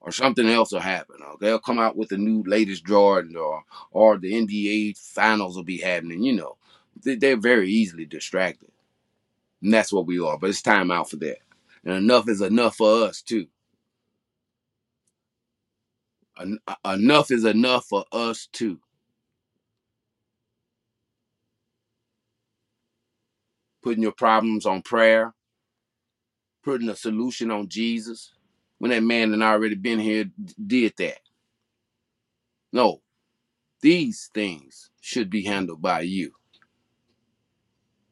Or 0.00 0.12
something 0.12 0.46
else 0.46 0.72
will 0.72 0.80
happen. 0.80 1.16
Or 1.22 1.36
they'll 1.40 1.58
come 1.58 1.78
out 1.78 1.96
with 1.96 2.10
the 2.10 2.18
new 2.18 2.42
latest 2.46 2.84
Jordan 2.84 3.34
or 3.36 3.64
or 3.90 4.18
the 4.18 4.34
NBA 4.34 4.98
finals 4.98 5.56
will 5.56 5.64
be 5.64 5.78
happening. 5.78 6.22
You 6.22 6.34
know, 6.34 6.56
they're 7.02 7.38
very 7.38 7.70
easily 7.70 8.04
distracted. 8.04 8.70
And 9.62 9.72
that's 9.72 9.92
what 9.92 10.06
we 10.06 10.20
are. 10.20 10.38
But 10.38 10.50
it's 10.50 10.62
time 10.62 10.90
out 10.90 11.08
for 11.10 11.16
that. 11.16 11.38
And 11.84 11.94
enough 11.94 12.28
is 12.28 12.40
enough 12.42 12.76
for 12.76 13.04
us 13.04 13.22
too. 13.22 13.46
En- 16.38 16.58
uh, 16.68 16.74
enough 16.84 17.30
is 17.30 17.44
enough 17.44 17.86
for 17.86 18.04
us 18.12 18.46
too. 18.52 18.78
Putting 23.86 24.02
your 24.02 24.10
problems 24.10 24.66
on 24.66 24.82
prayer, 24.82 25.32
putting 26.64 26.88
a 26.88 26.96
solution 26.96 27.52
on 27.52 27.68
Jesus. 27.68 28.32
When 28.78 28.90
that 28.90 29.04
man 29.04 29.30
that 29.30 29.42
already 29.42 29.76
been 29.76 30.00
here 30.00 30.24
did 30.66 30.94
that. 30.98 31.20
No, 32.72 33.00
these 33.80 34.28
things 34.34 34.90
should 35.00 35.30
be 35.30 35.44
handled 35.44 35.80
by 35.80 36.00
you. 36.00 36.32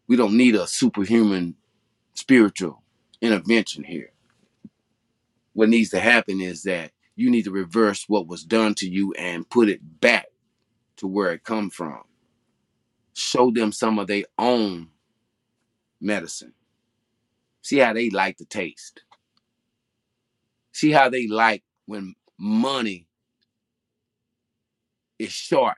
We 0.07 0.15
don't 0.15 0.37
need 0.37 0.55
a 0.55 0.69
superhuman 0.69 1.57
spiritual 2.13 2.85
intervention 3.21 3.83
here. 3.83 4.13
What 5.55 5.71
needs 5.71 5.91
to 5.91 5.99
happen 5.99 6.41
is 6.41 6.63
that 6.63 6.93
you 7.17 7.33
need 7.33 7.47
to 7.47 7.51
reverse 7.51 8.05
what 8.09 8.29
was 8.29 8.45
done 8.45 8.77
to 8.77 8.89
you 8.89 9.13
and 9.19 9.51
put 9.51 9.69
it 9.69 10.01
back 10.01 10.27
to 10.99 11.09
where 11.09 11.33
it 11.33 11.43
come 11.43 11.69
from. 11.69 12.05
Show 13.13 13.51
them 13.51 13.73
some 13.73 13.99
of 13.99 14.07
their 14.07 14.25
own 14.39 14.91
medicine. 16.05 16.53
See 17.63 17.79
how 17.79 17.93
they 17.95 18.11
like 18.11 18.37
the 18.37 18.45
taste. 18.45 19.03
See 20.73 20.91
how 20.91 21.09
they 21.09 21.27
like 21.27 21.65
when 21.87 22.15
money 22.39 23.09
is 25.19 25.33
short, 25.33 25.77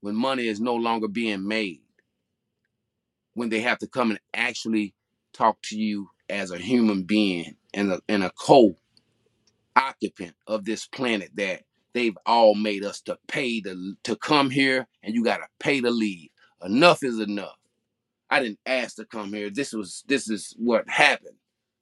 when 0.00 0.14
money 0.14 0.48
is 0.48 0.60
no 0.60 0.74
longer 0.74 1.08
being 1.08 1.46
made, 1.46 1.82
when 3.34 3.50
they 3.50 3.60
have 3.60 3.78
to 3.78 3.86
come 3.86 4.10
and 4.10 4.20
actually 4.34 4.94
talk 5.32 5.58
to 5.62 5.76
you 5.76 6.08
as 6.28 6.50
a 6.50 6.58
human 6.58 7.02
being 7.02 7.56
and 7.74 7.92
a, 7.92 8.00
and 8.08 8.24
a 8.24 8.30
co 8.30 8.76
occupant 9.76 10.34
of 10.46 10.64
this 10.64 10.86
planet 10.86 11.30
that 11.34 11.62
they've 11.92 12.16
all 12.26 12.54
made 12.54 12.84
us 12.84 13.00
to 13.02 13.18
pay 13.28 13.60
to, 13.60 13.94
to 14.04 14.16
come 14.16 14.50
here 14.50 14.86
and 15.02 15.14
you 15.14 15.24
got 15.24 15.38
to 15.38 15.46
pay 15.60 15.80
to 15.80 15.90
leave. 15.90 16.30
Enough 16.64 17.02
is 17.02 17.20
enough. 17.20 17.56
I 18.30 18.40
didn't 18.40 18.60
ask 18.66 18.96
to 18.96 19.04
come 19.04 19.32
here. 19.32 19.50
This 19.50 19.72
was 19.72 20.04
this 20.06 20.28
is 20.28 20.54
what 20.58 20.88
happened. 20.88 21.36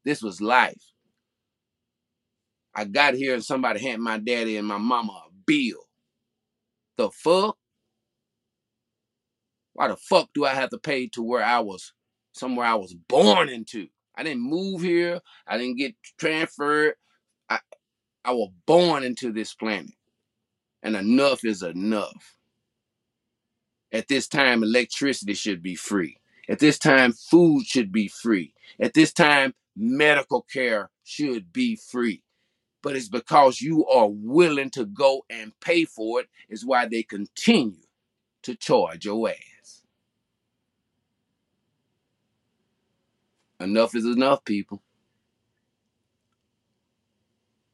This 0.05 0.23
was 0.23 0.41
life. 0.41 0.83
I 2.75 2.85
got 2.85 3.15
here 3.15 3.35
and 3.35 3.45
somebody 3.45 3.81
handed 3.81 4.01
my 4.01 4.19
daddy 4.19 4.57
and 4.57 4.69
my 4.69 4.79
mama 4.79 5.13
a 5.13 5.31
bill. 5.47 5.89
The 6.99 7.11
fuck? 7.11 7.57
Why 9.73 9.89
the 9.89 9.97
fuck 9.97 10.29
do 10.35 10.45
I 10.45 10.55
have 10.55 10.71
to 10.71 10.79
pay 10.79 11.09
to 11.09 11.23
where 11.23 11.43
I 11.43 11.61
was 11.61 11.93
somewhere 12.33 12.67
I 12.67 12.75
was 12.75 12.95
born 12.95 13.49
into? 13.49 13.89
I 14.15 14.23
didn't 14.23 14.49
move 14.49 14.83
here. 14.83 15.21
I 15.47 15.59
didn't 15.59 15.79
get 15.79 15.95
transferred. 16.19 16.95
I 17.51 17.59
I 18.25 18.33
was 18.33 18.51
born 18.67 19.05
into 19.05 19.33
this 19.33 19.55
planet. 19.55 19.93
And 20.83 20.97
enough 20.97 21.45
is 21.45 21.63
enough. 21.63 22.37
At 23.93 24.09
this 24.09 24.29
time, 24.29 24.63
electricity 24.63 25.35
should 25.35 25.63
be 25.63 25.75
free. 25.75 26.19
At 26.49 26.59
this 26.61 26.79
time, 26.79 27.13
food 27.13 27.67
should 27.67 27.91
be 27.91 28.09
free. 28.09 28.55
At 28.79 28.95
this 28.95 29.13
time, 29.13 29.55
medical 29.77 30.43
care 30.43 30.91
should 31.03 31.53
be 31.53 31.77
free. 31.77 32.23
But 32.83 32.95
it's 32.97 33.09
because 33.09 33.61
you 33.61 33.85
are 33.87 34.09
willing 34.09 34.71
to 34.71 34.85
go 34.85 35.25
and 35.29 35.59
pay 35.61 35.85
for 35.85 36.21
it, 36.21 36.29
is 36.49 36.65
why 36.65 36.87
they 36.87 37.03
continue 37.03 37.83
to 38.43 38.55
charge 38.55 39.07
your 39.07 39.29
ass. 39.29 39.83
Enough 43.59 43.95
is 43.97 44.05
enough, 44.05 44.45
people. 44.45 44.83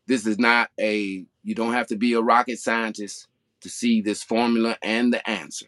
This 0.07 0.27
is 0.27 0.39
not 0.39 0.71
a, 0.81 1.27
you 1.43 1.55
don't 1.55 1.75
have 1.75 1.89
to 1.89 1.97
be 1.97 2.15
a 2.15 2.21
rocket 2.21 2.59
scientist 2.59 3.29
to 3.61 3.69
see 3.69 4.01
this 4.01 4.23
formula 4.23 4.79
and 4.83 5.13
the 5.13 5.29
answer. 5.29 5.67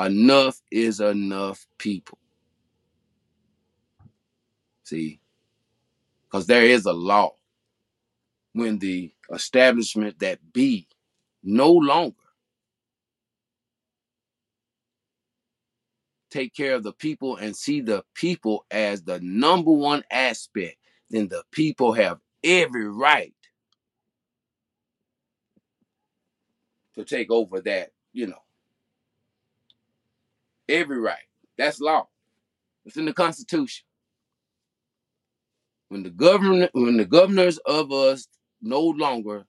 Enough 0.00 0.60
is 0.70 1.00
enough, 1.00 1.66
people. 1.76 2.18
See, 4.84 5.20
because 6.24 6.46
there 6.46 6.64
is 6.64 6.86
a 6.86 6.92
law 6.92 7.34
when 8.52 8.78
the 8.78 9.12
establishment 9.32 10.18
that 10.20 10.52
be 10.52 10.88
no 11.42 11.72
longer 11.72 12.14
take 16.30 16.54
care 16.54 16.74
of 16.74 16.82
the 16.82 16.92
people 16.92 17.36
and 17.36 17.56
see 17.56 17.80
the 17.80 18.04
people 18.14 18.64
as 18.70 19.02
the 19.02 19.20
number 19.20 19.72
one 19.72 20.02
aspect, 20.10 20.76
then 21.10 21.28
the 21.28 21.42
people 21.50 21.92
have 21.92 22.18
every 22.44 22.88
right 22.88 23.34
to 26.94 27.04
take 27.04 27.30
over 27.30 27.60
that, 27.60 27.90
you 28.12 28.26
know. 28.26 28.42
Every 30.68 30.98
right. 30.98 31.16
That's 31.56 31.80
law. 31.80 32.08
It's 32.84 32.96
in 32.96 33.06
the 33.06 33.12
Constitution. 33.12 33.84
When 35.88 36.02
the 36.02 36.10
governor, 36.10 36.68
when 36.72 36.96
the 36.96 37.04
governors 37.04 37.58
of 37.58 37.92
us 37.92 38.28
no 38.60 38.80
longer 38.82 39.46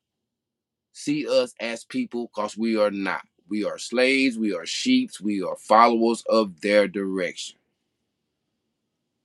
see 0.94 1.28
us 1.28 1.54
as 1.60 1.84
people, 1.84 2.30
because 2.34 2.58
we 2.58 2.78
are 2.78 2.92
not. 2.92 3.22
We 3.50 3.66
are 3.66 3.78
slaves, 3.78 4.38
we 4.38 4.54
are 4.54 4.66
sheep, 4.66 5.12
we 5.22 5.42
are 5.42 5.56
followers 5.58 6.24
of 6.30 6.62
their 6.62 6.88
direction. 6.88 7.58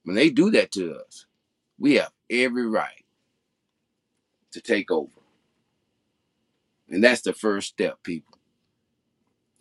When 0.04 0.16
they 0.16 0.30
do 0.30 0.50
that 0.52 0.72
to 0.72 0.96
us, 0.96 1.26
we 1.78 1.94
have 1.96 2.12
every 2.30 2.66
right 2.66 3.04
to 4.52 4.60
take 4.60 4.90
over. 4.90 5.10
And 6.88 7.02
that's 7.02 7.22
the 7.22 7.32
first 7.32 7.68
step, 7.68 8.02
people. 8.02 8.33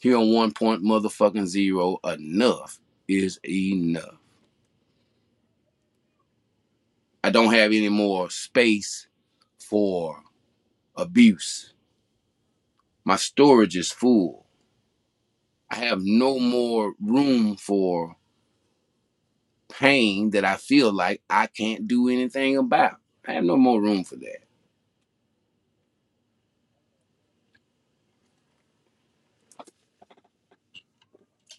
Here 0.04 0.18
on 0.18 0.34
one 0.34 0.52
point 0.52 0.84
motherfucking 0.84 1.46
zero, 1.46 1.98
enough 2.04 2.78
is 3.08 3.40
enough. 3.48 4.18
I 7.24 7.30
don't 7.30 7.54
have 7.54 7.72
any 7.72 7.88
more 7.88 8.30
space 8.30 9.08
for 9.58 10.22
abuse. 10.98 11.74
My 13.06 13.16
storage 13.16 13.78
is 13.78 13.94
full. 13.94 14.46
I 15.72 15.76
have 15.76 16.02
no 16.04 16.38
more 16.38 16.96
room 17.00 17.56
for 17.56 18.18
pain 19.70 20.32
that 20.32 20.44
I 20.44 20.58
feel 20.58 20.92
like 20.92 21.22
I 21.30 21.48
can't 21.48 21.88
do 21.88 22.10
anything 22.10 22.58
about. 22.58 22.98
I 23.26 23.32
have 23.32 23.46
no 23.46 23.56
more 23.56 23.82
room 23.82 24.04
for 24.04 24.18
that. 24.18 24.43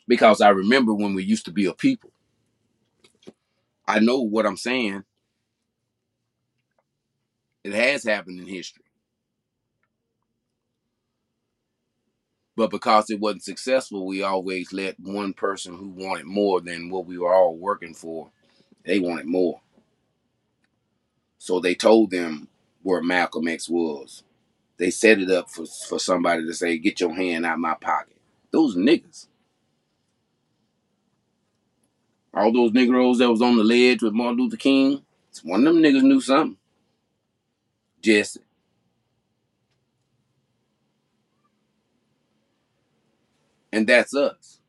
Because 0.06 0.40
I 0.40 0.50
remember 0.50 0.94
when 0.94 1.14
we 1.14 1.24
used 1.24 1.46
to 1.46 1.52
be 1.52 1.66
a 1.66 1.72
people. 1.72 2.10
I 3.86 4.00
know 4.00 4.20
what 4.20 4.46
I'm 4.46 4.56
saying. 4.56 5.04
It 7.62 7.72
has 7.72 8.04
happened 8.04 8.40
in 8.40 8.46
history. 8.46 8.84
But 12.56 12.70
because 12.70 13.10
it 13.10 13.18
wasn't 13.18 13.42
successful, 13.42 14.06
we 14.06 14.22
always 14.22 14.72
let 14.72 15.00
one 15.00 15.32
person 15.32 15.74
who 15.74 15.88
wanted 15.88 16.26
more 16.26 16.60
than 16.60 16.88
what 16.90 17.06
we 17.06 17.18
were 17.18 17.34
all 17.34 17.56
working 17.56 17.94
for, 17.94 18.30
they 18.84 19.00
wanted 19.00 19.26
more. 19.26 19.60
So 21.38 21.58
they 21.60 21.74
told 21.74 22.10
them 22.10 22.48
where 22.82 23.02
Malcolm 23.02 23.48
X 23.48 23.68
was. 23.68 24.22
They 24.76 24.90
set 24.90 25.18
it 25.20 25.30
up 25.30 25.50
for, 25.50 25.66
for 25.66 25.98
somebody 25.98 26.46
to 26.46 26.54
say, 26.54 26.78
get 26.78 27.00
your 27.00 27.14
hand 27.14 27.46
out 27.46 27.58
my 27.58 27.74
pocket. 27.74 28.16
Those 28.50 28.76
niggas. 28.76 29.26
All 32.34 32.52
those 32.52 32.72
Negroes 32.72 33.18
that 33.18 33.30
was 33.30 33.42
on 33.42 33.56
the 33.56 33.64
ledge 33.64 34.02
with 34.02 34.12
Martin 34.12 34.38
Luther 34.38 34.56
King, 34.56 35.02
one 35.44 35.66
of 35.66 35.74
them 35.74 35.82
niggas 35.82 36.02
knew 36.02 36.20
something. 36.20 36.56
Jesse. 38.00 38.40
And 43.72 43.86
that's 43.86 44.14
us. 44.14 44.60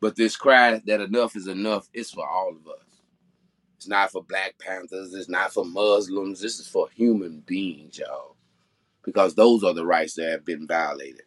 But 0.00 0.16
this 0.16 0.36
cry 0.36 0.80
that 0.86 1.00
enough 1.00 1.36
is 1.36 1.48
enough 1.48 1.88
is 1.92 2.10
for 2.10 2.26
all 2.28 2.50
of 2.50 2.66
us. 2.68 2.84
It's 3.76 3.88
not 3.88 4.12
for 4.12 4.22
Black 4.24 4.56
Panthers. 4.58 5.14
It's 5.14 5.28
not 5.28 5.52
for 5.52 5.64
Muslims. 5.64 6.40
This 6.40 6.60
is 6.60 6.68
for 6.68 6.88
human 6.94 7.40
beings, 7.46 7.98
y'all. 7.98 8.36
Because 9.04 9.34
those 9.34 9.64
are 9.64 9.74
the 9.74 9.86
rights 9.86 10.14
that 10.14 10.30
have 10.30 10.44
been 10.44 10.66
violated. 10.66 11.22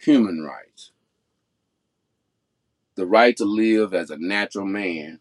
Human 0.00 0.42
rights. 0.42 0.92
The 2.94 3.04
right 3.04 3.36
to 3.36 3.44
live 3.44 3.92
as 3.92 4.10
a 4.10 4.16
natural 4.16 4.64
man 4.64 5.20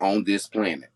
on 0.00 0.22
this 0.22 0.46
planet. 0.46 0.90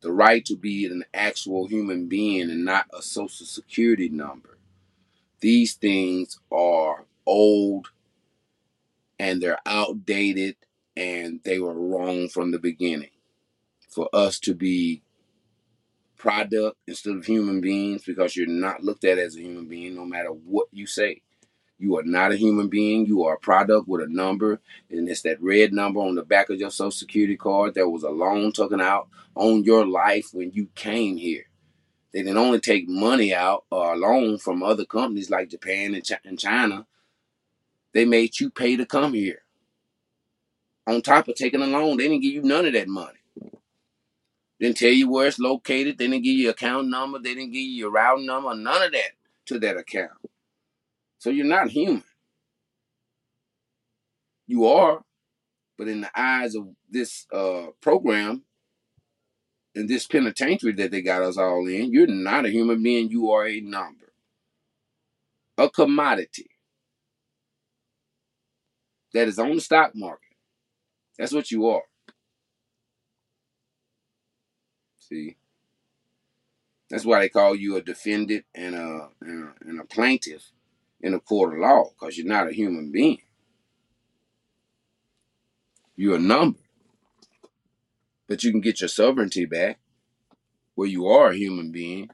The 0.00 0.12
right 0.12 0.44
to 0.44 0.56
be 0.56 0.86
an 0.86 1.04
actual 1.12 1.66
human 1.66 2.06
being 2.06 2.50
and 2.50 2.64
not 2.64 2.86
a 2.96 3.02
social 3.02 3.46
security 3.46 4.08
number. 4.08 4.58
These 5.40 5.74
things 5.74 6.38
are 6.52 7.04
old 7.26 7.88
and 9.18 9.42
they're 9.42 9.58
outdated 9.66 10.54
and 10.96 11.40
they 11.42 11.58
were 11.58 11.74
wrong 11.74 12.28
from 12.28 12.52
the 12.52 12.60
beginning. 12.60 13.10
For 13.88 14.08
us 14.12 14.38
to 14.40 14.54
be 14.54 15.02
product 16.20 16.76
instead 16.86 17.16
of 17.16 17.24
human 17.24 17.62
beings 17.62 18.04
because 18.04 18.36
you're 18.36 18.46
not 18.46 18.84
looked 18.84 19.04
at 19.04 19.18
as 19.18 19.36
a 19.36 19.40
human 19.40 19.66
being 19.66 19.94
no 19.94 20.04
matter 20.04 20.28
what 20.28 20.68
you 20.70 20.86
say. 20.86 21.22
You 21.78 21.96
are 21.96 22.02
not 22.02 22.30
a 22.30 22.36
human 22.36 22.68
being. 22.68 23.06
You 23.06 23.24
are 23.24 23.36
a 23.36 23.38
product 23.38 23.88
with 23.88 24.02
a 24.02 24.06
number, 24.06 24.60
and 24.90 25.08
it's 25.08 25.22
that 25.22 25.42
red 25.42 25.72
number 25.72 26.00
on 26.00 26.14
the 26.14 26.22
back 26.22 26.50
of 26.50 26.58
your 26.58 26.70
social 26.70 26.90
security 26.90 27.38
card 27.38 27.72
that 27.74 27.88
was 27.88 28.02
a 28.02 28.10
loan 28.10 28.52
taken 28.52 28.82
out 28.82 29.08
on 29.34 29.64
your 29.64 29.86
life 29.86 30.28
when 30.34 30.52
you 30.52 30.68
came 30.74 31.16
here. 31.16 31.46
They 32.12 32.22
didn't 32.22 32.36
only 32.36 32.60
take 32.60 32.86
money 32.86 33.32
out 33.32 33.64
or 33.70 33.94
a 33.94 33.96
loan 33.96 34.36
from 34.36 34.62
other 34.62 34.84
companies 34.84 35.30
like 35.30 35.48
Japan 35.48 35.94
and 35.94 36.38
China. 36.38 36.86
They 37.94 38.04
made 38.04 38.38
you 38.38 38.50
pay 38.50 38.76
to 38.76 38.84
come 38.84 39.14
here. 39.14 39.42
On 40.86 41.00
top 41.00 41.28
of 41.28 41.34
taking 41.36 41.62
a 41.62 41.66
loan, 41.66 41.96
they 41.96 42.08
didn't 42.08 42.22
give 42.22 42.34
you 42.34 42.42
none 42.42 42.66
of 42.66 42.74
that 42.74 42.88
money. 42.88 43.19
Didn't 44.60 44.76
tell 44.76 44.90
you 44.92 45.10
where 45.10 45.26
it's 45.26 45.38
located. 45.38 45.96
They 45.96 46.06
didn't 46.06 46.22
give 46.22 46.36
you 46.36 46.50
account 46.50 46.88
number. 46.88 47.18
They 47.18 47.34
didn't 47.34 47.52
give 47.52 47.62
you 47.62 47.70
your 47.70 47.90
routing 47.90 48.26
number. 48.26 48.54
None 48.54 48.82
of 48.82 48.92
that 48.92 49.12
to 49.46 49.58
that 49.58 49.78
account. 49.78 50.12
So 51.18 51.30
you're 51.30 51.46
not 51.46 51.70
human. 51.70 52.04
You 54.46 54.66
are, 54.66 55.02
but 55.78 55.88
in 55.88 56.02
the 56.02 56.10
eyes 56.14 56.54
of 56.54 56.68
this 56.90 57.26
uh, 57.32 57.68
program 57.80 58.42
and 59.74 59.88
this 59.88 60.06
penitentiary 60.06 60.72
that 60.72 60.90
they 60.90 61.00
got 61.00 61.22
us 61.22 61.38
all 61.38 61.66
in, 61.66 61.92
you're 61.92 62.06
not 62.06 62.44
a 62.44 62.50
human 62.50 62.82
being. 62.82 63.10
You 63.10 63.30
are 63.30 63.46
a 63.46 63.60
number, 63.60 64.12
a 65.56 65.70
commodity 65.70 66.50
that 69.14 69.28
is 69.28 69.38
on 69.38 69.54
the 69.54 69.60
stock 69.60 69.92
market. 69.94 70.36
That's 71.18 71.32
what 71.32 71.50
you 71.50 71.66
are. 71.68 71.82
See? 75.10 75.36
That's 76.88 77.04
why 77.04 77.20
they 77.20 77.28
call 77.28 77.54
you 77.54 77.76
a 77.76 77.82
defendant 77.82 78.44
and 78.54 78.74
a, 78.74 79.08
and 79.20 79.44
a, 79.44 79.68
and 79.68 79.80
a 79.80 79.84
plaintiff 79.84 80.50
in 81.00 81.14
a 81.14 81.20
court 81.20 81.54
of 81.54 81.60
law, 81.60 81.90
because 81.90 82.16
you're 82.18 82.26
not 82.26 82.48
a 82.48 82.52
human 82.52 82.90
being. 82.90 83.22
You're 85.96 86.16
a 86.16 86.20
number. 86.20 86.58
But 88.28 88.44
you 88.44 88.50
can 88.50 88.60
get 88.60 88.80
your 88.80 88.88
sovereignty 88.88 89.44
back 89.44 89.78
where 90.74 90.88
you 90.88 91.06
are 91.08 91.30
a 91.30 91.36
human 91.36 91.72
being 91.72 92.10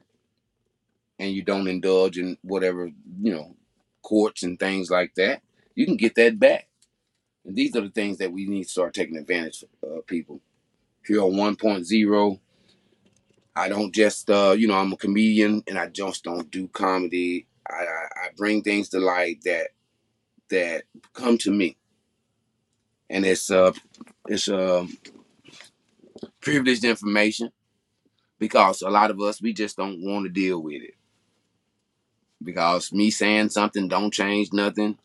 and 1.19 1.31
you 1.31 1.43
don't 1.43 1.67
indulge 1.67 2.17
in 2.17 2.37
whatever, 2.41 2.91
you 3.21 3.33
know, 3.33 3.55
courts 4.01 4.43
and 4.43 4.59
things 4.59 4.89
like 4.89 5.15
that. 5.15 5.41
You 5.75 5.85
can 5.85 5.97
get 5.97 6.15
that 6.15 6.39
back. 6.39 6.67
And 7.45 7.55
these 7.55 7.75
are 7.75 7.81
the 7.81 7.89
things 7.89 8.17
that 8.17 8.31
we 8.31 8.45
need 8.45 8.63
to 8.63 8.69
start 8.69 8.93
taking 8.93 9.17
advantage 9.17 9.63
of, 9.63 9.89
uh, 9.89 10.01
people. 10.05 10.41
If 11.03 11.09
you're 11.09 11.23
on 11.23 11.33
1.0, 11.33 12.39
I 13.57 13.69
don't 13.69 13.93
just, 13.93 14.29
uh, 14.29 14.55
you 14.57 14.67
know, 14.67 14.77
I'm 14.77 14.93
a 14.93 14.97
comedian 14.97 15.63
and 15.67 15.79
I 15.79 15.87
just 15.87 16.23
don't 16.23 16.49
do 16.51 16.67
comedy. 16.67 17.47
I, 17.67 17.73
I, 17.73 18.25
I 18.25 18.29
bring 18.37 18.61
things 18.61 18.89
to 18.89 18.99
light 18.99 19.39
that 19.45 19.69
that 20.49 20.83
come 21.13 21.37
to 21.39 21.51
me, 21.51 21.77
and 23.09 23.25
it's 23.25 23.49
uh, 23.49 23.73
it's 24.27 24.47
um, 24.47 24.95
privileged 26.41 26.83
information 26.83 27.51
because 28.39 28.81
a 28.81 28.89
lot 28.89 29.11
of 29.11 29.19
us 29.21 29.41
we 29.41 29.53
just 29.53 29.77
don't 29.77 30.01
want 30.03 30.25
to 30.25 30.29
deal 30.29 30.61
with 30.61 30.83
it. 30.83 30.95
Because 32.43 32.93
me 32.93 33.09
saying 33.09 33.49
something 33.49 33.87
don't 33.87 34.13
change 34.13 34.53
nothing, 34.53 34.99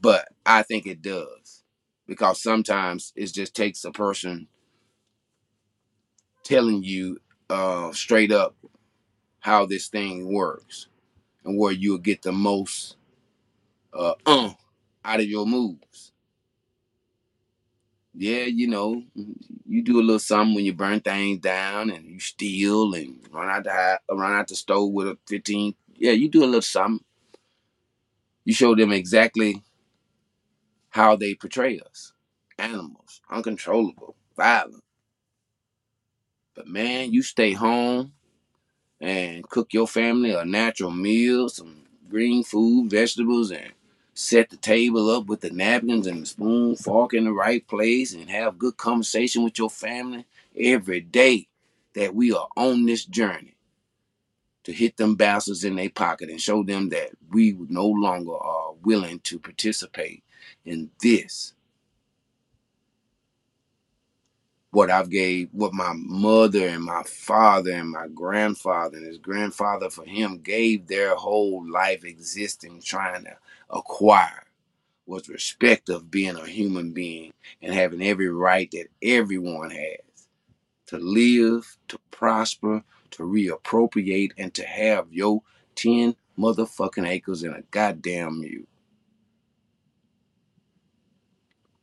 but 0.00 0.28
I 0.44 0.62
think 0.62 0.86
it 0.86 1.02
does. 1.02 1.64
Because 2.06 2.42
sometimes 2.42 3.12
it 3.16 3.32
just 3.32 3.54
takes 3.56 3.84
a 3.84 3.92
person 3.92 4.48
telling 6.44 6.82
you 6.82 7.18
uh, 7.52 7.92
straight 7.92 8.32
up 8.32 8.56
how 9.40 9.66
this 9.66 9.88
thing 9.88 10.32
works 10.32 10.86
and 11.44 11.58
where 11.58 11.72
you'll 11.72 11.98
get 11.98 12.22
the 12.22 12.32
most 12.32 12.96
uh, 13.92 14.14
uh 14.24 14.50
out 15.04 15.20
of 15.20 15.26
your 15.26 15.44
moves. 15.44 16.12
Yeah, 18.14 18.44
you 18.44 18.68
know, 18.68 19.02
you 19.66 19.82
do 19.82 20.00
a 20.00 20.02
little 20.02 20.18
something 20.18 20.54
when 20.54 20.64
you 20.64 20.72
burn 20.72 21.00
things 21.00 21.40
down 21.40 21.90
and 21.90 22.06
you 22.06 22.20
steal 22.20 22.94
and 22.94 23.20
run 23.30 23.50
out 23.50 23.64
the 23.64 24.00
run 24.14 24.32
out 24.32 24.48
the 24.48 24.54
stove 24.54 24.92
with 24.92 25.08
a 25.08 25.18
15. 25.28 25.74
Yeah, 25.96 26.12
you 26.12 26.30
do 26.30 26.44
a 26.44 26.46
little 26.46 26.62
something. 26.62 27.04
You 28.44 28.54
show 28.54 28.74
them 28.74 28.92
exactly 28.92 29.62
how 30.88 31.16
they 31.16 31.34
portray 31.34 31.80
us. 31.80 32.12
Animals, 32.58 33.20
uncontrollable, 33.30 34.14
violent. 34.36 34.82
But 36.54 36.68
man, 36.68 37.12
you 37.12 37.22
stay 37.22 37.52
home 37.52 38.12
and 39.00 39.48
cook 39.48 39.72
your 39.72 39.88
family 39.88 40.32
a 40.32 40.44
natural 40.44 40.90
meal, 40.90 41.48
some 41.48 41.82
green 42.08 42.44
food, 42.44 42.90
vegetables, 42.90 43.50
and 43.50 43.72
set 44.14 44.50
the 44.50 44.56
table 44.56 45.10
up 45.10 45.26
with 45.26 45.40
the 45.40 45.50
napkins 45.50 46.06
and 46.06 46.22
the 46.22 46.26
spoon, 46.26 46.76
fork 46.76 47.14
in 47.14 47.24
the 47.24 47.32
right 47.32 47.66
place, 47.66 48.12
and 48.12 48.28
have 48.28 48.58
good 48.58 48.76
conversation 48.76 49.42
with 49.42 49.58
your 49.58 49.70
family 49.70 50.26
every 50.58 51.00
day 51.00 51.48
that 51.94 52.14
we 52.14 52.32
are 52.32 52.48
on 52.56 52.86
this 52.86 53.04
journey 53.04 53.56
to 54.64 54.72
hit 54.72 54.96
them 54.96 55.16
bastards 55.16 55.64
in 55.64 55.76
their 55.76 55.90
pocket 55.90 56.30
and 56.30 56.40
show 56.40 56.62
them 56.62 56.90
that 56.90 57.10
we 57.30 57.56
no 57.68 57.86
longer 57.86 58.36
are 58.36 58.72
willing 58.82 59.18
to 59.20 59.38
participate 59.38 60.22
in 60.64 60.90
this 61.00 61.54
what 64.72 64.90
I've 64.90 65.10
gave, 65.10 65.50
what 65.52 65.74
my 65.74 65.92
mother 65.94 66.66
and 66.66 66.82
my 66.82 67.02
father 67.04 67.72
and 67.72 67.90
my 67.90 68.08
grandfather 68.08 68.96
and 68.96 69.06
his 69.06 69.18
grandfather 69.18 69.90
for 69.90 70.04
him 70.04 70.38
gave 70.38 70.86
their 70.86 71.14
whole 71.14 71.64
life 71.70 72.04
existing 72.04 72.80
trying 72.82 73.24
to 73.24 73.36
acquire 73.70 74.44
was 75.06 75.28
respect 75.28 75.90
of 75.90 76.10
being 76.10 76.36
a 76.36 76.46
human 76.46 76.92
being 76.92 77.32
and 77.60 77.74
having 77.74 78.02
every 78.02 78.28
right 78.28 78.70
that 78.70 78.86
everyone 79.02 79.70
has 79.70 79.98
to 80.86 80.98
live, 80.98 81.76
to 81.88 81.98
prosper, 82.10 82.82
to 83.10 83.24
reappropriate, 83.24 84.30
and 84.38 84.54
to 84.54 84.64
have 84.64 85.06
your 85.12 85.42
10 85.74 86.16
motherfucking 86.38 87.06
acres 87.06 87.42
and 87.42 87.54
a 87.54 87.62
goddamn 87.70 88.40
mule. 88.40 88.64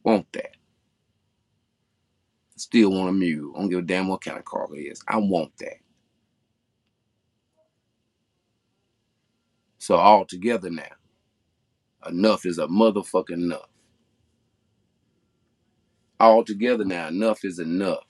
Want 0.04 0.32
that 0.34 0.59
still 2.60 2.92
want 2.92 3.10
a 3.10 3.14
mule. 3.14 3.54
I 3.56 3.60
don't 3.60 3.70
give 3.70 3.80
a 3.80 3.84
damn 3.84 4.08
what 4.08 4.22
kind 4.24 4.38
of 4.38 4.46
car 4.46 4.68
it 4.76 4.80
is. 4.80 5.02
I 5.08 5.18
want 5.18 5.52
that. 5.60 5.78
So 9.78 9.96
all 9.96 10.26
together 10.26 10.70
now, 10.70 10.84
enough 12.08 12.46
is 12.46 12.60
a 12.60 12.68
motherfucking 12.68 13.32
enough. 13.32 13.70
All 16.20 16.44
together 16.44 16.86
now, 16.86 17.08
enough 17.08 17.46
is 17.46 17.60
enough. 17.60 18.04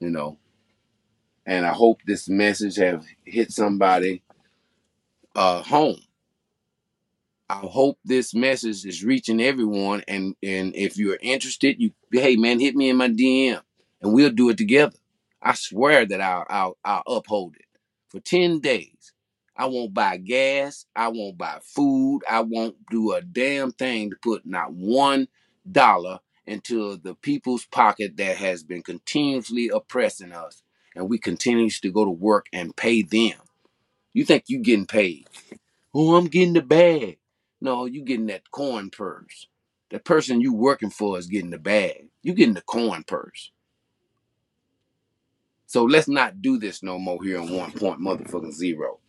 You 0.00 0.10
know, 0.10 0.38
and 1.46 1.64
I 1.64 1.72
hope 1.72 2.00
this 2.06 2.28
message 2.28 2.76
have 2.76 3.06
hit 3.24 3.52
somebody 3.52 4.22
uh, 5.34 5.62
home 5.62 6.03
I 7.48 7.58
hope 7.58 7.98
this 8.04 8.34
message 8.34 8.84
is 8.86 9.04
reaching 9.04 9.40
everyone. 9.40 10.02
And 10.08 10.34
and 10.42 10.74
if 10.74 10.96
you're 10.96 11.18
interested, 11.20 11.80
you 11.80 11.92
hey 12.10 12.36
man, 12.36 12.60
hit 12.60 12.74
me 12.74 12.90
in 12.90 12.96
my 12.96 13.08
DM 13.08 13.60
and 14.00 14.14
we'll 14.14 14.30
do 14.30 14.50
it 14.50 14.58
together. 14.58 14.96
I 15.42 15.54
swear 15.54 16.06
that 16.06 16.20
I'll 16.20 16.46
I'll, 16.48 16.78
I'll 16.84 17.02
uphold 17.06 17.56
it 17.56 17.66
for 18.08 18.20
ten 18.20 18.60
days. 18.60 19.12
I 19.56 19.66
won't 19.66 19.94
buy 19.94 20.16
gas. 20.16 20.86
I 20.96 21.08
won't 21.08 21.38
buy 21.38 21.58
food. 21.62 22.22
I 22.28 22.40
won't 22.40 22.76
do 22.90 23.12
a 23.12 23.20
damn 23.20 23.72
thing 23.72 24.10
to 24.10 24.16
put 24.22 24.46
not 24.46 24.72
one 24.72 25.28
dollar 25.70 26.20
into 26.46 26.96
the 26.96 27.14
people's 27.14 27.66
pocket 27.66 28.16
that 28.16 28.36
has 28.36 28.62
been 28.62 28.82
continuously 28.82 29.68
oppressing 29.72 30.32
us. 30.32 30.62
And 30.96 31.08
we 31.08 31.18
continue 31.18 31.70
to 31.70 31.90
go 31.90 32.04
to 32.04 32.10
work 32.10 32.46
and 32.52 32.76
pay 32.76 33.02
them. 33.02 33.38
You 34.12 34.24
think 34.24 34.44
you 34.46 34.60
getting 34.60 34.86
paid? 34.86 35.26
Oh, 35.94 36.16
I'm 36.16 36.26
getting 36.26 36.54
the 36.54 36.62
bag. 36.62 37.18
No, 37.64 37.86
you 37.86 38.02
getting 38.02 38.26
that 38.26 38.50
coin 38.50 38.90
purse. 38.90 39.48
The 39.90 39.98
person 39.98 40.42
you 40.42 40.52
working 40.52 40.90
for 40.90 41.18
is 41.18 41.26
getting 41.26 41.48
the 41.48 41.58
bag. 41.58 42.08
You 42.22 42.34
getting 42.34 42.52
the 42.52 42.60
coin 42.60 43.04
purse. 43.04 43.52
So 45.64 45.84
let's 45.84 46.06
not 46.06 46.42
do 46.42 46.58
this 46.58 46.82
no 46.82 46.98
more 46.98 47.24
here 47.24 47.40
on 47.40 47.50
one 47.50 47.72
point 47.72 48.00
motherfucking 48.00 48.52
zero. 48.52 49.00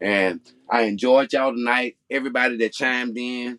And 0.00 0.40
I 0.70 0.82
enjoyed 0.82 1.32
y'all 1.32 1.52
tonight. 1.52 1.96
Everybody 2.08 2.56
that 2.58 2.72
chimed 2.72 3.18
in. 3.18 3.58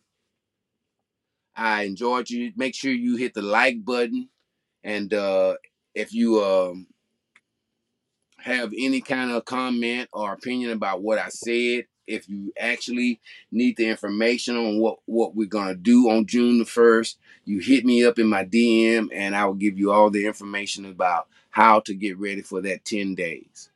I 1.54 1.84
enjoyed 1.84 2.30
you. 2.30 2.54
Make 2.56 2.76
sure 2.76 2.94
you 2.94 3.18
hit 3.18 3.34
the 3.34 3.42
like 3.42 3.84
button. 3.84 4.30
And 4.86 5.14
uh 5.14 5.56
if 5.94 6.14
you 6.14 6.42
um 6.42 6.88
have 8.38 8.72
any 8.78 9.02
kind 9.02 9.32
of 9.32 9.44
comment 9.44 10.08
or 10.14 10.32
opinion 10.32 10.72
about 10.72 11.02
what 11.02 11.20
I 11.20 11.28
said, 11.28 11.88
if 12.08 12.28
you 12.30 12.54
actually 12.60 13.20
need 13.52 13.78
the 13.78 13.88
information 13.90 14.56
on 14.58 14.80
what, 14.80 15.00
what 15.06 15.36
we're 15.36 15.48
going 15.48 15.68
to 15.70 15.76
do 15.76 16.10
on 16.10 16.26
June 16.26 16.60
the 16.60 16.66
1st, 16.66 17.16
you 17.46 17.60
hit 17.60 17.86
me 17.86 18.06
up 18.06 18.20
in 18.20 18.28
my 18.28 18.44
DM 18.44 19.10
and 19.14 19.36
I 19.36 19.46
will 19.46 19.54
give 19.56 19.78
you 19.78 19.92
all 19.92 20.10
the 20.10 20.26
information 20.26 20.86
about 20.86 21.28
how 21.52 21.80
to 21.82 21.94
get 21.94 22.18
ready 22.18 22.42
for 22.42 22.62
that 22.62 22.86
10 22.86 23.16
days. 23.16 23.70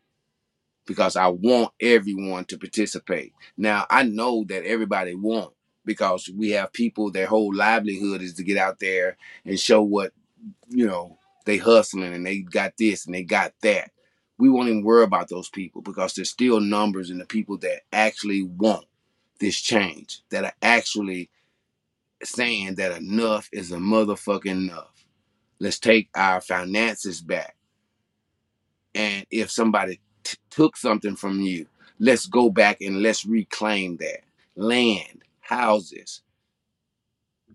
because 0.86 1.15
I 1.15 1.27
want 1.27 1.71
everyone 1.80 2.45
to 2.45 2.57
participate. 2.57 3.34
Now 3.57 3.86
I 3.89 4.03
know 4.03 4.43
that 4.49 4.65
everybody 4.65 5.13
won't 5.15 5.53
because 5.86 6.30
we 6.30 6.51
have 6.51 6.73
people 6.73 7.11
their 7.11 7.27
whole 7.27 7.53
livelihood 7.53 8.21
is 8.21 8.34
to 8.36 8.43
get 8.43 8.57
out 8.57 8.80
there 8.80 9.17
and 9.45 9.59
show 9.59 9.82
what 9.82 10.11
you 10.69 10.88
know 10.88 11.17
they 11.45 11.57
hustling 11.57 12.13
and 12.13 12.25
they 12.25 12.39
got 12.39 12.73
this 12.77 13.05
and 13.05 13.15
they 13.15 13.23
got 13.23 13.53
that. 13.63 13.91
We 14.39 14.49
won't 14.49 14.69
even 14.69 14.83
worry 14.83 15.03
about 15.03 15.29
those 15.29 15.49
people 15.49 15.83
because 15.83 16.15
there's 16.15 16.31
still 16.31 16.61
numbers 16.61 17.11
in 17.11 17.19
the 17.19 17.25
people 17.25 17.57
that 17.59 17.81
actually 17.93 18.43
want 18.43 18.85
this 19.39 19.59
change, 19.59 20.21
that 20.31 20.45
are 20.45 20.53
actually 20.61 21.29
saying 22.23 22.75
that 22.75 22.97
enough 23.01 23.49
is 23.53 23.71
a 23.71 23.77
motherfucking 23.77 24.45
enough. 24.45 25.05
Let's 25.59 25.79
take 25.79 26.09
our 26.15 26.41
finances 26.41 27.21
back. 27.21 27.55
And 28.95 29.25
if 29.31 29.51
somebody 29.51 29.99
t- 30.23 30.37
took 30.49 30.77
something 30.77 31.15
from 31.15 31.41
you, 31.41 31.67
let's 31.99 32.25
go 32.25 32.49
back 32.49 32.81
and 32.81 33.01
let's 33.01 33.25
reclaim 33.25 33.97
that 33.97 34.21
land, 34.55 35.23
houses. 35.41 36.21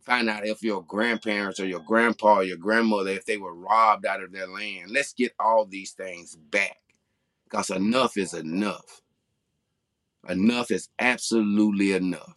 Find 0.04 0.28
out 0.28 0.46
if 0.46 0.62
your 0.62 0.82
grandparents 0.82 1.60
or 1.60 1.66
your 1.66 1.80
grandpa 1.80 2.36
or 2.36 2.44
your 2.44 2.58
grandmother, 2.58 3.10
if 3.10 3.24
they 3.24 3.38
were 3.38 3.54
robbed 3.54 4.06
out 4.06 4.22
of 4.22 4.32
their 4.32 4.46
land. 4.46 4.90
Let's 4.90 5.12
get 5.14 5.32
all 5.40 5.64
these 5.64 5.92
things 5.92 6.36
back 6.36 6.78
because 7.44 7.70
enough 7.70 8.16
is 8.16 8.34
enough. 8.34 9.00
Enough 10.28 10.70
is 10.70 10.88
absolutely 10.98 11.92
enough. 11.92 12.34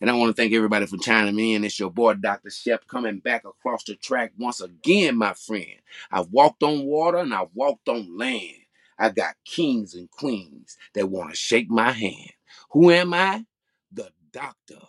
And 0.00 0.08
I 0.08 0.14
want 0.14 0.34
to 0.34 0.40
thank 0.40 0.54
everybody 0.54 0.86
for 0.86 0.96
chiming 0.96 1.38
in. 1.38 1.64
It's 1.64 1.78
your 1.78 1.90
boy, 1.90 2.14
Dr. 2.14 2.50
Shep, 2.50 2.86
coming 2.86 3.18
back 3.18 3.44
across 3.44 3.84
the 3.84 3.96
track 3.96 4.32
once 4.38 4.60
again, 4.60 5.16
my 5.16 5.34
friend. 5.34 5.76
I've 6.10 6.30
walked 6.30 6.62
on 6.62 6.84
water 6.86 7.18
and 7.18 7.34
I've 7.34 7.54
walked 7.54 7.88
on 7.88 8.16
land. 8.16 8.56
I 8.98 9.10
got 9.10 9.36
kings 9.44 9.94
and 9.94 10.10
queens 10.10 10.76
that 10.94 11.10
want 11.10 11.30
to 11.30 11.36
shake 11.36 11.70
my 11.70 11.92
hand. 11.92 12.32
Who 12.70 12.90
am 12.90 13.12
I? 13.12 13.44
The 13.92 14.10
doctor. 14.32 14.80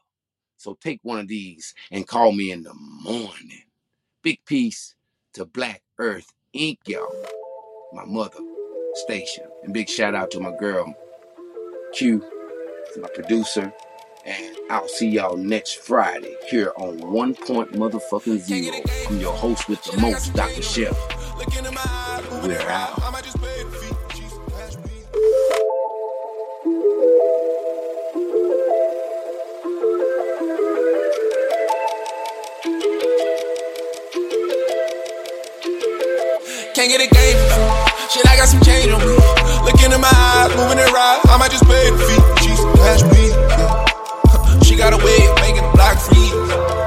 So 0.61 0.77
take 0.79 0.99
one 1.01 1.17
of 1.17 1.27
these 1.27 1.73
and 1.89 2.07
call 2.07 2.31
me 2.33 2.51
in 2.51 2.61
the 2.61 2.75
morning. 2.75 3.63
Big 4.21 4.45
peace 4.45 4.93
to 5.33 5.43
Black 5.43 5.81
Earth 5.97 6.31
Inc., 6.55 6.77
y'all. 6.85 7.25
My 7.93 8.05
mother 8.05 8.37
station. 8.93 9.45
And 9.63 9.73
big 9.73 9.89
shout 9.89 10.13
out 10.13 10.29
to 10.31 10.39
my 10.39 10.55
girl, 10.55 10.93
Q, 11.93 12.23
my 13.01 13.09
producer. 13.15 13.73
And 14.23 14.55
I'll 14.69 14.87
see 14.87 15.09
y'all 15.09 15.35
next 15.35 15.77
Friday 15.77 16.35
here 16.47 16.73
on 16.77 16.99
One 17.11 17.33
Point 17.33 17.71
Motherfucking 17.71 18.37
Zero. 18.37 18.77
I'm 19.09 19.19
your 19.19 19.33
host 19.33 19.67
with 19.67 19.83
the 19.85 19.99
most, 19.99 20.31
Dr. 20.35 20.61
Shep. 20.61 20.93
We're 22.43 22.61
out. 22.69 23.50
Can't 36.81 36.89
get 36.89 37.01
a 37.01 37.13
game 37.13 37.37
Shit, 38.09 38.25
I 38.25 38.35
got 38.35 38.47
some 38.47 38.59
change 38.61 38.91
on 38.91 39.01
me. 39.01 39.13
Look 39.65 39.83
into 39.83 39.99
my 39.99 40.09
eyes, 40.09 40.49
moving 40.57 40.79
it 40.79 40.91
right. 40.91 41.21
I 41.29 41.37
might 41.37 41.51
just 41.51 41.63
pay 41.65 41.91
the 41.91 41.97
fee. 42.09 42.17
She's 42.41 42.57
cash 42.81 43.03
me. 43.13 44.65
She 44.65 44.75
got 44.75 44.91
a 44.91 44.97
way 44.97 45.27
of 45.27 45.35
making 45.41 45.61
the 45.61 45.71
block 45.75 45.99
free. 45.99 46.80